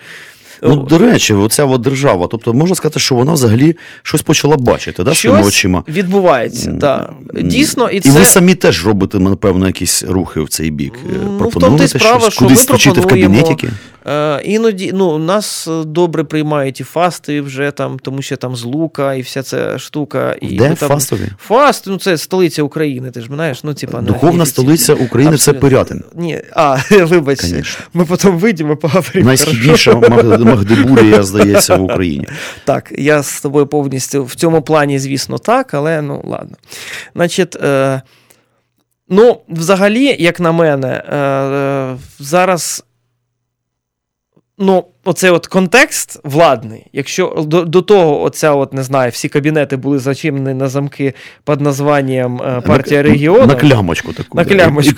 Ну, 0.64 0.76
до 0.76 0.98
речі, 0.98 1.34
оця 1.34 1.66
от 1.66 1.82
держава, 1.82 2.28
тобто 2.32 2.54
можна 2.54 2.76
сказати, 2.76 3.00
що 3.00 3.16
вона 3.16 3.34
взагалі 3.34 3.76
щось 4.04 4.22
почала 4.22 4.58
бачити, 4.58 5.04
да, 5.04 5.16
своїми 5.16 5.44
очима. 5.44 5.84
відбувається, 5.88 6.78
так. 6.82 7.14
Дійсно, 7.42 7.90
і 7.90 7.98
І 8.04 8.10
ви 8.10 8.26
самі 8.26 8.56
теж 8.56 8.86
робите, 8.86 9.20
напевно, 9.20 9.68
якісь 9.68 10.04
рухи 10.04 10.42
в 10.42 10.50
цей 10.50 10.72
бік. 10.72 10.94
Е, 10.94 10.98
Ну, 11.10 11.18
в 11.18 11.38
тому 11.38 11.38
то 11.40 11.50
Пропонуєте 11.50 11.88
справа, 12.00 12.20
щось, 12.20 12.34
що 12.34 12.46
кудись 12.46 12.64
включити 12.64 13.02
в 13.02 13.06
кабінетики. 13.08 13.70
Е, 14.08 14.42
іноді 14.44 14.92
ну, 14.94 15.18
нас 15.18 15.68
е, 15.68 15.84
добре 15.86 16.24
приймають 16.24 16.80
і 16.80 16.84
фасти 16.84 17.42
вже 17.42 17.72
там, 17.72 18.00
тому 18.00 18.22
що 18.22 18.38
там 18.38 18.56
з 18.56 18.64
лука 18.64 19.14
і 19.14 19.22
вся 19.22 19.44
ця 19.44 19.80
штука. 19.80 20.36
І 20.42 20.58
Де 20.58 20.70
ми 20.70 20.76
там... 20.76 20.90
фастові? 20.90 21.28
Фаст, 21.40 21.88
ну 21.88 21.98
це 21.98 22.18
столиця 22.18 22.64
України, 22.64 23.12
ти 23.12 23.22
ж 23.22 23.28
знаєш, 23.28 23.64
ну, 23.64 23.74
типа, 23.74 24.02
Духовна 24.02 24.38
не- 24.40 24.46
столиця 24.46 24.94
України 24.94 25.32
це 25.32 25.52
Абсолютно. 25.52 25.62
Пирятин. 25.70 26.04
Ні, 26.16 26.42
а, 26.54 26.78
вибач, 26.92 27.42
Конечно. 27.42 27.86
ми 27.94 28.06
потім 28.06 28.38
вийдемо, 28.38 28.78
поговоримо. 28.78 29.26
Найсхідніша 29.28 29.92
Маг- 29.94 30.46
Магдебурія, 30.46 31.24
здається, 31.24 31.76
в 31.76 31.84
Україні. 31.84 32.28
Так, 32.66 32.92
я 32.98 33.24
з 33.24 33.42
тобою 33.42 33.68
повністю 33.68 34.24
в 34.26 34.36
цьому 34.36 34.62
плані, 34.62 35.00
звісно, 35.00 35.38
так, 35.38 35.74
але 35.74 36.02
ну 36.02 36.22
ладно. 36.28 36.58
Значить, 37.16 37.56
е, 37.64 38.02
ну, 39.10 39.42
взагалі, 39.50 40.16
як 40.20 40.40
на 40.40 40.52
мене, 40.52 41.04
е, 41.10 41.18
е, 41.18 41.98
зараз. 42.20 42.84
Ну, 44.62 44.91
оцей 45.06 45.30
от 45.30 45.48
контекст 45.48 46.20
владний. 46.24 46.86
Якщо 46.94 47.44
до, 47.48 47.62
до 47.66 47.82
того, 47.82 48.22
оця, 48.24 48.52
от, 48.52 48.74
не 48.74 48.84
знаю, 48.84 49.12
всі 49.12 49.30
кабінети 49.30 49.78
були 49.78 50.00
зачинені 50.00 50.54
на 50.54 50.70
замки 50.70 51.14
під 51.48 51.62
названням 51.62 52.42
е, 52.42 52.62
партія 52.62 53.04
На- 53.04 53.10
регіону. 53.10 53.46
На 53.46 53.56
клямочку 53.56 54.14
таку. 54.14 54.38
На 54.38 54.46
клямочку 54.46 54.92
І 54.92 54.94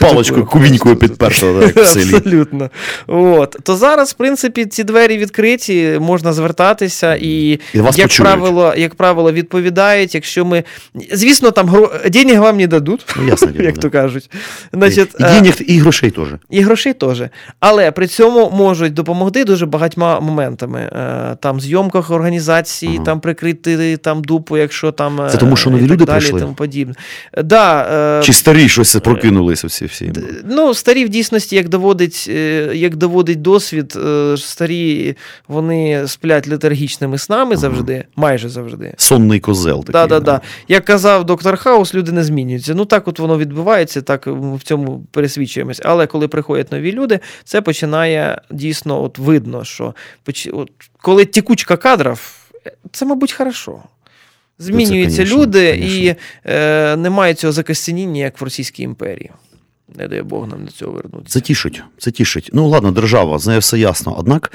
як 1.61 1.77
в 1.77 1.85
селі. 1.85 2.15
Абсолютно. 2.15 2.69
От. 3.07 3.57
То 3.63 3.75
зараз, 3.75 4.11
в 4.11 4.13
принципі, 4.13 4.65
ці 4.65 4.83
двері 4.83 5.17
відкриті, 5.17 5.99
можна 5.99 6.33
звертатися, 6.33 7.15
і, 7.15 7.59
І 7.73 7.79
вас 7.79 7.97
як, 7.97 8.07
почують. 8.07 8.31
правило, 8.31 8.73
як 8.77 8.95
правило, 8.95 9.31
відповідають, 9.31 10.15
якщо 10.15 10.45
ми. 10.45 10.63
Звісно, 11.11 11.51
там 11.51 11.69
гро... 11.69 11.91
денег 12.09 12.39
вам 12.39 12.57
не 12.57 12.67
дадуть, 12.67 13.05
Ну, 13.17 13.27
ясне 13.27 13.51
діло, 13.51 13.63
як 13.65 13.77
то 13.77 13.89
кажуть. 13.89 14.29
Значить, 14.73 15.09
І 15.19 15.23
е, 15.23 15.29
денег, 15.33 15.55
і 15.67 15.79
грошей 15.79 16.11
теж. 16.11 16.27
і 16.49 16.61
грошей 16.61 16.93
теж. 16.93 17.21
Але 17.59 17.91
при 17.91 18.07
цьому 18.07 18.49
можуть 18.53 18.93
допомогти 18.93 19.43
дуже 19.45 19.65
багатьма 19.97 20.19
моментами. 20.19 20.79
Е, 20.79 21.37
Там 21.39 21.61
зйомках 21.61 22.11
організації, 22.11 22.95
Ага. 22.95 23.05
там 23.05 23.19
прикрити 23.19 23.97
там 23.97 24.23
дупу, 24.23 24.57
якщо 24.57 24.91
там. 24.91 25.21
Це 25.31 25.37
тому, 25.37 25.55
що 25.55 25.69
е, 25.69 25.73
нові 25.73 25.87
люди 25.87 26.05
далі, 26.05 26.19
прийшли? 26.19 26.39
Тому 26.39 26.53
подібне. 26.53 26.95
Да, 27.43 27.87
е, 28.19 28.23
Чи 28.23 28.33
старі 28.33 28.69
щось 28.69 28.95
прокинулися 28.95 29.67
всі 29.67 29.85
всі. 29.85 30.11
Ну, 30.49 30.73
старі 30.73 31.05
в 31.05 31.09
дійсності, 31.09 31.55
як 31.55 31.69
доводить, 31.69 32.27
як 32.73 32.95
доводить 32.95 33.41
досвід, 33.41 33.97
старі 34.37 35.15
вони 35.47 36.07
сплять 36.07 36.47
летаргічними 36.47 37.17
снами 37.17 37.57
завжди, 37.57 38.03
майже 38.15 38.49
завжди. 38.49 38.93
Сонний 38.97 39.39
козел 39.39 39.79
такий. 39.79 39.93
Да, 39.93 40.07
да, 40.07 40.19
да. 40.19 40.41
Як 40.67 40.85
казав 40.85 41.25
доктор 41.25 41.57
Хаус, 41.57 41.95
люди 41.95 42.11
не 42.11 42.23
змінюються. 42.23 42.73
Ну 42.75 42.85
так 42.85 43.07
от 43.07 43.19
воно 43.19 43.37
відбувається, 43.37 44.01
так 44.01 44.27
в 44.27 44.63
цьому 44.63 45.05
пересвідчуємось. 45.11 45.81
Але 45.83 46.07
коли 46.07 46.27
приходять 46.27 46.71
нові 46.71 46.91
люди, 46.91 47.19
це 47.43 47.61
починає 47.61 48.41
дійсно 48.51 49.03
от 49.03 49.17
видно, 49.17 49.63
що 49.63 49.82
поч- 50.25 50.49
от, 50.53 50.69
коли 51.01 51.25
тікучка 51.25 51.77
кадрів, 51.77 52.49
це, 52.91 53.05
мабуть, 53.05 53.31
хорошо. 53.33 53.83
Змінюються 54.59 55.17
конечно, 55.17 55.37
люди 55.37 55.71
конечно. 55.71 55.97
і 55.99 56.15
е, 56.45 56.95
немає 56.95 57.33
цього 57.33 57.53
закостяніння, 57.53 58.21
як 58.21 58.41
в 58.41 58.43
Російській 58.43 58.83
імперії. 58.83 59.31
Не 59.99 60.07
дай 60.07 60.21
Бог 60.21 60.47
нам 60.47 60.65
до 60.65 60.71
цього 60.71 60.91
вернутися. 60.91 61.33
Це 61.33 61.39
тішить, 61.39 61.83
це 61.97 62.11
тішить. 62.11 62.49
Ну 62.53 62.67
ладно, 62.67 62.91
держава, 62.91 63.39
з 63.39 63.47
нею 63.47 63.59
все 63.59 63.79
ясно. 63.79 64.15
Однак, 64.17 64.51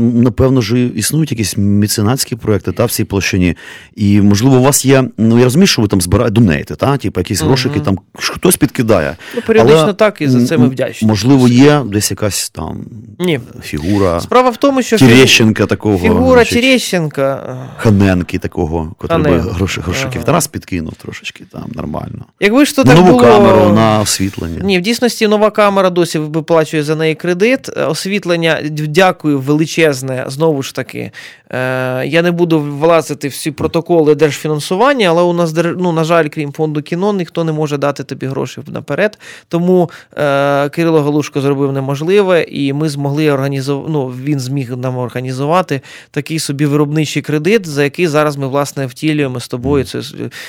напевно 0.00 0.60
ж, 0.60 0.86
існують 0.86 1.30
якісь 1.30 1.56
меценатські 1.56 2.36
проекти 2.36 2.72
та 2.72 2.84
в 2.84 2.90
цій 2.90 3.04
площині. 3.04 3.56
І, 3.96 4.20
можливо, 4.20 4.56
у 4.56 4.62
вас 4.62 4.84
є. 4.84 5.04
Ну 5.18 5.38
я 5.38 5.44
розумію, 5.44 5.66
що 5.66 5.82
ви 5.82 5.88
там 5.88 6.00
збираєте 6.00 6.34
донейти, 6.34 6.74
та? 6.74 6.96
Типу, 6.96 7.20
якісь 7.20 7.42
грошики 7.42 7.80
там 7.80 7.98
хтось 8.14 8.56
підкидає. 8.56 9.16
Ну, 9.34 9.42
періодично 9.46 9.82
Але, 9.82 9.92
так, 9.92 10.20
і 10.20 10.28
за 10.28 10.46
це 10.46 10.58
ми 10.58 10.68
вдячні. 10.68 11.08
Можливо, 11.08 11.48
є 11.48 11.82
десь 11.86 12.10
якась 12.10 12.50
там 12.50 12.84
Ні. 13.18 13.40
фігура 13.62 14.20
Справа 14.20 14.50
в 14.50 14.56
тому, 14.56 14.82
що 14.82 14.98
Терещенка 14.98 15.66
такого. 15.66 15.98
фігура 15.98 16.34
значить, 16.34 16.60
Терещенка. 16.62 17.56
Ханенки 17.76 18.38
такого, 18.38 18.94
котрий 18.98 19.22
би 19.22 19.38
грошиків. 19.38 19.94
Ага. 20.02 20.24
Тарас 20.24 20.46
підкинув 20.46 20.94
трошечки 20.94 21.44
там 21.52 21.64
нормально. 21.74 22.24
Якби 22.40 22.64
ж 22.64 22.76
то 22.76 22.84
так 22.84 22.96
нову 22.96 23.10
було... 23.10 23.20
камеру, 23.20 23.72
на 23.72 24.00
освітлення. 24.00 24.61
Ні, 24.62 24.78
в 24.78 24.80
дійсності 24.80 25.28
нова 25.28 25.50
камера 25.50 25.90
досі 25.90 26.18
виплачує 26.18 26.82
за 26.82 26.96
неї 26.96 27.14
кредит. 27.14 27.70
Е, 27.76 27.84
Освітлення, 27.84 28.60
дякую, 28.70 29.40
величезне. 29.40 30.24
Знову 30.26 30.62
ж 30.62 30.74
таки, 30.74 31.10
е, 31.50 32.06
я 32.06 32.22
не 32.22 32.30
буду 32.30 32.60
влазити 32.60 33.28
всі 33.28 33.50
протоколи 33.50 34.14
держфінансування, 34.14 35.08
але 35.08 35.22
у 35.22 35.32
нас, 35.32 35.54
ну, 35.78 35.92
на 35.92 36.04
жаль, 36.04 36.28
крім 36.28 36.52
фонду 36.52 36.82
кіно, 36.82 37.12
ніхто 37.12 37.44
не 37.44 37.52
може 37.52 37.78
дати 37.78 38.04
тобі 38.04 38.26
гроші 38.26 38.60
наперед. 38.66 39.18
Тому 39.48 39.90
е, 40.18 40.68
Кирило 40.68 41.02
Галушко 41.02 41.40
зробив 41.40 41.72
неможливе, 41.72 42.42
і 42.42 42.72
ми 42.72 42.88
змогли 42.88 43.30
організувати. 43.30 43.92
Ну, 43.92 44.06
він 44.06 44.40
зміг 44.40 44.76
нам 44.76 44.98
організувати 44.98 45.80
такий 46.10 46.38
собі 46.38 46.66
виробничий 46.66 47.22
кредит, 47.22 47.66
за 47.66 47.84
який 47.84 48.06
зараз 48.06 48.36
ми 48.36 48.46
власне 48.48 48.86
втілюємо 48.86 49.40
з 49.40 49.48
тобою 49.48 49.84
цю 49.84 50.02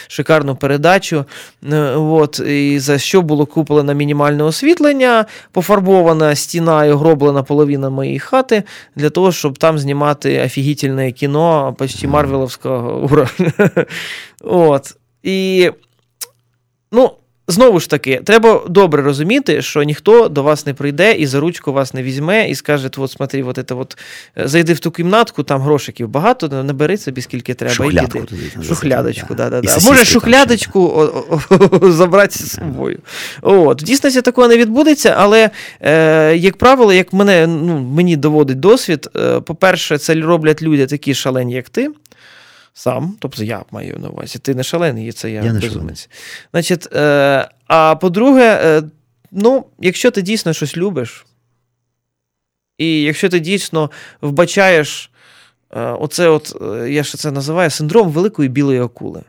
шикарну 0.07 0.55
передачу. 0.55 1.25
Е, 1.71 1.95
От, 1.95 2.39
і 2.39 2.79
за 2.79 2.97
що 2.97 3.21
було 3.21 3.45
куплено 3.45 3.93
мінімальне 4.03 4.43
освітлення, 4.43 5.25
пофарбована 5.51 6.35
стіна 6.35 6.85
і 6.85 6.91
огроблена 6.91 7.43
половина 7.43 7.89
моєї 7.89 8.19
хати 8.19 8.63
для 8.95 9.09
того, 9.09 9.31
щоб 9.31 9.57
там 9.57 9.79
знімати 9.79 10.41
офігітельне 10.45 11.11
кіно 11.11 11.75
почти 11.77 12.07
Марвеловського 12.07 13.01
уровня. 13.01 13.51
От. 14.43 14.95
І, 15.23 15.71
ну, 16.91 17.11
знову 17.47 17.79
ж 17.79 17.89
таки, 17.89 18.21
треба 18.25 18.61
добре 18.69 19.03
розуміти, 19.03 19.61
що 19.61 19.83
ніхто 19.83 20.29
до 20.29 20.43
вас 20.43 20.65
не 20.65 20.73
прийде 20.73 21.13
і 21.13 21.25
за 21.25 21.39
ручку 21.39 21.73
вас 21.73 21.93
не 21.93 22.03
візьме 22.03 22.49
і 22.49 22.55
скаже: 22.55 22.89
от 22.97 23.11
смотри, 23.11 23.43
от 23.43 23.59
це 23.67 23.75
от, 23.75 23.97
е, 24.37 24.47
зайди 24.47 24.73
в 24.73 24.79
ту 24.79 24.91
кімнатку, 24.91 25.43
там 25.43 25.61
грошиків 25.61 26.07
багато, 26.09 26.63
набери 26.63 26.97
собі 26.97 27.21
скільки 27.21 27.53
треба. 27.53 27.85
і 27.85 27.89
піди. 27.89 28.63
Шухлядочку, 28.67 29.35
да, 29.35 29.49
да, 29.49 29.61
да. 29.61 29.77
Може, 29.85 30.05
шухлядочку 30.05 31.09
забрати 31.81 32.39
з 32.39 32.51
собою. 32.51 32.99
От. 33.41 33.81
В 33.81 33.85
дійсності 33.85 34.21
такого 34.21 34.47
не 34.47 34.57
відбудеться, 34.57 35.15
але, 35.17 35.49
е, 35.81 36.35
як 36.37 36.57
правило, 36.57 36.93
як 36.93 37.13
мене, 37.13 37.47
ну, 37.47 37.79
мені 37.79 38.15
доводить 38.15 38.59
досвід, 38.59 39.09
е, 39.15 39.39
по-перше, 39.39 39.97
це 39.97 40.13
роблять 40.13 40.61
люди 40.61 40.85
такі 40.85 41.13
шалені, 41.13 41.53
як 41.53 41.69
ти. 41.69 41.89
Сам, 42.73 43.17
тобто 43.19 43.43
я 43.43 43.65
маю 43.71 43.97
на 43.99 44.09
увазі. 44.09 44.39
Ти 44.39 44.55
не 44.55 44.63
шалений, 44.63 45.11
це 45.11 45.31
я, 45.31 45.43
Я 45.43 45.53
не 45.53 45.59
безумець. 45.59 46.09
Значить, 46.51 46.95
е, 46.95 47.49
а 47.67 47.95
по-друге, 47.95 48.59
е, 48.63 48.83
ну, 49.31 49.65
якщо 49.79 50.11
ти 50.11 50.21
дійсно 50.21 50.53
щось 50.53 50.77
любиш, 50.77 51.25
і 52.77 53.01
якщо 53.01 53.29
ти 53.29 53.39
дійсно 53.39 53.91
вбачаєш 54.21 55.11
е, 55.71 55.81
оце, 55.81 56.27
от, 56.29 56.57
е, 56.61 56.89
я 56.91 57.03
ще 57.03 57.17
це 57.17 57.31
називаю 57.31 57.69
синдром 57.69 58.09
великої 58.09 58.49
білої 58.49 58.81
акули. 58.81 59.21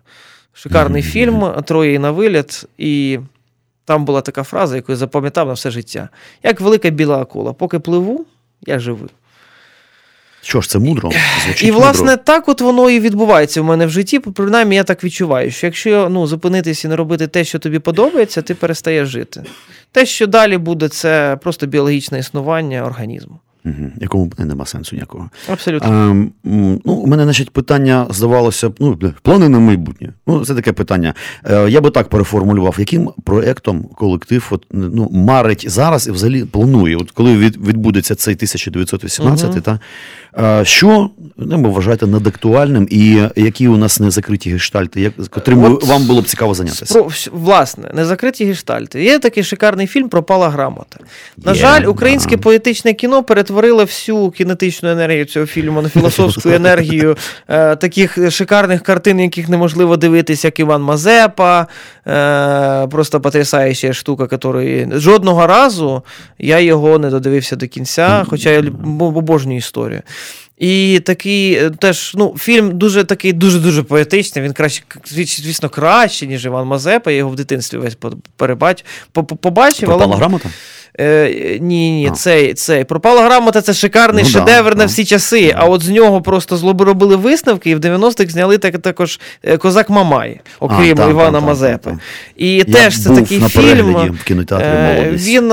Шикарний 0.53 1.03
Мгм. 1.03 1.11
фільм 1.11 1.63
Троє 1.63 1.99
на 1.99 2.11
виліт, 2.11 2.65
і 2.79 3.19
там 3.85 4.05
була 4.05 4.21
така 4.21 4.43
фраза, 4.43 4.77
яку 4.77 4.93
я 4.93 4.97
запам'ятав 4.97 5.47
на 5.47 5.53
все 5.53 5.71
життя. 5.71 6.09
Як 6.43 6.61
велика 6.61 6.91
біла 6.91 7.19
акула, 7.19 7.53
поки 7.53 7.79
пливу, 7.79 8.27
я 8.67 8.79
живий. 8.79 9.11
Що 10.45 10.61
ж, 10.61 10.69
це 10.69 10.79
мудро. 10.79 11.11
Звучить 11.45 11.69
І, 11.69 11.71
власне, 11.71 12.11
мудро. 12.11 12.17
так 12.25 12.49
от 12.49 12.61
воно 12.61 12.91
і 12.91 13.01
відбувається 13.01 13.63
в 13.63 13.65
мене 13.65 13.87
в 13.87 13.91
житті. 13.91 14.19
Принаймні, 14.19 14.77
я 14.77 14.85
так 14.85 15.05
відчуваю, 15.05 15.51
що 15.51 15.67
якщо 15.67 16.09
ну, 16.09 16.27
зупинитись 16.27 16.85
і 16.85 16.89
не 16.89 16.97
робити 16.97 17.27
те, 17.27 17.45
що 17.45 17.59
тобі 17.59 17.79
подобається, 17.79 18.43
ти 18.43 18.55
перестаєш 18.55 19.09
жити. 19.09 19.43
Те, 19.93 20.07
що 20.07 20.27
далі 20.27 20.59
буде, 20.59 20.89
це 20.89 21.39
просто 21.43 21.67
біологічне 21.67 22.19
існування 22.19 22.85
організму. 22.85 23.39
Угу. 23.65 23.93
Якому 24.01 24.33
нема 24.39 24.67
сенсу 24.67 24.97
ніякого. 24.97 25.31
Абсолютно. 25.53 25.89
А, 25.91 26.15
ну, 26.85 26.93
у 26.93 27.07
мене, 27.07 27.25
значить, 27.25 27.51
питання 27.51 28.07
здавалося 28.11 28.69
б, 28.69 28.75
ну, 28.81 28.99
плани 29.23 29.49
на 29.49 29.59
майбутнє. 29.59 30.13
Ну, 30.27 30.45
це 30.45 30.55
таке 30.55 30.73
питання. 30.73 31.15
Е, 31.45 31.71
я 31.71 31.81
би 31.81 31.91
так 31.91 32.09
переформулював, 32.09 32.77
яким 32.79 33.11
проектом 33.25 33.85
колектив 33.85 34.49
от, 34.51 34.67
ну, 34.71 35.09
марить 35.13 35.65
зараз 35.71 36.09
і 36.09 36.11
взагалі 36.11 36.45
планує, 36.45 36.97
от 36.97 37.11
коли 37.11 37.37
від, 37.37 37.67
відбудеться 37.67 38.15
цей 38.15 38.35
1918, 38.35 39.51
Мгм. 39.51 39.61
та, 39.61 39.81
е, 40.61 40.65
що 40.65 41.11
ну, 41.37 41.63
ви 41.63 41.69
вважаєте 41.69 42.07
надактуальним 42.07 42.89
і 42.91 43.23
які 43.37 43.69
у 43.69 43.77
нас 43.77 44.01
незакриті 44.01 44.51
гештальти, 44.51 45.01
як, 45.01 45.15
котрим 45.31 45.65
От 45.65 45.85
вам 45.85 46.07
було 46.07 46.23
б 46.23 46.25
цікаво 46.25 46.55
зайнятися? 46.55 46.95
Про, 46.95 47.11
власне, 47.33 47.91
незакриті 47.95 48.45
гештальти. 48.45 49.05
Є 49.05 49.19
такий 49.19 49.45
шикарний 49.45 49.87
фільм 49.87 50.09
Пропала 50.09 50.49
грамота. 50.49 50.99
На 51.45 51.53
Є, 51.53 51.59
жаль, 51.59 51.85
українське 51.85 52.37
да. 52.37 52.43
поетичне 52.43 52.95
кіно 52.95 53.23
перетворило 53.55 53.85
всю 53.85 54.31
кінетичну 54.31 54.91
енергію 54.91 55.25
цього 55.25 55.47
фільму 55.47 55.83
на 55.83 55.89
філософську 55.89 56.49
енергію 56.51 57.17
е, 57.49 57.77
таких 57.77 58.31
шикарних 58.31 58.83
картин, 58.83 59.21
яких 59.21 59.49
неможливо 59.49 59.97
дивитися, 59.97 60.49
як 60.49 60.61
Іван 60.61 60.83
Мазепа. 60.83 61.67
Е, 62.07 62.87
просто 62.87 63.21
потрясаюча 63.21 63.93
штука, 63.93 64.29
якої 64.33 64.89
жодного 64.93 65.47
разу 65.47 66.03
я 66.39 66.59
його 66.59 66.99
не 66.99 67.11
додивився 67.11 67.57
до 67.57 67.69
кінця, 67.69 68.25
хоча 68.29 68.51
я 68.51 68.65
обожнюю 69.01 69.59
історію. 69.59 70.03
І 70.59 71.01
такий 71.05 71.55
е, 71.55 71.71
теж 71.71 72.13
ну, 72.15 72.35
фільм 72.39 72.79
дуже 72.79 73.05
такий 73.05 73.33
дуже-дуже 73.33 73.83
поетичний. 73.83 74.45
Він 74.45 74.53
краще, 74.53 74.83
звісно, 75.07 75.69
краще, 75.69 76.27
ніж 76.27 76.45
Іван 76.45 76.67
Мазепа. 76.67 77.11
Я 77.11 77.17
його 77.17 77.31
в 77.31 77.37
дитинстві 77.37 77.79
весь 77.79 77.95
по- 77.95 78.13
перебач, 78.37 78.85
по- 79.13 79.25
по- 79.25 79.37
побачив. 79.37 79.87
Пропала 79.89 80.11
але... 80.11 80.17
грамота? 80.17 80.49
Е, 81.01 81.59
ні, 81.61 81.91
ні, 81.93 82.09
А. 82.13 82.15
цей, 82.15 82.55
цей. 82.55 82.85
Пропала 82.85 83.23
грамота 83.25 83.61
це 83.61 83.73
шикарний 83.73 84.25
Ну 84.25 84.31
да, 84.33 84.39
шедевр 84.39 84.69
на 84.71 84.75
да. 84.75 84.85
всі 84.85 85.05
часи. 85.05 85.55
А 85.57 85.65
от 85.65 85.83
з 85.83 85.89
нього 85.89 86.23
просто 86.23 86.57
злоби 86.57 86.85
робили 86.85 87.17
висновки, 87.17 87.71
і 87.71 87.75
в 87.75 87.79
90-х 87.79 88.33
зняли 88.33 88.59
так, 88.59 88.79
також 88.79 89.21
е, 89.45 89.57
Козак 89.57 89.91
Мамай, 89.91 90.41
окрім 90.61 91.01
А, 91.01 91.11
Івана 91.11 91.41
Мазепи. 91.41 91.99
І 92.37 92.55
Я 92.55 92.65
теж 92.65 93.03
це 93.03 93.09
був 93.09 93.19
такий 93.21 93.39
на 93.39 93.49
фільм. 93.49 94.19
в 94.21 94.25
кінотеатрі 94.25 94.65
Е, 94.67 94.95
молодість. 95.03 95.29
Він, 95.29 95.49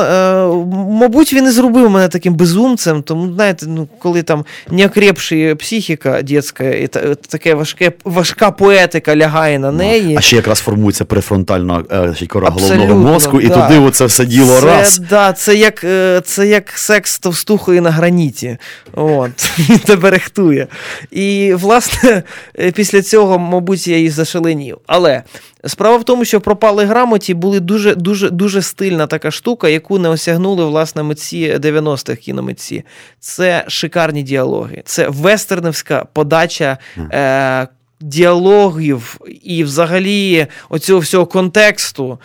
мабуть, 1.00 1.34
він 1.34 1.46
і 1.46 1.50
зробив 1.52 1.90
мене 1.90 2.08
таким 2.08 2.34
безумцем, 2.34 3.02
тому, 3.02 3.34
знаєте, 3.34 3.66
ну, 3.70 3.88
коли 4.00 4.24
там 4.24 4.46
неокрепша 4.72 5.56
психіка 5.56 6.22
дітська, 6.22 6.64
і 6.64 6.88
таке 7.30 7.54
важке, 7.54 7.92
важка 8.06 8.52
поетика 8.52 9.16
лягає 9.16 9.60
на 9.60 9.72
неї. 9.72 10.16
А 10.18 10.22
ще 10.22 10.36
якраз 10.36 10.60
формується 10.60 11.06
префронтальна 11.06 11.84
кора 12.28 12.50
головного 12.50 12.96
мозку, 12.96 13.42
і 13.42 13.50
туди 13.50 13.80
оце 13.80 14.06
все 14.06 14.26
діло 14.26 14.60
це, 14.60 14.66
раз. 14.66 14.98
Да, 15.10 15.31
це, 15.34 15.56
як, 15.56 15.84
е, 15.84 16.22
це 16.26 16.48
як 16.48 16.70
секс 16.70 17.20
товстухою 17.20 17.82
на 17.82 17.92
граніті. 17.92 18.58
От, 18.94 19.60
він 19.70 19.80
тебе 19.80 20.10
рехтує. 20.10 20.68
І, 21.12 21.54
власне, 21.54 22.24
е, 22.60 22.72
після 22.72 23.02
цього, 23.02 23.40
мабуть, 23.40 23.88
я 23.88 23.98
і 23.98 24.10
зашаленів. 24.10 24.78
Але 24.88 25.24
справа 25.66 25.98
в 25.98 26.04
тому, 26.04 26.26
що 26.26 26.38
в 26.38 26.42
пропали 26.42 26.86
грамоті 26.86 27.34
були 27.34 27.60
дуже, 27.60 27.96
дуже, 27.96 28.30
дуже 28.30 28.62
стильна 28.62 29.08
така 29.08 29.32
штука, 29.32 29.70
яку 29.70 30.00
не 30.00 30.10
осягнули, 30.10 30.66
власне, 30.66 31.04
митці 31.04 31.54
90-х 31.54 32.16
кіномитці. 32.22 32.84
Це 33.20 33.66
шикарні 33.68 34.24
діалоги. 34.24 34.84
Це 34.86 35.08
вестернівська 35.10 36.06
подача. 36.14 36.78
Е, 36.98 37.68
Діалогів 38.04 39.18
і 39.44 39.64
взагалі 39.64 40.48
оцього 40.70 41.00
всього 41.00 41.26
контексту, 41.26 42.20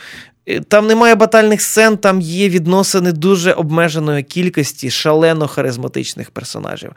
Там 0.68 0.86
немає 0.86 1.14
батальних 1.14 1.62
сцен, 1.62 1.96
там 1.96 2.20
є 2.20 2.48
відносини 2.48 3.12
дуже 3.12 3.52
обмеженої 3.52 4.22
кількості 4.22 4.90
шалено 4.90 5.48
харизматичних 5.48 6.30
персонажів. 6.30 6.92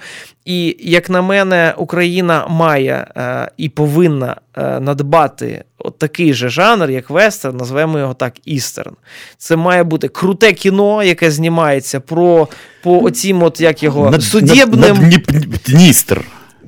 І, 0.45 0.77
як 0.79 1.09
на 1.09 1.21
мене, 1.21 1.73
Україна 1.77 2.47
має 2.47 3.07
е, 3.17 3.51
і 3.57 3.69
повинна 3.69 4.35
е, 4.57 4.79
надбати 4.79 5.63
от 5.77 5.97
такий 5.97 6.33
же 6.33 6.49
жанр, 6.49 6.89
як 6.89 7.09
вестерн, 7.09 7.57
назвемо 7.57 7.99
його 7.99 8.13
так 8.13 8.33
істерн. 8.45 8.93
Це 9.37 9.55
має 9.55 9.83
бути 9.83 10.07
круте 10.07 10.53
кіно, 10.53 11.03
яке 11.03 11.31
знімається 11.31 11.99
про 11.99 12.47
по 12.83 12.99
оцім, 13.03 13.43
от 13.43 13.61
як 13.61 13.83
його 13.83 14.09
Над- 14.11 14.23
судебним. 14.23 14.97
над- 14.97 15.33
над 15.33 15.45
Дністр. 15.65 16.21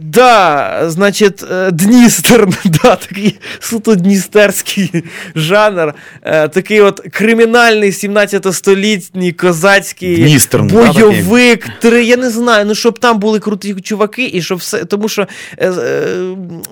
Да, 0.04 0.82
значить, 0.90 1.44
е, 1.52 1.72
Дністер, 1.72 2.48
да, 2.66 2.96
такий 2.96 3.40
суто 3.60 3.96
дністерський 3.96 5.04
жанр, 5.36 5.94
е, 6.22 6.48
такий 6.48 6.82
от 6.82 7.00
кримінальний 7.12 7.92
17-столітній 7.92 9.34
козацький 9.34 10.18
Дністерн, 10.18 10.68
да, 10.68 10.92
бойовик. 10.92 11.70
Три, 11.80 12.04
я 12.04 12.18
не 12.18 12.30
знаю, 12.30 12.66
ну 12.66 12.76
щоб 12.76 13.00
там 13.00 13.20
були 13.20 13.40
круті 13.40 13.76
чуваки, 13.76 14.30
і 14.34 14.42
щоб 14.42 14.58
все. 14.58 14.86
Тому 14.86 15.10
що 15.10 15.28
е, 15.60 15.72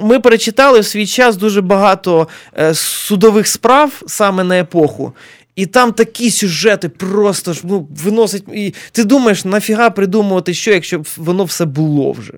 ми 0.02 0.20
перечитали 0.20 0.80
в 0.80 0.86
свій 0.86 1.08
час 1.08 1.38
дуже 1.38 1.62
багато 1.62 2.28
е, 2.60 2.74
судових 2.74 3.48
справ 3.48 4.02
саме 4.08 4.44
на 4.44 4.60
епоху. 4.60 5.14
І 5.56 5.66
там 5.66 5.94
такі 5.94 6.32
сюжети 6.32 6.90
просто 6.90 7.54
ж 7.54 7.62
ну, 7.64 7.88
виносить. 8.04 8.44
І 8.54 8.74
ти 8.92 9.04
думаєш, 9.04 9.46
нафіга 9.46 9.90
придумувати 9.90 10.54
що, 10.54 10.72
якщо 10.72 11.02
воно 11.18 11.44
все 11.44 11.66
було 11.66 12.12
вже. 12.12 12.34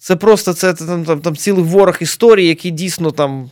Це 0.00 0.16
просто 0.16 0.52
це 0.52 0.74
там, 0.74 1.04
там, 1.04 1.20
там 1.20 1.36
цілий 1.36 1.64
ворог 1.64 1.96
історії, 2.00 2.48
які 2.48 2.70
дійсно 2.70 3.10
там. 3.10 3.50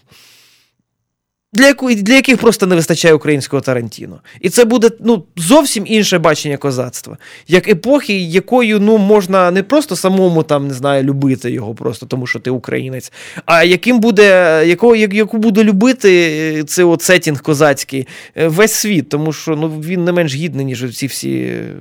Для, 1.52 1.66
яку, 1.66 1.94
для 1.94 2.14
яких 2.14 2.38
просто 2.38 2.66
не 2.66 2.74
вистачає 2.74 3.14
українського 3.14 3.60
Тарантіно. 3.60 4.20
І 4.40 4.48
це 4.48 4.64
буде 4.64 4.90
ну, 5.00 5.24
зовсім 5.36 5.84
інше 5.86 6.18
бачення 6.18 6.56
козацтва, 6.56 7.16
як 7.46 7.68
епохи, 7.68 8.18
якою 8.18 8.80
ну, 8.80 8.98
можна 8.98 9.50
не 9.50 9.62
просто 9.62 9.96
самому 9.96 10.42
там, 10.42 10.68
не 10.68 10.74
знаю, 10.74 11.04
любити 11.04 11.50
його, 11.50 11.74
просто 11.74 12.06
тому 12.06 12.26
що 12.26 12.38
ти 12.38 12.50
українець, 12.50 13.12
а 13.46 13.64
яким 13.64 14.00
буде, 14.00 14.62
яку, 14.66 14.94
яку 14.94 15.38
буде 15.38 15.64
любити 15.64 16.10
е, 16.58 16.64
цей 16.64 16.84
от 16.84 17.02
сетінг 17.02 17.42
козацький 17.42 18.06
е, 18.36 18.48
весь 18.48 18.72
світ, 18.72 19.08
тому 19.08 19.32
що 19.32 19.56
ну, 19.56 19.68
він 19.68 20.04
не 20.04 20.12
менш 20.12 20.34
гідний, 20.34 20.66
ніж 20.66 20.96
ці 20.96 21.06
всі 21.06 21.32
е, 21.32 21.74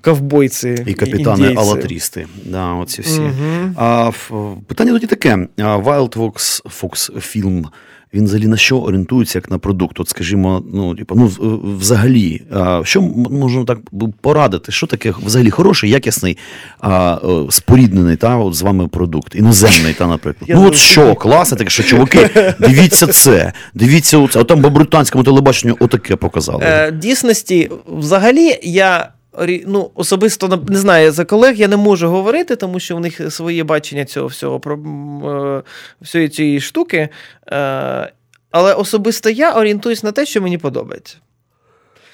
ковбойці. 0.00 0.84
І 0.86 0.94
капітани 0.94 1.54
алатрісти 1.54 2.26
Да, 2.44 2.72
оці 2.72 3.02
всі. 3.02 3.20
Мгм. 3.20 3.74
А, 3.76 4.10
питання 4.66 4.92
тоді 4.92 5.06
таке: 5.06 5.48
Wild 5.58 6.16
Fox, 6.16 6.62
Fox 6.80 7.20
фільм. 7.20 7.66
Він 8.14 8.24
взагалі 8.24 8.46
на 8.46 8.56
що 8.56 8.78
орієнтується 8.78 9.38
як 9.38 9.50
на 9.50 9.58
продукт? 9.58 10.00
От, 10.00 10.08
скажімо, 10.08 10.62
ну, 10.74 10.94
типу, 10.94 11.14
ну, 11.14 11.30
взагалі, 11.78 12.42
а, 12.52 12.80
що 12.84 13.02
можна 13.30 13.64
так 13.64 13.78
порадити? 14.20 14.72
Що 14.72 14.86
таке 14.86 15.14
взагалі 15.24 15.50
хороший, 15.50 15.90
якісний, 15.90 16.38
а, 16.80 17.18
е, 17.24 17.50
споріднений 17.50 18.16
та, 18.16 18.36
от 18.36 18.54
з 18.54 18.62
вами 18.62 18.88
продукт, 18.88 19.34
іноземний, 19.34 19.94
та, 19.94 20.06
наприклад. 20.06 20.48
Я 20.48 20.56
ну, 20.56 20.66
от 20.66 20.74
що, 20.74 21.14
класне, 21.14 21.58
таке, 21.58 21.70
що 21.70 21.82
чуваки, 21.82 22.54
дивіться 22.60 23.06
це, 23.06 23.52
дивіться 23.74 24.18
оце. 24.18 24.40
А 24.40 24.44
там 24.44 24.62
по 24.62 24.70
британському 24.70 25.24
телебаченню 25.24 25.76
отаке 25.80 26.16
показали. 26.16 26.64
Е, 26.64 26.90
дійсності, 26.90 27.70
взагалі, 27.86 28.58
я 28.62 29.08
ну, 29.66 29.90
особисто 29.94 30.64
не- 30.68 30.78
знаю 30.78 31.12
за 31.12 31.24
колег, 31.24 31.54
я 31.56 31.68
не 31.68 31.76
можу 31.76 32.08
говорити, 32.08 32.56
тому 32.56 32.80
що 32.80 32.96
в 32.96 33.00
них 33.00 33.32
своє 33.32 33.64
бачення 33.64 34.04
цього 34.04 34.26
всього 34.26 34.60
про 34.60 34.74
е, 34.76 35.62
всієї 36.00 36.28
цієї 36.28 36.60
штуки. 36.60 37.08
Е, 37.52 38.12
але 38.50 38.74
особисто 38.74 39.30
я 39.30 39.52
орієнтуюсь 39.52 40.02
на 40.02 40.12
те, 40.12 40.26
що 40.26 40.42
мені 40.42 40.58
подобається. 40.58 41.16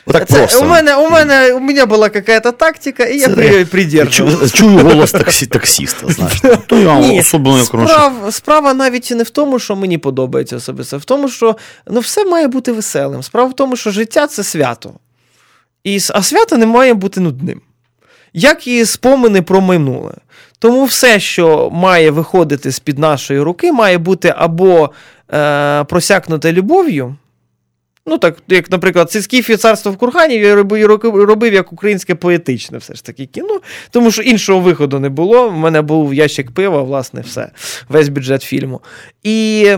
Отак 0.07 0.29
Це, 0.29 0.39
просто. 0.39 0.61
у, 0.61 0.65
мене, 0.65 0.97
у, 0.97 1.11
мене, 1.11 1.53
у 1.53 1.61
мене 1.61 1.87
була 1.87 2.11
якась 2.15 2.53
тактика, 2.59 3.05
і 3.05 3.19
я 3.19 3.27
Це 3.27 3.35
при, 3.35 3.47
я 3.47 3.67
придержувався. 3.67 4.57
Чую 4.57 4.79
голос 4.79 5.13
таксі, 5.13 5.47
таксіста, 5.47 6.07
знаєш. 6.09 6.43
То 6.67 6.79
я 6.79 6.99
Ні, 6.99 7.21
особливо 7.21 7.65
справ, 7.65 8.13
справа 8.31 8.75
навіть 8.75 9.11
не 9.11 9.23
в 9.23 9.31
тому, 9.31 9.59
що 9.59 9.77
мені 9.77 9.99
подобається 9.99 10.57
особисто, 10.57 10.97
а 10.97 10.99
в 10.99 11.05
тому, 11.05 11.29
що 11.29 11.57
ну, 11.87 12.01
все 12.01 12.25
має 12.25 12.49
бути 12.49 12.73
веселим. 12.73 13.23
Справа 13.23 13.49
в 13.49 13.53
тому, 13.53 13.77
що 13.77 13.91
життя 13.91 14.27
це 14.27 14.45
свято. 14.45 14.93
І, 15.87 15.99
а 16.15 16.23
свято 16.23 16.57
не 16.57 16.67
має 16.67 16.95
бути 16.95 17.21
нудним. 17.21 17.61
Як 18.33 18.67
і 18.67 18.85
спомини 18.85 19.43
про 19.43 19.61
минуле. 19.61 20.15
Тому 20.59 20.85
все, 20.85 21.21
що 21.21 21.71
має 21.73 22.11
виходити 22.11 22.71
з-під 22.71 22.99
нашої 22.99 23.41
руки, 23.41 23.73
має 23.73 23.99
бути 23.99 24.35
або 24.37 24.91
е, 25.33 25.85
просякнуте 25.85 26.53
любов'ю. 26.53 27.17
Ну, 28.07 28.19
так, 28.19 28.37
як, 28.49 28.71
наприклад, 28.71 29.11
Сискіфі 29.11 29.57
царство 29.57 29.93
в 29.93 29.97
Кургані 29.97 30.35
я 30.35 30.55
робив, 30.55 31.55
як 31.55 31.73
українське 31.73 32.15
поетичне 32.15 32.79
все 32.79 32.95
ж 32.95 33.05
таки 33.05 33.27
кіно, 33.27 33.61
тому 33.91 34.11
що 34.11 34.23
іншого 34.23 34.61
виходу 34.61 34.99
не 35.01 35.09
було. 35.09 35.49
У 35.49 35.53
мене 35.53 35.83
був 35.83 36.15
ящик 36.15 36.51
пива, 36.51 36.83
власне, 36.83 37.21
все, 37.21 37.51
весь 37.89 38.09
бюджет 38.09 38.43
фільму. 38.43 38.81
І 39.23 39.69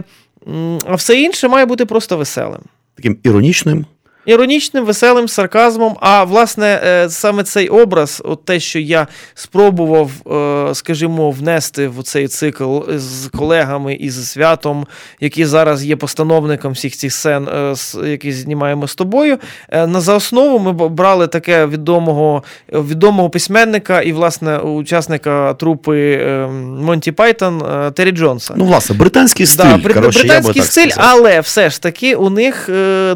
а 0.85 0.95
все 0.95 1.21
інше 1.21 1.49
має 1.49 1.67
бути 1.67 1.87
просто 1.87 2.17
веселим. 2.17 2.61
Таким 2.95 3.19
іронічним. 3.23 3.87
Іронічним, 4.29 4.85
веселим 4.85 5.29
сарказмом. 5.29 5.97
А 6.01 6.25
власне, 6.25 6.81
е, 6.85 7.09
саме 7.09 7.43
цей 7.43 7.69
образ, 7.69 8.23
от 8.25 8.45
те, 8.45 8.61
що 8.61 8.79
я 8.79 9.07
спробував, 9.35 10.11
е, 10.71 10.75
скажімо, 10.75 11.31
внести 11.31 11.89
в 11.89 12.03
цей 12.03 12.29
цикл 12.29 12.81
з 12.97 13.29
колегами 13.39 13.95
і 13.95 14.11
з 14.11 14.29
святом, 14.29 14.87
який 15.21 15.45
зараз 15.45 15.85
є 15.85 15.97
постановником 15.97 16.73
всіх 16.73 16.97
цих 16.97 17.13
сцен, 17.13 17.49
е, 17.49 17.75
які 18.11 18.33
знімаємо 18.33 18.89
з 18.89 18.95
тобою. 18.95 19.39
На 19.73 20.01
за 20.01 20.15
основу 20.15 20.59
ми 20.59 20.73
брали 20.89 21.27
таке 21.27 21.67
відомого 21.67 22.43
відомого 22.73 23.31
письменника 23.31 24.01
і, 24.01 24.13
власне, 24.13 24.59
учасника 24.59 25.55
трупи 25.55 26.17
Монті 26.81 27.13
Пайтон 27.13 27.63
Террі 27.95 28.11
Джонса. 28.11 28.55
Ну, 28.57 28.65
власне, 28.65 28.97
британський 28.97 29.47
стиль. 29.47 29.65
Да, 29.65 29.95
коротше, 29.95 30.19
британський 30.19 30.29
я 30.29 30.41
би 30.41 30.53
так 30.53 30.65
стиль, 30.65 30.91
сказав. 30.91 31.11
але 31.13 31.41
все 31.41 31.71
ж 31.71 31.83
таки 31.83 32.15
у 32.15 32.31
них 32.31 32.65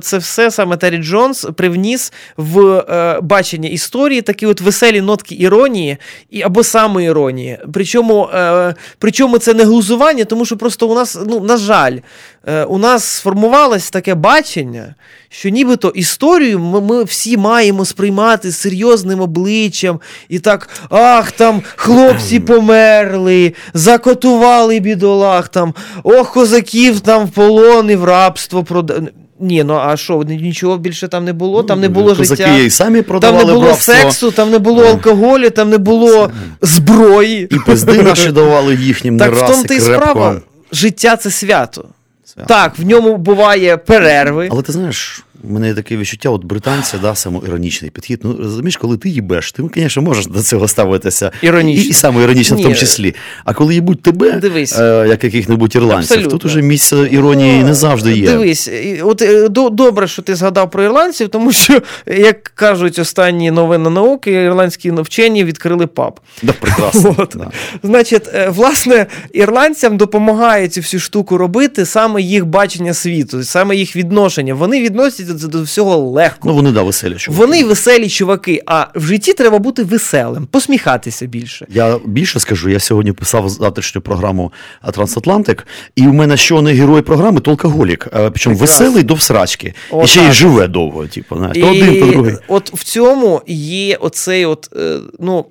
це 0.01 0.19
все 0.19 0.51
саме 0.51 0.77
Террі 0.77 1.02
Джонс 1.03 1.47
привніс 1.57 2.13
в 2.37 2.61
е, 2.61 3.21
бачення 3.23 3.69
історії 3.69 4.23
такі 4.23 4.47
от 4.47 4.61
веселі 4.61 5.01
нотки 5.01 5.35
іронії 5.35 5.97
і 6.31 6.43
або 6.43 6.65
самоіронії. 6.65 7.59
Причому 7.73 8.29
е, 8.35 8.75
причому 8.99 9.39
це 9.39 9.55
не 9.55 9.65
глузування, 9.65 10.25
тому 10.25 10.45
що 10.45 10.57
просто 10.57 10.89
у 10.89 10.95
нас, 10.95 11.19
ну, 11.27 11.41
на 11.41 11.57
жаль, 11.57 11.99
е, 12.47 12.65
у 12.65 12.79
нас 12.79 13.05
сформувалось 13.05 13.91
таке 13.91 14.15
бачення, 14.15 14.95
що 15.29 15.49
нібито 15.49 15.89
історію 15.89 16.59
ми, 16.59 16.81
ми 16.81 17.05
всі 17.05 17.37
маємо 17.37 17.85
сприймати 17.85 18.51
з 18.51 18.57
серйозним 18.57 19.21
обличчям 19.21 20.01
і 20.29 20.39
так, 20.39 20.69
ах, 20.91 21.33
там 21.33 21.63
хлопці 21.77 22.41
померли, 22.47 23.55
закотували 23.75 24.81
бідолах, 24.81 25.49
там, 25.49 25.75
ох, 26.03 26.33
козаків 26.33 27.01
там 27.01 27.27
в 27.27 27.31
полон 27.31 27.91
і 27.91 27.97
в 27.97 28.05
рабство 28.05 28.65
продали. 28.65 29.09
Ні, 29.43 29.65
ну 29.65 29.75
а 29.75 29.97
що, 29.97 30.23
нічого 30.23 30.79
більше 30.79 31.09
там 31.09 31.25
не 31.25 31.33
було, 31.33 31.63
там 31.63 31.81
не 31.81 31.89
ну, 31.89 31.95
було 31.95 32.17
Козаки 32.17 32.43
життя. 32.43 32.57
і 32.59 32.71
самі 32.71 33.03
продавали 33.03 33.39
Там 33.39 33.49
не 33.49 33.55
було 33.55 33.67
братство. 33.67 33.95
сексу, 33.95 34.31
там 34.31 34.51
не 34.51 34.59
було 34.59 34.85
алкоголю, 34.85 35.51
там 35.51 35.71
не 35.71 35.79
було 35.79 36.31
зброї. 36.63 37.49
І 37.51 37.59
пизди 37.67 38.03
наші 38.03 38.29
давали 38.33 38.75
їхнім 38.75 39.19
Так 39.19 39.35
не 39.35 39.43
в 39.43 39.47
тому 39.47 39.65
ти 39.65 39.81
справа. 39.81 40.41
Життя 40.73 41.17
це 41.17 41.31
свято. 41.31 41.85
свято. 42.25 42.49
Так, 42.49 42.79
в 42.79 42.87
ньому 42.87 43.17
буває 43.17 43.77
перерви. 43.77 44.49
Але 44.53 44.63
ти 44.63 44.73
знаєш, 44.73 45.25
у 45.45 45.53
мене 45.53 45.67
є 45.69 45.75
таке 45.75 45.97
відчуття, 45.97 46.29
от 46.31 46.45
британці, 46.45 46.97
да, 47.03 47.15
самоіронічний 47.15 47.91
підхід. 47.91 48.21
Ну, 48.25 48.37
розумієш, 48.39 48.77
коли 48.77 48.97
ти 48.97 49.09
їбеш, 49.09 49.53
ти, 49.53 49.63
звісно, 49.75 50.03
можеш 50.03 50.27
до 50.27 50.43
цього 50.43 50.69
ставитися 50.69 51.31
Іронічно. 51.43 51.85
і, 51.85 51.89
і 51.89 51.93
самоіронічно 51.93 52.57
в 52.57 52.63
тому 52.63 52.75
числі. 52.75 53.15
А 53.45 53.55
коли 53.55 53.75
їбуть 53.75 54.03
тебе, 54.03 54.33
Дивись. 54.33 54.79
Е, 54.79 55.07
як 55.09 55.25
яких-небудь 55.25 55.77
ірландців, 55.77 56.17
Абсолютно. 56.17 56.39
тут 56.39 56.45
уже 56.45 56.63
місце 56.63 57.09
іронії 57.11 57.65
не 57.65 57.75
завжди 57.75 58.17
є. 58.17 58.27
Дивись, 58.27 58.71
от 59.03 59.23
е, 59.23 59.49
добре, 59.49 60.09
що 60.09 60.23
ти 60.23 60.35
згадав 60.35 60.71
про 60.71 60.85
ірландців, 60.85 61.29
тому 61.29 61.53
що, 61.53 61.83
як 62.07 62.43
кажуть 62.43 62.99
останні 62.99 63.51
новини 63.51 63.91
науки, 63.91 64.33
ірландські 64.33 64.91
вчені 64.91 65.45
відкрили 65.45 65.87
паб. 65.87 66.21
Да, 66.43 66.53
прекрасно. 66.53 67.15
От. 67.19 67.35
Да. 67.39 67.51
Значить, 67.83 68.29
е, 68.35 68.49
власне, 68.49 69.07
ірландцям 69.33 69.97
допомагає 69.97 70.69
цю 70.69 70.81
всю 70.81 71.01
штуку 71.01 71.39
робити 71.39 71.87
саме 71.87 72.23
їх 72.23 72.47
бачення 72.47 72.95
світу, 72.95 73.45
саме 73.45 73.77
їх 73.77 73.97
відношення. 73.97 74.55
Вони 74.55 74.83
відносять 74.83 75.32
це 75.35 75.49
до 75.49 75.63
всього 75.63 75.97
легко. 75.97 76.49
Ну, 76.49 76.55
вони 76.55 76.73
да, 76.73 76.83
веселі 76.83 77.15
чуваки. 77.15 77.41
Вони 77.41 77.65
веселі 77.65 78.09
чуваки, 78.09 78.63
а 78.67 78.87
в 78.95 79.03
житті 79.03 79.33
треба 79.33 79.59
бути 79.59 79.83
веселим, 79.83 80.47
посміхатися 80.47 81.27
більше. 81.27 81.67
Я 81.69 81.99
більше 82.05 82.41
скажу, 82.41 82.69
я 82.69 82.81
сьогодні 82.81 83.13
писав 83.13 83.49
завтрашню 83.49 84.01
програму 84.01 84.53
Трансатлантик, 84.93 85.67
і 85.97 86.07
у 86.07 86.13
мене 86.13 86.37
що 86.37 86.63
не 86.63 86.73
герой 86.73 87.03
програми, 87.03 87.41
то 87.41 87.51
алкоголік. 87.51 88.09
Причому 88.13 88.57
веселий 88.57 89.03
до 89.03 89.15
всрачки. 89.15 89.75
О, 89.91 90.05
і 90.05 90.07
ще 90.07 90.29
й 90.29 90.33
живе 90.33 90.69
довго. 90.69 91.07
Типу, 91.07 91.37
знаєш, 91.37 91.59
то 91.59 91.71
один, 91.71 92.01
то 92.01 92.07
другий. 92.07 92.35
От 92.49 92.75
в 92.75 92.85
цьому 92.85 93.43
є 93.47 93.97
оцей 93.97 94.45
от, 94.45 94.69
е, 94.77 94.99
ну, 95.19 95.47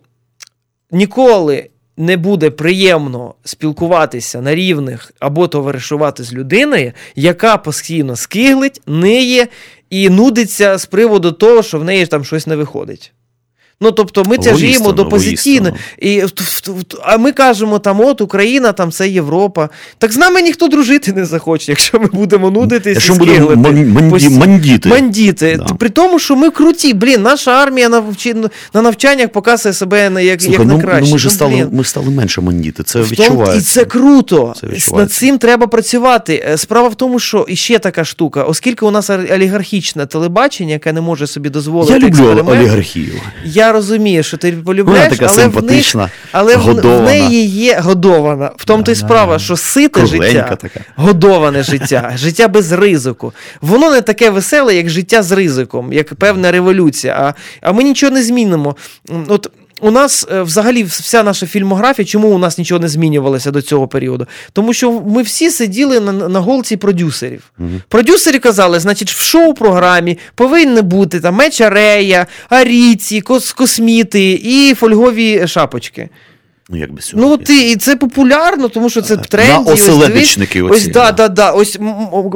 ніколи 0.91 1.69
не 2.01 2.17
буде 2.17 2.49
приємно 2.49 3.35
спілкуватися 3.43 4.41
на 4.41 4.55
рівних 4.55 5.13
або 5.19 5.47
товаришувати 5.47 6.23
з 6.23 6.33
людиною, 6.33 6.91
яка 7.15 7.57
постійно 7.57 8.15
скиглить, 8.15 8.81
ниє 8.87 9.47
і 9.89 10.09
нудиться 10.09 10.77
з 10.77 10.85
приводу 10.85 11.31
того, 11.31 11.63
що 11.63 11.79
в 11.79 11.83
неї 11.83 12.05
там 12.05 12.25
щось 12.25 12.47
не 12.47 12.55
виходить. 12.55 13.13
Ну, 13.81 13.91
тобто 13.91 14.23
ми 14.23 14.37
тяжіємо 14.37 14.91
до 14.91 15.05
позиційно. 15.05 15.73
І, 15.99 16.23
А 17.03 17.17
ми 17.17 17.31
кажемо, 17.31 17.79
там, 17.79 18.01
от 18.01 18.21
Україна, 18.21 18.71
там 18.71 18.91
це 18.91 19.09
Європа. 19.09 19.69
Так 19.97 20.11
з 20.11 20.17
нами 20.17 20.41
ніхто 20.41 20.67
дружити 20.67 21.13
не 21.13 21.25
захоче, 21.25 21.71
якщо 21.71 21.99
ми 21.99 22.07
будемо 22.13 22.51
нудитись. 22.51 22.93
Якщо 22.93 23.15
мандіти. 24.29 24.89
Мандіти. 24.89 25.59
Да. 25.67 25.73
При 25.73 25.89
тому, 25.89 26.19
що 26.19 26.35
ми 26.35 26.49
круті. 26.49 26.93
Блін, 26.93 27.21
наша 27.21 27.51
армія 27.51 27.89
на 27.89 28.03
на 28.73 28.81
навчаннях 28.81 29.29
показує 29.29 29.73
себе 29.73 30.23
як 30.23 30.41
Слухай, 30.41 30.59
як 30.59 30.67
ну, 30.67 30.73
найкраще. 30.73 31.05
Ну, 31.05 31.11
ми, 31.11 31.19
ж 31.19 31.29
стали, 31.29 31.67
ми 31.71 31.83
стали 31.83 32.09
менше 32.09 32.41
мандіти. 32.41 32.83
Це 32.83 33.01
відчувається. 33.01 33.57
І 33.57 33.61
це 33.61 33.85
круто. 33.85 34.53
Це 34.61 34.95
Над 34.95 35.11
цим 35.11 35.37
треба 35.37 35.67
працювати. 35.67 36.45
Е, 36.49 36.57
справа 36.57 36.87
в 36.87 36.95
тому, 36.95 37.19
що 37.19 37.45
іще 37.49 37.79
така 37.79 38.05
штука, 38.05 38.43
оскільки 38.43 38.85
у 38.85 38.91
нас 38.91 39.09
олігархічне 39.09 40.05
телебачення, 40.05 40.73
яке 40.73 40.93
не 40.93 41.01
може 41.01 41.27
собі 41.27 41.49
дозволити. 41.49 41.93
Я 41.93 41.99
люблю 41.99 42.45
олігархію. 42.47 43.13
Я 43.45 43.70
розумію, 43.71 44.23
що 44.23 44.37
ти 44.37 44.51
полюбляєш, 44.51 45.17
така 45.17 45.31
але 45.33 45.47
в 45.47 45.63
них, 45.63 45.95
але 46.31 46.55
годована. 46.55 47.01
в 47.01 47.05
неї 47.05 47.45
є 47.45 47.79
годована. 47.79 48.51
В 48.57 48.65
тому 48.65 48.83
то 48.83 48.91
й 48.91 48.95
справа, 48.95 49.39
що 49.39 49.57
сите 49.57 50.05
життя, 50.05 50.57
така. 50.61 50.79
годоване 50.95 51.63
життя, 51.63 52.13
життя 52.15 52.47
без 52.47 52.71
ризику. 52.71 53.33
Воно 53.61 53.91
не 53.91 54.01
таке 54.01 54.29
веселе, 54.29 54.75
як 54.75 54.89
життя 54.89 55.23
з 55.23 55.31
ризиком, 55.31 55.93
як 55.93 56.13
певна 56.15 56.51
революція. 56.51 57.13
А, 57.19 57.33
а 57.61 57.71
ми 57.71 57.83
нічого 57.83 58.11
не 58.11 58.23
змінимо. 58.23 58.75
От 59.27 59.51
у 59.81 59.91
нас 59.91 60.27
е, 60.31 60.41
взагалі 60.41 60.83
вся 60.83 61.23
наша 61.23 61.47
фільмографія, 61.47 62.05
чому 62.05 62.27
у 62.27 62.37
нас 62.37 62.57
нічого 62.57 62.79
не 62.79 62.87
змінювалося 62.87 63.51
до 63.51 63.61
цього 63.61 63.87
періоду? 63.87 64.27
Тому 64.53 64.73
що 64.73 64.91
ми 64.91 65.21
всі 65.21 65.49
сиділи 65.49 65.99
на 65.99 66.11
на 66.11 66.39
голці 66.39 66.77
продюсерів. 66.77 67.43
Угу. 67.59 67.69
Продюсери 67.89 68.39
казали, 68.39 68.79
значить, 68.79 69.11
в 69.11 69.21
шоу-програмі 69.21 70.17
повинні 70.35 70.81
бути 70.81 71.19
там 71.19 71.35
меч, 71.35 71.61
Арея, 71.61 72.27
Аріці, 72.49 73.21
кос, 73.21 73.53
косміти 73.53 74.31
і 74.43 74.73
фольгові 74.73 75.47
шапочки. 75.47 76.09
Ну, 76.71 76.77
як 76.77 76.91
без 76.93 77.05
цього. 77.05 77.23
Ну, 77.23 77.37
ти, 77.37 77.71
і 77.71 77.75
це 77.75 77.95
популярно, 77.95 78.67
тому 78.67 78.89
що 78.89 79.01
це 79.01 79.17
тренді. 79.17 79.51
На 79.51 79.73
оселедичники 79.73 80.61
ось, 80.61 80.77
ось, 80.77 80.87
да, 80.87 81.11
да, 81.11 81.27
да. 81.27 81.51
Ось 81.51 81.79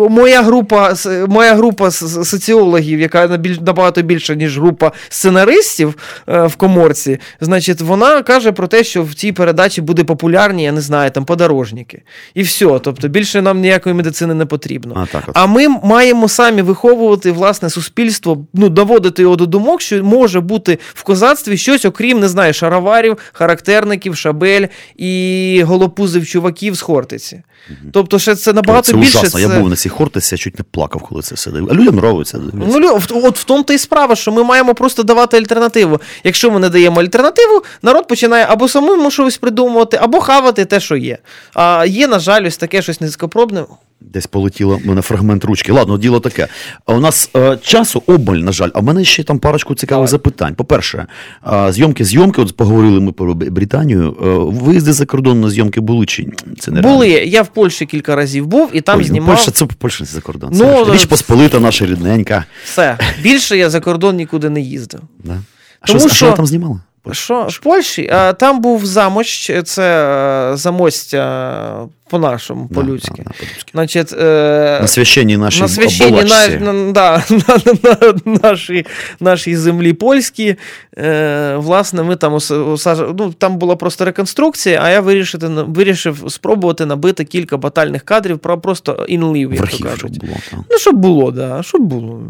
моя 0.09 0.41
група 0.41 0.93
моя 1.27 1.55
група 1.55 1.91
соціологів, 1.91 2.99
яка 2.99 3.27
набагато 3.61 4.01
більша, 4.01 4.35
ніж 4.35 4.59
група 4.59 4.91
сценаристів 5.09 5.95
е, 6.29 6.47
в 6.47 6.55
коморці, 6.55 7.19
значить, 7.41 7.81
вона 7.81 8.23
каже 8.23 8.51
про 8.51 8.67
те, 8.67 8.83
що 8.83 9.03
в 9.03 9.13
цій 9.13 9.31
передачі 9.31 9.81
буде 9.81 10.03
популярні, 10.03 10.63
я 10.63 10.71
не 10.71 10.81
знаю, 10.81 11.11
там 11.11 11.25
подорожники. 11.25 12.01
І 12.33 12.41
все. 12.41 12.79
Тобто 12.83 13.07
більше 13.07 13.41
нам 13.41 13.61
ніякої 13.61 13.95
медицини 13.95 14.33
не 14.33 14.45
потрібно. 14.45 14.93
А, 14.97 15.05
так, 15.05 15.23
а 15.33 15.45
ми 15.45 15.67
маємо 15.67 16.29
самі 16.29 16.61
виховувати 16.61 17.31
власне 17.31 17.69
суспільство, 17.69 18.45
ну, 18.53 18.69
доводити 18.69 19.21
його 19.21 19.35
до 19.35 19.45
думок, 19.45 19.81
що 19.81 20.03
може 20.03 20.39
бути 20.39 20.79
в 20.93 21.03
козацтві 21.03 21.57
щось, 21.57 21.85
окрім, 21.85 22.19
не 22.19 22.27
знаю, 22.27 22.53
шароварів, 22.53 23.17
характерників. 23.33 24.17
Шабель 24.25 24.67
і 24.95 25.63
голопузив 25.65 26.27
чуваків 26.27 26.75
з 26.75 26.81
Хортиці. 26.81 27.43
Угу. 27.69 27.89
Тобто, 27.93 28.19
ще 28.19 28.35
це 28.35 28.53
набагато 28.53 28.91
це 28.91 28.97
більше. 28.97 29.17
Ужасно. 29.17 29.39
Це... 29.39 29.41
Я 29.41 29.59
був 29.59 29.69
на 29.69 29.75
цій 29.75 29.89
Хортиці, 29.89 30.35
я 30.35 30.37
чуть 30.37 30.59
не 30.59 30.65
плакав, 30.71 31.01
коли 31.01 31.21
це 31.21 31.35
все 31.35 31.51
дивив. 31.51 31.67
А 31.71 31.73
людям 31.73 31.95
подобається. 31.95 32.41
Ну, 32.53 33.01
от 33.23 33.37
в 33.37 33.43
тому 33.43 33.63
то 33.63 33.73
і 33.73 33.77
справа, 33.77 34.15
що 34.15 34.31
ми 34.31 34.43
маємо 34.43 34.75
просто 34.75 35.03
давати 35.03 35.37
альтернативу. 35.37 36.01
Якщо 36.23 36.51
ми 36.51 36.59
не 36.59 36.69
даємо 36.69 37.01
альтернативу, 37.01 37.63
народ 37.81 38.07
починає 38.07 38.45
або 38.49 38.67
самому 38.67 39.11
щось 39.11 39.37
придумувати, 39.37 39.97
або 40.01 40.19
хавати 40.19 40.65
те, 40.65 40.79
що 40.79 40.95
є. 40.95 41.17
А 41.53 41.85
є, 41.87 42.07
на 42.07 42.19
жаль, 42.19 42.45
ось 42.45 42.57
таке 42.57 42.81
щось 42.81 43.01
низькопробне. 43.01 43.65
Десь 44.01 44.27
полетіло 44.27 44.79
мене 44.85 45.01
фрагмент 45.01 45.45
ручки. 45.45 45.71
Ладно, 45.71 45.97
діло 45.97 46.19
таке. 46.19 46.47
У 46.85 46.99
нас 46.99 47.29
е, 47.35 47.57
часу 47.61 48.03
обмаль, 48.07 48.37
на 48.37 48.51
жаль, 48.51 48.69
а 48.73 48.79
в 48.79 48.83
мене 48.83 49.05
ще 49.05 49.23
там 49.23 49.39
парочку 49.39 49.75
цікавих 49.75 49.99
Давай. 49.99 50.11
запитань. 50.11 50.55
По-перше, 50.55 51.05
е, 51.53 51.71
зйомки, 51.71 52.05
зйомки, 52.05 52.41
от 52.41 52.57
поговорили 52.57 52.99
ми 52.99 53.11
про 53.11 53.33
Британію. 53.33 54.17
Е, 54.21 54.63
виїзди 54.65 54.93
за 54.93 55.05
кордон 55.05 55.41
на 55.41 55.49
зйомки 55.49 55.81
були 55.81 56.05
чи 56.05 56.27
це 56.59 56.71
не 56.71 56.81
Були. 56.81 57.09
Я 57.09 57.41
в 57.41 57.47
Польщі 57.47 57.85
кілька 57.85 58.15
разів 58.15 58.47
був 58.47 58.69
і 58.73 58.81
там 58.81 58.97
Ой, 58.97 59.01
ну, 59.01 59.07
знімав. 59.07 59.35
Польща 59.35 59.51
це 59.51 59.65
Польща 59.65 60.05
за 60.05 60.21
кордон. 60.21 60.49
Ну, 60.53 60.85
це 60.85 60.93
Річ 60.93 61.05
Посполита, 61.05 61.59
наша 61.59 61.85
рідненька. 61.85 62.45
Все. 62.63 62.97
Більше 63.21 63.57
я 63.57 63.69
за 63.69 63.79
кордон 63.79 64.15
нікуди 64.15 64.49
не 64.49 64.61
їздив. 64.61 65.01
Да. 65.23 65.37
А 65.79 65.87
Тому 65.87 65.99
що, 65.99 66.09
що... 66.09 66.15
А 66.15 66.17
що 66.17 66.29
ви 66.29 66.35
там 66.35 66.45
знімали? 66.45 66.79
Що 67.11 67.47
в 67.49 67.59
Польщі? 67.59 68.09
А, 68.11 68.33
Там 68.33 68.61
був 68.61 68.85
замощ, 68.85 69.51
це 69.63 70.07
е, 70.53 70.57
замостя 70.57 71.87
по-нашому, 72.09 72.67
Да, 72.71 72.81
по-людськи. 72.81 73.13
да, 73.17 73.23
да, 73.23 73.29
по-людськи. 73.39 73.71
Значить, 73.73 74.13
е, 74.13 74.79
На 74.81 74.87
священній 74.87 75.37
нашій 75.37 75.61
на 75.61 75.67
священні 75.67 76.23
на, 76.23 76.73
на, 76.73 76.91
да, 76.91 77.23
на, 77.29 77.57
на, 77.83 78.13
на 78.25 78.39
нашій, 78.43 78.85
нашій 79.19 79.55
землі 79.55 79.93
польській. 79.93 80.55
Е, 80.97 81.55
власне, 81.55 82.03
ми 82.03 82.15
там 82.15 82.33
осаж... 82.33 82.99
ну, 83.17 83.33
там 83.37 83.57
була 83.57 83.75
просто 83.75 84.05
реконструкція, 84.05 84.79
а 84.83 84.89
я 84.89 85.01
вирішити, 85.01 85.47
вирішив 85.47 86.23
спробувати 86.27 86.85
набити 86.85 87.23
кілька 87.23 87.57
батальних 87.57 88.03
кадрів 88.03 88.39
про 88.39 88.59
просто 88.59 88.91
in 89.09 89.19
live, 89.31 89.47
В 89.47 89.51
як 89.53 89.57
то 89.57 89.63
архів, 89.63 89.77
щоб 89.79 89.89
кажуть. 89.91 90.19
було. 90.19 90.33
так. 90.51 90.59
Ну, 90.71 90.77
щоб 90.77 90.95
було, 90.95 91.31
да, 91.31 91.63
щоб 91.63 91.81
було. 91.81 92.21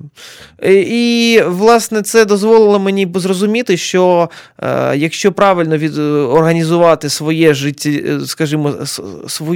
Е, 0.64 0.74
І, 0.88 1.42
власне, 1.48 2.02
це 2.02 2.26
дозволило 2.26 2.80
мені 2.80 3.08
зрозуміти, 3.16 3.78
що 3.78 4.30
е, 4.64 4.98
якщо 4.98 5.32
правильно 5.32 5.78
від, 5.78 5.98
е, 5.98 6.02
організувати 6.02 7.10
своє 7.10 7.54
життя, 7.54 7.90
скажімо, 8.26 8.74
с- 8.84 9.02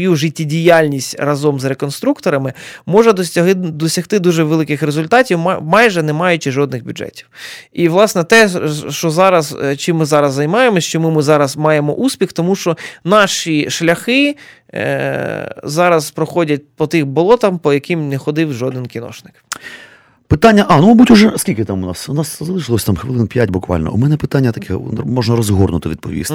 свою 0.10 0.16
життєдіяльність 0.16 1.20
разом 1.20 1.60
з 1.60 1.66
реконструкторами, 1.66 2.54
може 2.86 3.14
досягти, 3.14 3.54
досягти 3.54 4.20
дуже 4.20 4.44
великих 4.44 4.84
результатів, 4.84 5.40
майже 5.62 6.04
не 6.04 6.14
маючи 6.14 6.52
жодних 6.52 6.86
бюджетів. 6.86 7.30
І, 7.74 7.90
власне, 7.90 8.24
те, 8.24 8.50
що 8.90 9.10
зараз, 9.10 9.58
е, 9.64 9.76
чим 9.76 9.98
ми 9.98 10.06
зараз 10.06 10.34
займаємось, 10.34 10.86
чому 10.86 11.12
ми 11.12 11.22
зараз 11.22 11.58
маємо 11.58 11.94
успіх, 11.94 12.34
тому 12.34 12.56
що 12.56 12.78
наші 13.04 13.70
шляхи 13.70 14.36
е, 14.74 15.56
зараз 15.64 16.12
проходять 16.12 16.62
по 16.76 16.88
тих 16.88 17.06
болотам, 17.06 17.60
по 17.60 17.74
яким 17.74 18.10
не 18.10 18.18
ходив 18.18 18.54
жоден 18.54 18.86
кіношник. 18.86 19.34
Питання, 20.30 20.66
а, 20.70 20.78
ну, 20.78 20.88
мабуть, 20.88 21.12
уже 21.12 21.32
скільки 21.38 21.64
там 21.66 21.84
у 21.84 21.88
нас? 21.88 22.10
У 22.10 22.14
нас 22.14 22.38
залишилось 22.42 22.84
там 22.84 22.96
хвилин 22.96 23.28
5 23.28 23.50
буквально. 23.50 23.92
У 23.92 23.98
мене 23.98 24.18
питання 24.18 24.52
таке, 24.52 24.74
можна 25.06 25.36
розгорнуто 25.36 25.90
відповісти. 25.90 26.34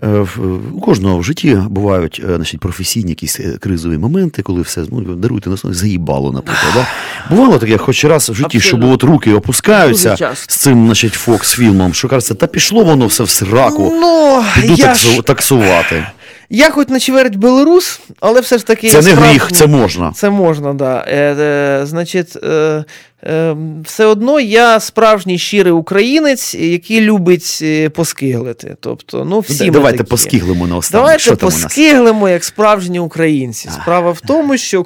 В- 0.00 0.38
У 0.76 0.80
кожного 0.80 1.18
в 1.18 1.24
житті 1.24 1.58
бувають 1.68 2.22
е, 2.30 2.36
значить, 2.36 2.60
професійні 2.60 3.08
якісь 3.10 3.40
е, 3.40 3.56
кризові 3.60 3.98
моменти, 3.98 4.42
коли 4.42 4.62
все 4.62 4.84
ну, 4.90 5.00
даруйте 5.00 5.50
на 5.50 5.56
слово, 5.56 5.74
заїбало, 5.74 6.32
наприклад. 6.32 6.72
Да? 6.74 6.86
Бувало 7.36 7.58
таке, 7.58 7.76
хоч 7.78 8.04
раз 8.04 8.30
в 8.30 8.34
житті, 8.34 8.60
щоб 8.60 8.84
от 8.84 9.02
руки 9.02 9.32
опускаються 9.34 10.16
з 10.34 10.56
цим, 10.56 10.86
значить, 10.86 11.12
Фокс-фільмом, 11.28 11.92
що 11.92 12.08
кажеться, 12.08 12.34
та 12.34 12.46
пішло 12.46 12.84
воно 12.84 13.06
все 13.06 13.24
в 13.24 13.30
сраку. 13.30 13.92
Ну, 14.00 14.42
Піду 14.54 14.74
я, 14.74 14.94
таксувати. 15.22 16.06
Я 16.54 16.70
хоч 16.70 16.88
на 16.88 17.00
чверть 17.00 17.36
білорус, 17.36 18.00
але 18.20 18.40
все 18.40 18.58
ж 18.58 18.66
таки. 18.66 18.90
Це 18.90 18.96
не 18.96 19.02
справжній- 19.02 19.28
гріх, 19.28 19.52
це 19.52 19.66
можна. 19.66 20.12
Це 20.14 20.30
можна, 20.30 20.74
да. 20.74 21.04
Е, 21.08 21.16
е, 21.16 21.86
значить, 21.86 22.36
е, 22.44 22.84
е, 23.24 23.56
все 23.84 24.04
одно 24.04 24.40
я 24.40 24.80
справжній 24.80 25.38
щирий 25.38 25.72
українець, 25.72 26.54
який 26.54 27.00
любить 27.00 27.58
е, 27.62 27.88
поскиглити. 27.88 28.76
Тобто, 28.80 29.24
ну, 29.24 29.40
всі 29.40 29.70
Давайте 29.70 29.98
такі. 29.98 30.10
поскиглимо 30.10 30.66
на 30.66 30.76
останок. 30.76 31.04
Давайте 31.04 31.22
що 31.22 31.36
там 31.36 31.48
у 31.48 31.52
нас? 31.52 31.62
поскиглимо, 31.62 32.28
як 32.28 32.44
справжні 32.44 32.98
українці. 33.00 33.68
Справа 33.82 34.10
в 34.10 34.20
тому, 34.20 34.58
що. 34.58 34.84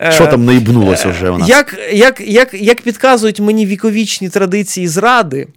Е, 0.00 0.12
Що 0.12 0.26
там 0.26 0.44
наїбнулося 0.44 1.08
вже 1.08 1.30
у 1.30 1.38
нас? 1.38 1.48
Як, 1.48 1.76
як, 1.92 2.20
як, 2.20 2.54
як 2.54 2.80
підказують 2.80 3.40
мені 3.40 3.66
віковічні 3.66 4.28
традиції 4.28 4.88
зради, 4.88 5.48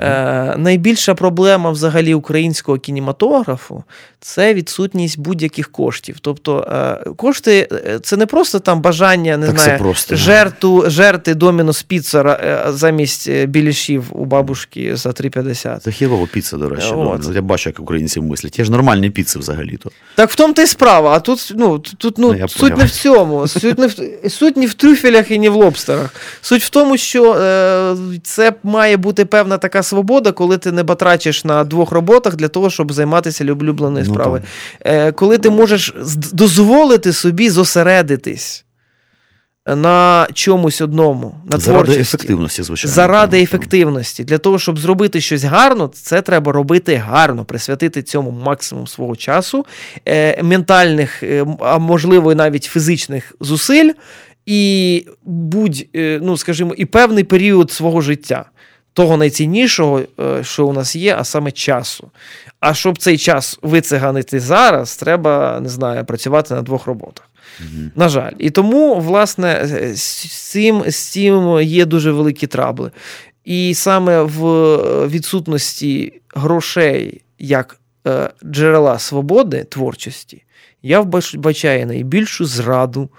е, 0.00 0.54
найбільша 0.56 1.14
проблема 1.14 1.70
взагалі 1.70 2.14
українського 2.14 2.78
кінематографу 2.78 3.84
це 4.20 4.54
відсутність 4.54 5.18
будь-яких 5.18 5.70
коштів. 5.70 6.16
Тобто 6.20 6.68
е, 7.06 7.10
кошти 7.16 7.68
це 8.02 8.16
не 8.16 8.26
просто 8.26 8.58
там 8.58 8.80
бажання, 8.80 9.36
не 9.36 9.46
Так 9.46 9.58
знаю, 9.58 9.78
просто. 9.78 10.16
жерту, 10.16 10.84
жерти 10.86 11.34
Домінос 11.34 11.82
Піцера 11.82 12.64
замість 12.68 13.30
білішів 13.32 14.04
у 14.10 14.24
бабушки 14.24 14.96
за 14.96 15.08
3,50. 15.10 15.78
Це 15.80 15.90
хірова 15.90 16.26
піца, 16.32 16.56
до 16.56 16.68
речі. 16.68 16.92
От. 16.94 17.34
Я 17.34 17.42
бачу, 17.42 17.68
як 17.68 17.80
українці 17.80 18.20
мислять. 18.20 18.58
Є 18.58 18.64
ж 18.64 18.70
нормальні 18.70 19.10
піци 19.10 19.38
взагалі-то. 19.38 19.90
Так 20.14 20.30
в 20.30 20.34
тому 20.34 20.54
та 20.54 20.62
й 20.62 20.66
справа. 20.66 21.10
А 21.16 21.20
тут, 21.20 21.52
ну, 21.56 21.78
тут 21.78 22.18
ну, 22.18 22.36
Ну, 22.40 22.48
суть 22.48 22.76
не 22.76 22.84
в 22.84 22.90
цьому. 22.90 23.48
Суть 23.48 23.78
не 23.82 23.88
в, 23.88 24.30
суть 24.30 24.56
не 24.56 24.66
в 24.66 24.74
трюфелях 24.74 25.30
і 25.30 25.38
не 25.38 25.50
в 25.50 25.54
лобстерах. 25.54 26.14
Суть 26.40 26.62
в 26.62 26.70
тому, 26.70 26.96
що 26.96 27.34
е, 27.34 27.96
це 28.22 28.52
має 28.62 28.96
бути 28.96 29.24
певна 29.24 29.58
така 29.58 29.82
свобода, 29.82 30.32
коли 30.32 30.58
ти 30.58 30.72
не 30.72 30.82
батрачиш 30.82 31.44
на 31.44 31.64
двох 31.64 31.92
роботах 31.92 32.36
для 32.36 32.48
того, 32.48 32.70
щоб 32.70 32.92
займатися 32.92 33.44
улюбленою 33.44 34.04
Ну, 34.08 34.14
справою. 34.14 34.42
Е, 34.80 35.12
коли 35.12 35.38
ти 35.38 35.50
можеш 35.50 35.94
дозволити 36.32 37.12
собі 37.12 37.50
зосередитись 37.50 38.64
на 39.66 40.26
чомусь 40.34 40.80
одному, 40.80 41.34
на 41.44 41.58
Заради 41.58 41.84
творчості. 41.84 42.00
ефективності, 42.00 42.62
звичайно. 42.62 42.94
Заради 42.94 43.36
Так, 43.36 43.44
ефективності. 43.44 44.24
Для 44.24 44.38
того, 44.38 44.58
щоб 44.58 44.78
зробити 44.78 45.20
щось 45.20 45.44
гарно, 45.44 45.88
це 45.88 46.22
треба 46.22 46.52
робити 46.52 46.94
гарно, 46.96 47.44
присвятити 47.44 48.02
цьому 48.02 48.30
максимум 48.30 48.86
свого 48.86 49.16
часу, 49.16 49.66
е, 50.08 50.42
ментальних, 50.42 51.22
е, 51.22 51.46
а 51.60 51.78
можливо, 51.78 52.34
навіть 52.34 52.64
фізичних 52.64 53.34
зусиль, 53.40 53.92
і 54.46 55.06
будь, 55.24 55.86
е, 55.96 56.20
ну, 56.22 56.36
скажімо, 56.36 56.74
і 56.76 56.84
певний 56.84 57.24
період 57.24 57.70
свого 57.70 58.00
життя. 58.00 58.44
Того 58.94 59.16
найціннішого, 59.16 60.00
е, 60.20 60.44
що 60.44 60.66
у 60.66 60.72
нас 60.72 60.96
є, 60.96 61.16
а 61.18 61.24
саме 61.24 61.50
часу. 61.50 62.10
А 62.60 62.74
щоб 62.74 62.98
цей 62.98 63.18
час 63.18 63.58
вициганити 63.62 64.40
зараз, 64.40 64.96
треба, 64.96 65.60
не 65.62 65.68
знаю, 65.68 66.04
працювати 66.04 66.54
на 66.54 66.62
двох 66.62 66.86
роботах. 66.86 67.28
Мгм. 67.60 67.90
На 67.96 68.08
жаль. 68.08 68.32
І 68.38 68.50
тому, 68.50 69.00
власне, 69.00 69.68
з 69.94 70.02
цим, 70.50 70.82
з 70.88 70.96
цим 70.96 71.60
є 71.60 71.84
дуже 71.84 72.12
великі 72.12 72.46
трабли. 72.46 72.90
І 73.44 73.74
саме 73.74 74.22
в 74.22 74.42
відсутності 75.08 76.20
грошей 76.34 77.22
як 77.38 77.76
е, 78.06 78.30
джерела 78.44 78.98
свободи 78.98 79.64
творчості, 79.64 80.42
я 80.82 81.00
вбач- 81.00 81.38
бачаю 81.38 81.86
найбільшу 81.86 82.44
зраду 82.44 83.10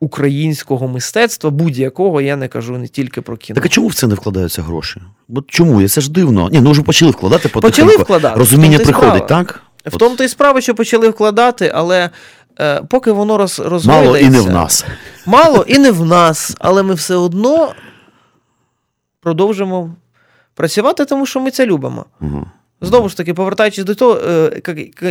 українського 0.00 0.88
мистецтва, 0.88 1.50
будь-якого, 1.50 2.20
я 2.20 2.36
не 2.36 2.48
кажу 2.48 2.78
не 2.78 2.88
тільки 2.88 3.20
про 3.20 3.36
кіно. 3.36 3.54
Так 3.54 3.64
а 3.66 3.68
чому 3.68 3.88
в 3.88 3.94
це 3.94 4.06
не 4.06 4.14
вкладаються 4.14 4.62
гроші? 4.62 5.00
Бо 5.28 5.42
чому? 5.48 5.88
Це 5.88 6.00
ж 6.00 6.12
дивно. 6.12 6.48
Ні, 6.52 6.60
ну 6.60 6.70
вже 6.70 6.82
почали 6.82 7.10
вкладати 7.10 7.48
Почали 7.48 7.96
вкладати. 7.96 8.38
Розуміння 8.38 8.78
приходить, 8.78 9.24
справа. 9.24 9.44
так? 9.44 9.62
В 9.86 9.96
тому 9.96 10.16
то 10.16 10.24
і 10.24 10.28
справа, 10.28 10.60
що 10.60 10.74
почали 10.74 11.08
вкладати, 11.08 11.70
але 11.74 12.10
е, 12.60 12.82
поки 12.82 13.12
воно 13.12 13.38
роз, 13.38 13.86
Мало 13.86 14.18
і 14.18 14.30
не 14.30 14.40
в 14.40 14.50
нас. 14.50 14.84
Мало 15.26 15.64
і 15.68 15.78
не 15.78 15.90
в 15.90 16.06
нас, 16.06 16.56
але 16.58 16.82
ми 16.82 16.94
все 16.94 17.14
одно 17.14 17.74
продовжимо 19.20 19.94
працювати, 20.54 21.04
тому 21.04 21.26
що 21.26 21.40
ми 21.40 21.50
це 21.50 21.66
любимо. 21.66 22.04
Угу. 22.20 22.46
Знову 22.80 23.08
ж 23.08 23.16
таки, 23.16 23.34
повертаючись 23.34 23.84
до 23.84 23.94
того, 23.94 24.20
е, 24.20 24.62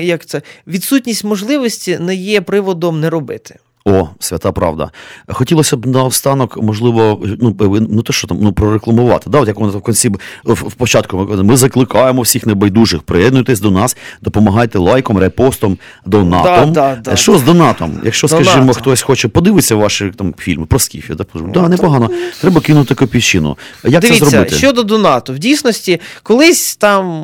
як 0.02 0.26
це 0.26 0.42
відсутність 0.68 1.24
можливості 1.24 2.00
не 2.00 2.16
є 2.16 2.42
приводом 2.42 3.00
не 3.00 3.10
робити. 3.10 3.60
О, 3.86 4.10
свята 4.20 4.52
правда. 4.52 4.92
Хотілося 5.28 5.78
б 5.78 5.86
наостанок, 5.86 6.58
можливо, 6.62 7.22
ну, 7.40 7.56
ну 7.90 8.02
то 8.02 8.14
що 8.14 8.28
там, 8.28 8.38
ну, 8.42 8.54
прорекламувати. 8.54 9.30
Да? 9.30 9.40
От 9.40 9.48
як 9.48 9.60
воно 9.60 9.72
в 9.72 9.84
кінці 9.84 10.10
в, 10.44 10.54
в 10.54 10.74
початку 10.74 11.18
ми 11.18 11.58
закликаємо 11.58 12.22
всіх 12.22 12.46
небайдужих, 12.46 13.02
приєднуйтесь 13.02 13.60
до 13.60 13.72
нас, 13.72 13.98
допомагайте 14.22 14.80
лайком, 14.80 15.18
репостом, 15.18 15.78
донатом. 16.06 16.74
Да, 16.74 16.96
да, 16.96 17.02
да. 17.04 17.12
Е, 17.12 17.18
Що 17.18 17.38
з 17.38 17.44
донатом? 17.44 18.02
Якщо, 18.04 18.28
Донатом. 18.28 18.52
скажімо, 18.52 18.74
хтось 18.74 19.02
хоче 19.02 19.28
подивитися 19.28 19.76
ваші 19.76 20.12
там 20.18 20.34
фільми 20.38 20.66
про 20.66 20.80
скіфів, 20.80 21.16
да, 21.16 21.26
да, 21.54 21.70
непогано, 21.70 22.10
треба 22.42 22.62
кинути 22.62 22.96
копійщину. 22.96 23.58
Як 23.84 24.04
це 24.04 24.14
зробити? 24.14 24.56
щодо 24.56 24.84
донату, 24.84 25.34
в 25.34 25.40
дійсності, 25.40 26.02
колись 26.24 26.76
там. 26.76 27.24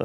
Е, 0.00 0.04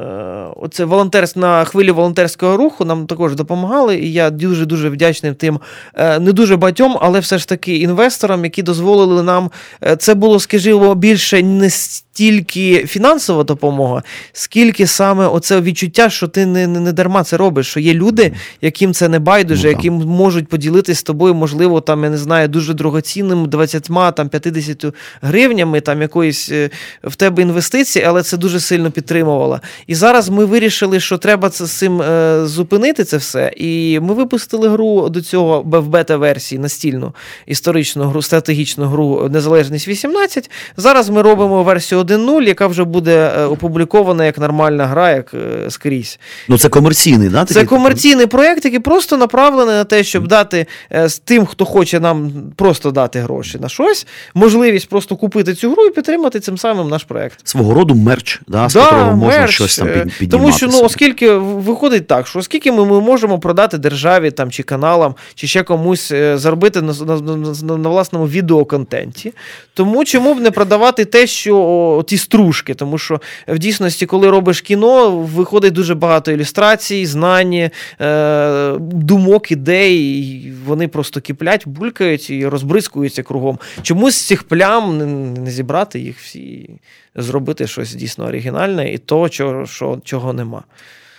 Оце 0.56 0.84
волонтерс 0.84 1.36
на 1.36 1.64
хвилі 1.64 1.90
волонтерського 1.90 2.56
руху 2.56 2.84
нам 2.84 3.06
також 3.06 3.34
допомагали, 3.34 3.96
і 3.98 4.12
я 4.12 4.30
дуже 4.30 4.66
дуже 4.66 4.88
вдячний 4.88 5.32
тим 5.34 5.60
е, 5.94 6.18
не 6.18 6.32
дуже 6.32 6.56
багатьом, 6.56 6.98
але 7.00 7.20
все 7.20 7.38
ж 7.38 7.48
таки 7.48 7.76
інвесторам, 7.76 8.44
які 8.44 8.62
дозволили 8.62 9.22
нам. 9.22 9.50
е, 9.82 9.96
Це 9.96 10.14
було, 10.14 10.40
скажімо, 10.40 10.94
більше 10.94 11.42
не 11.42 11.70
стільки 12.14 12.86
фінансова 12.86 13.44
допомога, 13.44 14.02
скільки 14.32 14.86
саме 14.86 15.26
оце 15.26 15.60
відчуття, 15.60 16.10
що 16.10 16.28
ти 16.28 16.46
не, 16.46 16.66
не, 16.66 16.80
не 16.80 16.92
дарма 16.92 17.24
це 17.24 17.36
робиш, 17.36 17.66
що 17.66 17.80
є 17.80 17.94
люди, 17.94 18.32
яким 18.60 18.94
це 18.94 19.08
не 19.08 19.18
байдуже, 19.18 19.62
Ну, 19.64 19.70
які 19.70 19.90
можуть 19.90 20.48
поділитися 20.48 21.00
з 21.00 21.02
тобою, 21.02 21.34
можливо, 21.34 21.80
там, 21.80 22.04
я 22.04 22.10
не 22.10 22.16
знаю, 22.16 22.48
дуже 22.48 22.74
дорогоцінним 22.74 23.48
20 23.48 23.90
там 24.16 24.28
50 24.28 24.84
гривнями, 25.22 25.80
там 25.80 26.02
якоїсь 26.02 26.50
е, 26.50 26.70
в 27.04 27.16
тебе 27.16 27.42
інвестиції, 27.42 28.04
але 28.04 28.22
це 28.22 28.36
дуже 28.36 28.60
сильно 28.60 28.90
підтримувало. 28.90 29.60
І 29.86 29.94
зараз 29.94 30.28
ми 30.28 30.44
вирішили, 30.44 31.00
що 31.00 31.18
треба 31.18 31.50
це 31.50 31.66
з 31.66 31.72
цим 31.72 32.02
е, 32.02 32.40
зупинити 32.46 33.04
це 33.04 33.16
все. 33.16 33.52
І 33.56 34.00
ми 34.00 34.14
випустили 34.14 34.68
гру 34.68 35.08
до 35.08 35.20
цього 35.20 35.62
в 35.62 35.88
бета-версії 35.88 36.58
настільну 36.58 37.14
історичну 37.46 38.04
гру, 38.04 38.22
стратегічну 38.22 38.84
гру 38.84 39.28
Незалежність 39.28 39.88
18. 39.88 40.50
Зараз 40.76 41.10
ми 41.10 41.22
робимо 41.22 41.62
версію 41.62 42.03
1.0, 42.04 42.42
яка 42.42 42.66
вже 42.66 42.84
буде 42.84 43.32
е, 43.38 43.44
опублікована 43.44 44.24
як 44.24 44.38
нормальна 44.38 44.86
гра, 44.86 45.10
як 45.10 45.34
е, 45.34 45.70
скрізь. 45.70 46.18
Ну 46.48 46.58
це 46.58 46.68
комерційний, 46.68 47.28
да? 47.28 47.44
Це 47.44 47.64
комерційний 47.64 48.26
проєкт, 48.26 48.64
який 48.64 48.80
просто 48.80 49.16
направлений 49.16 49.74
на 49.74 49.84
те, 49.84 50.04
щоб 50.04 50.28
дати 50.28 50.66
е, 50.92 51.08
з 51.08 51.18
тим, 51.18 51.46
хто 51.46 51.64
хоче 51.64 52.00
нам 52.00 52.32
просто 52.56 52.90
дати 52.90 53.20
гроші 53.20 53.58
на 53.58 53.68
щось, 53.68 54.06
можливість 54.34 54.88
просто 54.88 55.16
купити 55.16 55.54
цю 55.54 55.70
гру 55.70 55.86
і 55.86 55.90
підтримати 55.90 56.40
цим 56.40 56.58
самим 56.58 56.88
наш 56.88 57.04
проєкт. 57.04 57.48
свого 57.48 57.74
роду 57.74 57.94
мерч, 57.94 58.40
да, 58.48 58.68
з 58.68 58.72
Да, 58.72 58.80
якого 58.80 59.16
можна 59.16 59.38
мерч, 59.40 59.54
щось 59.54 59.78
там 59.78 59.88
піднімати. 59.88 60.26
Тому 60.26 60.52
що 60.52 60.66
ну, 60.66 60.82
оскільки 60.82 61.32
виходить 61.34 62.06
так, 62.06 62.26
що 62.26 62.38
оскільки 62.38 62.72
ми, 62.72 62.84
ми 62.84 63.00
можемо 63.00 63.38
продати 63.38 63.78
державі 63.78 64.30
там, 64.30 64.50
чи 64.50 64.62
каналам, 64.62 65.14
чи 65.34 65.46
ще 65.46 65.62
комусь 65.62 66.08
заробити 66.34 66.82
на, 66.82 66.92
на, 66.92 67.36
на, 67.62 67.76
на 67.76 67.88
власному 67.88 68.28
відеоконтенті, 68.28 69.32
тому 69.74 70.04
чому 70.04 70.34
б 70.34 70.40
не 70.40 70.50
продавати 70.50 71.04
те, 71.04 71.26
що 71.26 71.93
о, 71.96 72.02
ті 72.02 72.18
стружки? 72.18 72.74
Тому 72.74 72.98
що 72.98 73.20
в 73.48 73.58
дійсності, 73.58 74.06
коли 74.06 74.30
робиш 74.30 74.60
кіно, 74.60 75.10
виходить 75.10 75.72
дуже 75.72 75.94
багато 75.94 76.32
ілюстрацій, 76.32 77.06
знань, 77.06 77.70
е, 78.00 78.76
думок, 78.80 79.52
ідей, 79.52 79.98
і 79.98 80.52
вони 80.66 80.88
просто 80.88 81.20
киплять, 81.20 81.68
булькають 81.68 82.30
і 82.30 82.46
розбризкуються 82.46 83.22
кругом. 83.22 83.58
Чомусь 83.82 84.14
з 84.14 84.26
цих 84.26 84.42
плям 84.42 84.98
не, 85.34 85.50
зібрати 85.50 86.00
їх 86.00 86.18
всі, 86.18 86.70
зробити 87.14 87.66
щось 87.66 87.94
дійсно 87.94 88.24
оригінальне 88.24 88.92
і 88.92 88.98
то, 88.98 89.28
чого, 89.28 89.66
що, 89.66 90.00
чого 90.04 90.32
нема. 90.32 90.62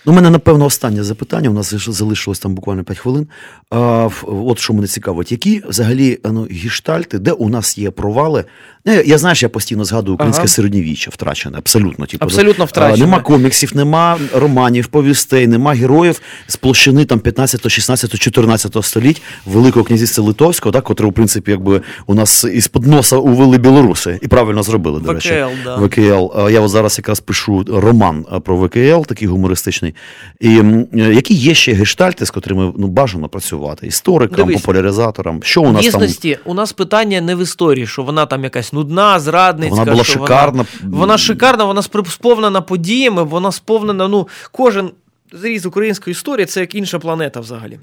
Ну, 0.06 0.12
у 0.12 0.14
мене, 0.14 0.30
напевно, 0.30 0.64
останнє 0.64 1.02
запитання. 1.02 1.50
У 1.50 1.52
нас 1.52 1.74
залишилось 1.88 2.38
там 2.38 2.54
буквально 2.54 2.84
5 2.84 2.98
хвилин. 2.98 3.28
А, 3.70 4.08
от 4.22 4.58
що 4.58 4.72
мене 4.72 4.86
цікавить, 4.86 5.32
які 5.32 5.62
взагалі 5.68 6.18
ну, 6.24 6.46
гіштальти, 6.50 7.18
де 7.18 7.32
у 7.32 7.48
нас 7.48 7.78
є 7.78 7.90
провали? 7.90 8.44
Не, 8.86 9.02
я 9.06 9.18
знаєш, 9.18 9.42
я 9.42 9.48
постійно 9.48 9.84
згадую 9.84 10.14
українське 10.14 10.40
Ага. 10.40 10.48
середньовіччя, 10.48 11.10
втрачене, 11.14 11.58
абсолютно. 11.58 12.06
Типу, 12.06 12.24
Абсолютно 12.24 12.64
а, 12.64 12.66
втрачене. 12.66 13.06
Нема 13.06 13.20
коміксів, 13.20 13.76
нема 13.76 14.18
романів, 14.34 14.86
повістей, 14.86 15.46
нема 15.46 15.72
героїв 15.72 16.20
з 16.46 16.56
площини 16.56 17.04
там 17.04 17.20
15, 17.20 17.70
16, 17.70 18.18
14 18.18 18.76
століть 18.84 19.22
Великого 19.46 19.84
князівства 19.84 20.24
Литовського, 20.24 20.72
так, 20.72 20.84
котре, 20.84 21.06
в 21.06 21.12
принципі, 21.12 21.50
якби 21.50 21.80
у 22.06 22.14
нас 22.14 22.44
із-под 22.44 22.86
носа 22.86 23.16
увели 23.16 23.58
білоруси. 23.58 24.18
І 24.22 24.28
правильно 24.28 24.62
зробили, 24.62 25.00
до 25.00 25.12
речі. 25.12 25.28
ВКЛ, 25.28 25.50
да. 25.64 25.76
ВКЛ. 25.76 26.50
Я 26.50 26.68
зараз 26.68 26.98
якраз 26.98 27.20
пишу 27.20 27.64
роман 27.68 28.24
про 28.44 28.56
ВКЛ, 28.56 29.06
такий 29.06 29.28
гумористичний. 29.28 29.94
І 30.40 30.58
е, 30.58 30.86
які 30.92 31.34
є 31.34 31.54
ще 31.54 31.72
гештальти, 31.72 32.26
з 32.26 32.30
котрими 32.30 32.72
ну, 32.78 32.86
бажано 32.86 33.28
працювати? 33.28 33.86
Історикам, 33.86 34.36
Дивись. 34.36 34.60
популяризаторам. 34.62 35.40
Що 35.42 35.62
у 35.62 35.64
В 35.64 35.72
нас 35.72 35.82
дійсності, 35.82 36.38
у 36.44 36.54
нас 36.54 36.72
питання 36.72 37.20
не 37.20 37.34
в 37.34 37.42
історії, 37.42 37.86
що 37.86 38.02
вона 38.02 38.26
там 38.26 38.44
якась 38.44 38.72
нудна, 38.76 39.20
зрадницька. 39.20 39.76
Вона 39.78 39.92
була 39.92 40.04
що 40.04 40.12
шикарна. 40.12 40.66
Вона, 40.82 40.96
вона 40.96 41.18
шикарна, 41.18 41.64
вона 41.64 41.82
сповнена 41.82 42.60
подіями, 42.60 43.22
вона 43.22 43.52
сповнена. 43.52 44.08
Ну, 44.08 44.28
кожен 44.52 44.90
зріз 45.32 45.66
української 45.66 46.12
історії 46.12 46.46
це 46.46 46.60
як 46.60 46.74
інша 46.74 46.98
планета 46.98 47.40
взагалі. 47.40 47.80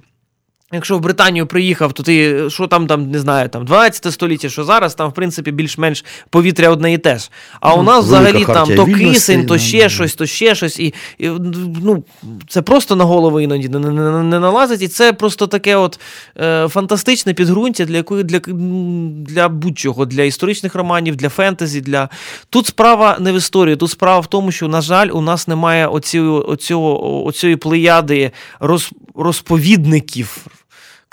Якщо 0.74 0.98
в 0.98 1.00
Британію 1.00 1.48
приїхав, 1.48 1.94
то 1.94 2.04
ти 2.04 2.50
що 2.50 2.68
там, 2.68 2.88
там 2.88 3.12
не 3.12 3.20
знаю, 3.20 3.50
там 3.50 3.66
12 3.66 4.14
століття, 4.14 4.50
що 4.50 4.64
зараз, 4.64 4.96
там, 4.96 5.10
в 5.10 5.14
принципі, 5.14 5.52
більш-менш 5.52 6.06
повітря 6.30 6.70
одне 6.70 6.94
і 6.94 6.98
те 6.98 7.18
ж. 7.18 7.30
А 7.60 7.74
у 7.74 7.78
Ну, 7.78 7.84
нас 7.84 8.06
взагалі 8.06 8.46
там 8.46 8.76
то 8.76 8.86
кисень, 8.86 9.46
то 9.46 9.58
ще 9.58 9.84
да. 9.84 9.90
щось, 9.90 10.16
то 10.16 10.26
ще 10.26 10.56
щось. 10.56 10.80
І, 10.80 10.94
і 11.18 11.30
ну, 11.84 12.04
це 12.48 12.62
просто 12.62 12.96
на 12.96 13.04
голову 13.04 13.40
іноді 13.40 13.70
не, 13.70 13.80
не, 13.80 13.92
не, 13.92 14.24
не 14.24 14.40
налазить. 14.40 14.82
І 14.82 14.88
це 14.88 15.14
просто 15.14 15.48
таке 15.48 15.76
от 15.76 16.00
е, 16.38 16.68
фантастичне 16.68 17.34
підґрунтя 17.34 17.86
для 17.86 17.98
якої 17.98 18.24
для, 18.24 18.40
для 19.28 19.50
будь-чого, 19.50 20.06
для 20.06 20.24
історичних 20.24 20.76
романів, 20.76 21.16
для 21.16 21.30
фентезі. 21.30 21.82
Для... 21.82 22.10
Тут 22.50 22.68
справа 22.68 23.18
не 23.20 23.32
в 23.32 23.36
історії, 23.36 23.76
тут 23.76 23.90
справа 23.90 24.20
в 24.20 24.28
тому, 24.28 24.52
що, 24.52 24.68
на 24.68 24.82
жаль, 24.82 25.10
у 25.14 25.22
нас 25.22 25.48
немає 25.48 25.88
оцю, 25.88 26.46
оцього, 26.48 27.26
оцієї 27.26 27.58
плеяди 27.58 28.32
роз, 28.60 28.92
розповідників. 29.16 30.46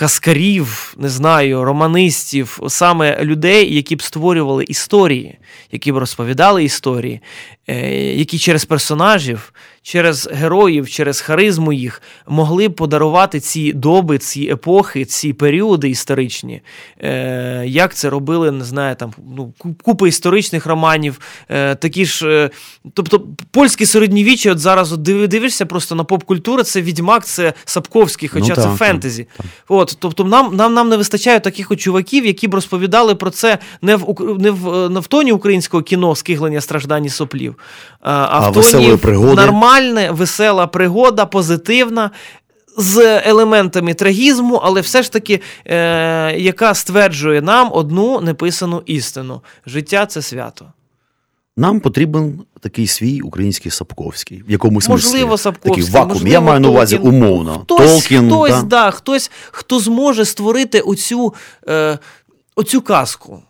Каскарів, 0.01 0.94
не 0.98 1.09
знаю, 1.09 1.64
романистів, 1.64 2.61
саме 2.68 3.24
людей, 3.24 3.74
які 3.74 3.96
б 3.96 4.03
створювали 4.03 4.64
історії, 4.64 5.38
які 5.72 5.92
б 5.92 5.96
розповідали 5.96 6.64
історії, 6.64 7.20
е, 7.66 7.90
які 8.14 8.38
через 8.38 8.64
персонажів, 8.64 9.53
через 9.82 10.28
героїв, 10.32 10.90
через 10.90 11.20
харизму 11.20 11.72
їх 11.72 12.02
могли 12.28 12.68
б 12.68 12.74
подарувати 12.74 13.40
ці 13.40 13.72
доби, 13.72 14.18
ці 14.18 14.42
епохи, 14.52 15.04
ці 15.04 15.32
періоди 15.32 15.88
історичні. 15.88 16.62
Е, 17.02 17.64
Як 17.66 17.94
це 17.94 18.10
робили, 18.10 18.50
не 18.50 18.64
знаю, 18.64 18.96
там 18.96 19.12
ну, 19.36 19.52
ку- 19.58 19.74
купа 19.82 20.08
історичних 20.08 20.66
романів, 20.66 21.20
е, 21.48 21.74
такі 21.74 22.04
ж. 22.04 22.28
е, 22.28 22.50
Тобто, 22.94 23.22
польське 23.50 23.86
середньовіччя, 23.86 24.52
от 24.52 24.58
зараз 24.58 24.92
от 24.92 25.02
дивишся 25.02 25.66
просто 25.66 25.94
на 25.94 26.04
поп-культуру, 26.04 26.62
це 26.62 26.82
відьмак, 26.82 27.26
це 27.26 27.52
Сапковський, 27.64 28.28
хоча 28.28 28.48
Ну, 28.48 28.54
це 28.54 28.62
так, 28.62 28.76
фентезі. 28.76 29.26
От, 29.68 29.96
тобто 30.00 30.24
нам, 30.24 30.56
нам, 30.56 30.74
нам 30.74 30.88
не 30.88 30.96
вистачає 30.96 31.40
таких 31.40 31.70
от 31.70 31.80
чуваків, 31.80 32.26
які 32.26 32.48
б 32.48 32.54
розповідали 32.54 33.14
про 33.14 33.30
це 33.30 33.58
не 33.82 33.96
в, 33.96 34.16
не 34.38 34.50
в, 34.50 34.90
не 34.90 35.00
в 35.00 35.06
тоні 35.06 35.32
українського 35.32 35.82
кіно 35.82 36.14
скиглення 36.14 36.60
страждань 36.60 37.04
і 37.04 37.08
соплів, 37.08 37.54
а, 38.00 38.12
а, 38.12 38.28
А 38.30 38.50
в 38.50 38.54
тоні 38.54 38.86
пригоди? 38.96 39.42
Нормальне, 39.70 40.10
весела 40.12 40.66
пригода, 40.66 41.26
позитивна. 41.26 42.10
З 42.76 43.20
елементами 43.26 43.94
трагізму, 43.94 44.54
але 44.64 44.80
все 44.80 45.02
ж 45.02 45.12
таки, 45.12 45.40
е, 45.66 46.34
яка 46.38 46.74
стверджує 46.74 47.42
нам 47.42 47.70
одну 47.72 48.20
неписану 48.20 48.82
істину: 48.86 49.42
життя 49.66 50.06
це 50.06 50.22
свято. 50.22 50.66
Нам 51.56 51.80
потрібен 51.80 52.40
такий 52.60 52.86
свій 52.86 53.20
український 53.20 53.70
Сапковський, 53.72 54.42
в 54.48 54.50
якомусь. 54.50 54.88
Можливо, 54.88 55.38
Сапковський, 55.38 55.82
Такий 55.84 55.94
вакуум. 55.94 56.08
можливо, 56.12 56.32
Я 56.32 56.40
маю 56.40 56.60
на 56.60 56.68
увазі 56.68 56.96
Толкін. 56.96 57.14
умовно. 57.14 57.60
Хтось, 57.62 57.90
Толкін, 57.92 58.26
хтось, 58.26 58.50
да. 58.50 58.62
да, 58.62 58.90
хтось, 58.90 59.30
хто 59.50 59.78
зможе 59.80 60.24
створити 60.24 60.80
оцю, 60.80 61.34
е, 61.68 61.98
оцю 62.56 62.80
казку. 62.82 63.42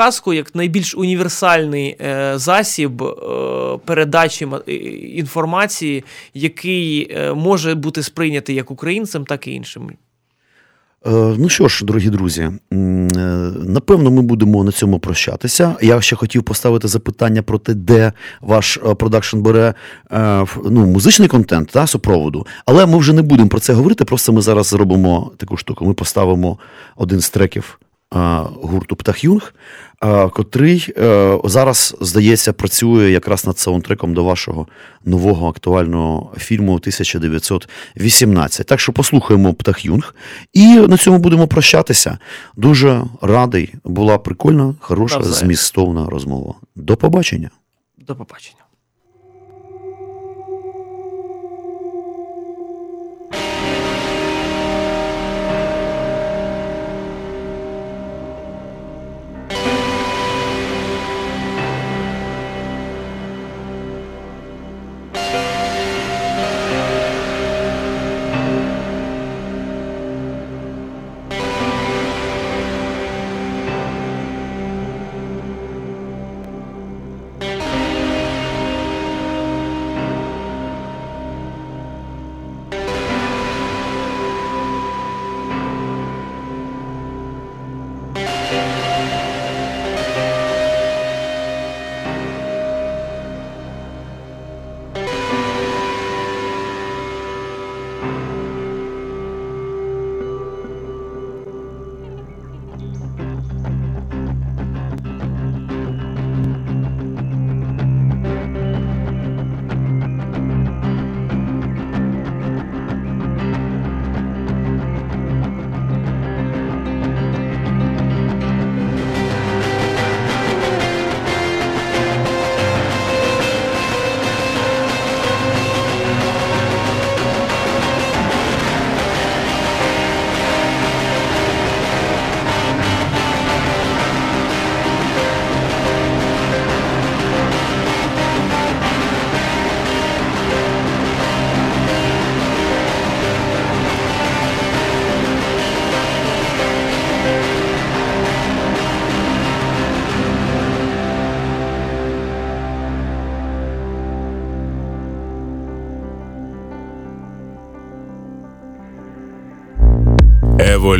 Казку 0.00 0.32
як 0.32 0.54
найбільш 0.54 0.94
універсальний 0.94 1.96
е, 2.00 2.32
засіб 2.36 3.02
е, 3.02 3.14
передачі 3.84 4.48
інформації, 5.16 6.04
який 6.34 7.12
е, 7.12 7.34
може 7.34 7.74
бути 7.74 8.02
сприйнятий 8.02 8.56
як 8.56 8.70
українцем, 8.70 9.24
так 9.24 9.46
і 9.46 9.52
іншими. 9.52 9.92
Е, 11.06 11.10
Ну 11.38 11.48
що 11.48 11.68
ж, 11.68 11.84
дорогі 11.84 12.10
друзі, 12.10 12.50
напевно, 12.70 14.10
ми 14.10 14.22
будемо 14.22 14.64
на 14.64 14.72
цьому 14.72 14.98
прощатися. 14.98 15.76
Я 15.82 16.00
ще 16.00 16.16
хотів 16.16 16.42
поставити 16.42 16.88
запитання 16.88 17.42
про 17.42 17.58
те, 17.58 17.74
де 17.74 18.12
ваш 18.40 18.78
продакшн 18.98 19.38
бере 19.38 19.74
ну, 20.64 20.86
музичний 20.86 21.28
контент 21.28 21.68
та 21.68 21.86
супроводу. 21.86 22.46
Але 22.66 22.86
ми 22.86 22.98
вже 22.98 23.12
не 23.12 23.22
будемо 23.22 23.48
про 23.48 23.60
це 23.60 23.72
говорити. 23.72 24.04
Просто 24.04 24.32
ми 24.32 24.42
зараз 24.42 24.66
зробимо 24.66 25.32
таку 25.36 25.56
штуку. 25.56 25.84
Ми 25.84 25.94
поставимо 25.94 26.58
один 26.96 27.20
з 27.20 27.30
треків 27.30 27.78
гурту 28.12 28.96
Птахюнг, 28.96 29.54
е, 30.04 30.28
котрий 30.28 30.94
е, 30.98 31.38
зараз, 31.44 31.96
здається, 32.00 32.52
працює 32.52 33.10
якраз 33.10 33.46
над 33.46 33.58
саундтреком 33.58 34.14
до 34.14 34.24
вашого 34.24 34.66
нового 35.04 35.48
актуального 35.48 36.32
фільму 36.38 36.74
1918. 36.74 38.66
Так 38.66 38.80
що 38.80 38.92
послухаємо 38.92 39.54
Птахюнг 39.54 40.14
і 40.52 40.66
на 40.66 40.96
цьому 40.96 41.18
будемо 41.18 41.48
прощатися. 41.48 42.18
Дуже 42.56 43.02
радий. 43.22 43.74
Була 43.84 44.18
прикольна, 44.18 44.74
хороша, 44.80 45.22
змістовна 45.22 46.06
розмова. 46.06 46.54
До 46.76 46.96
побачення. 46.96 47.50
До 47.98 48.16
побачення. 48.16 48.59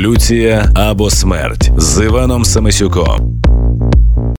Еволюція 0.00 0.72
або 0.74 1.10
смерть 1.10 1.70
з 1.76 2.04
Іваном 2.04 2.44
Самисюком. 2.44 3.29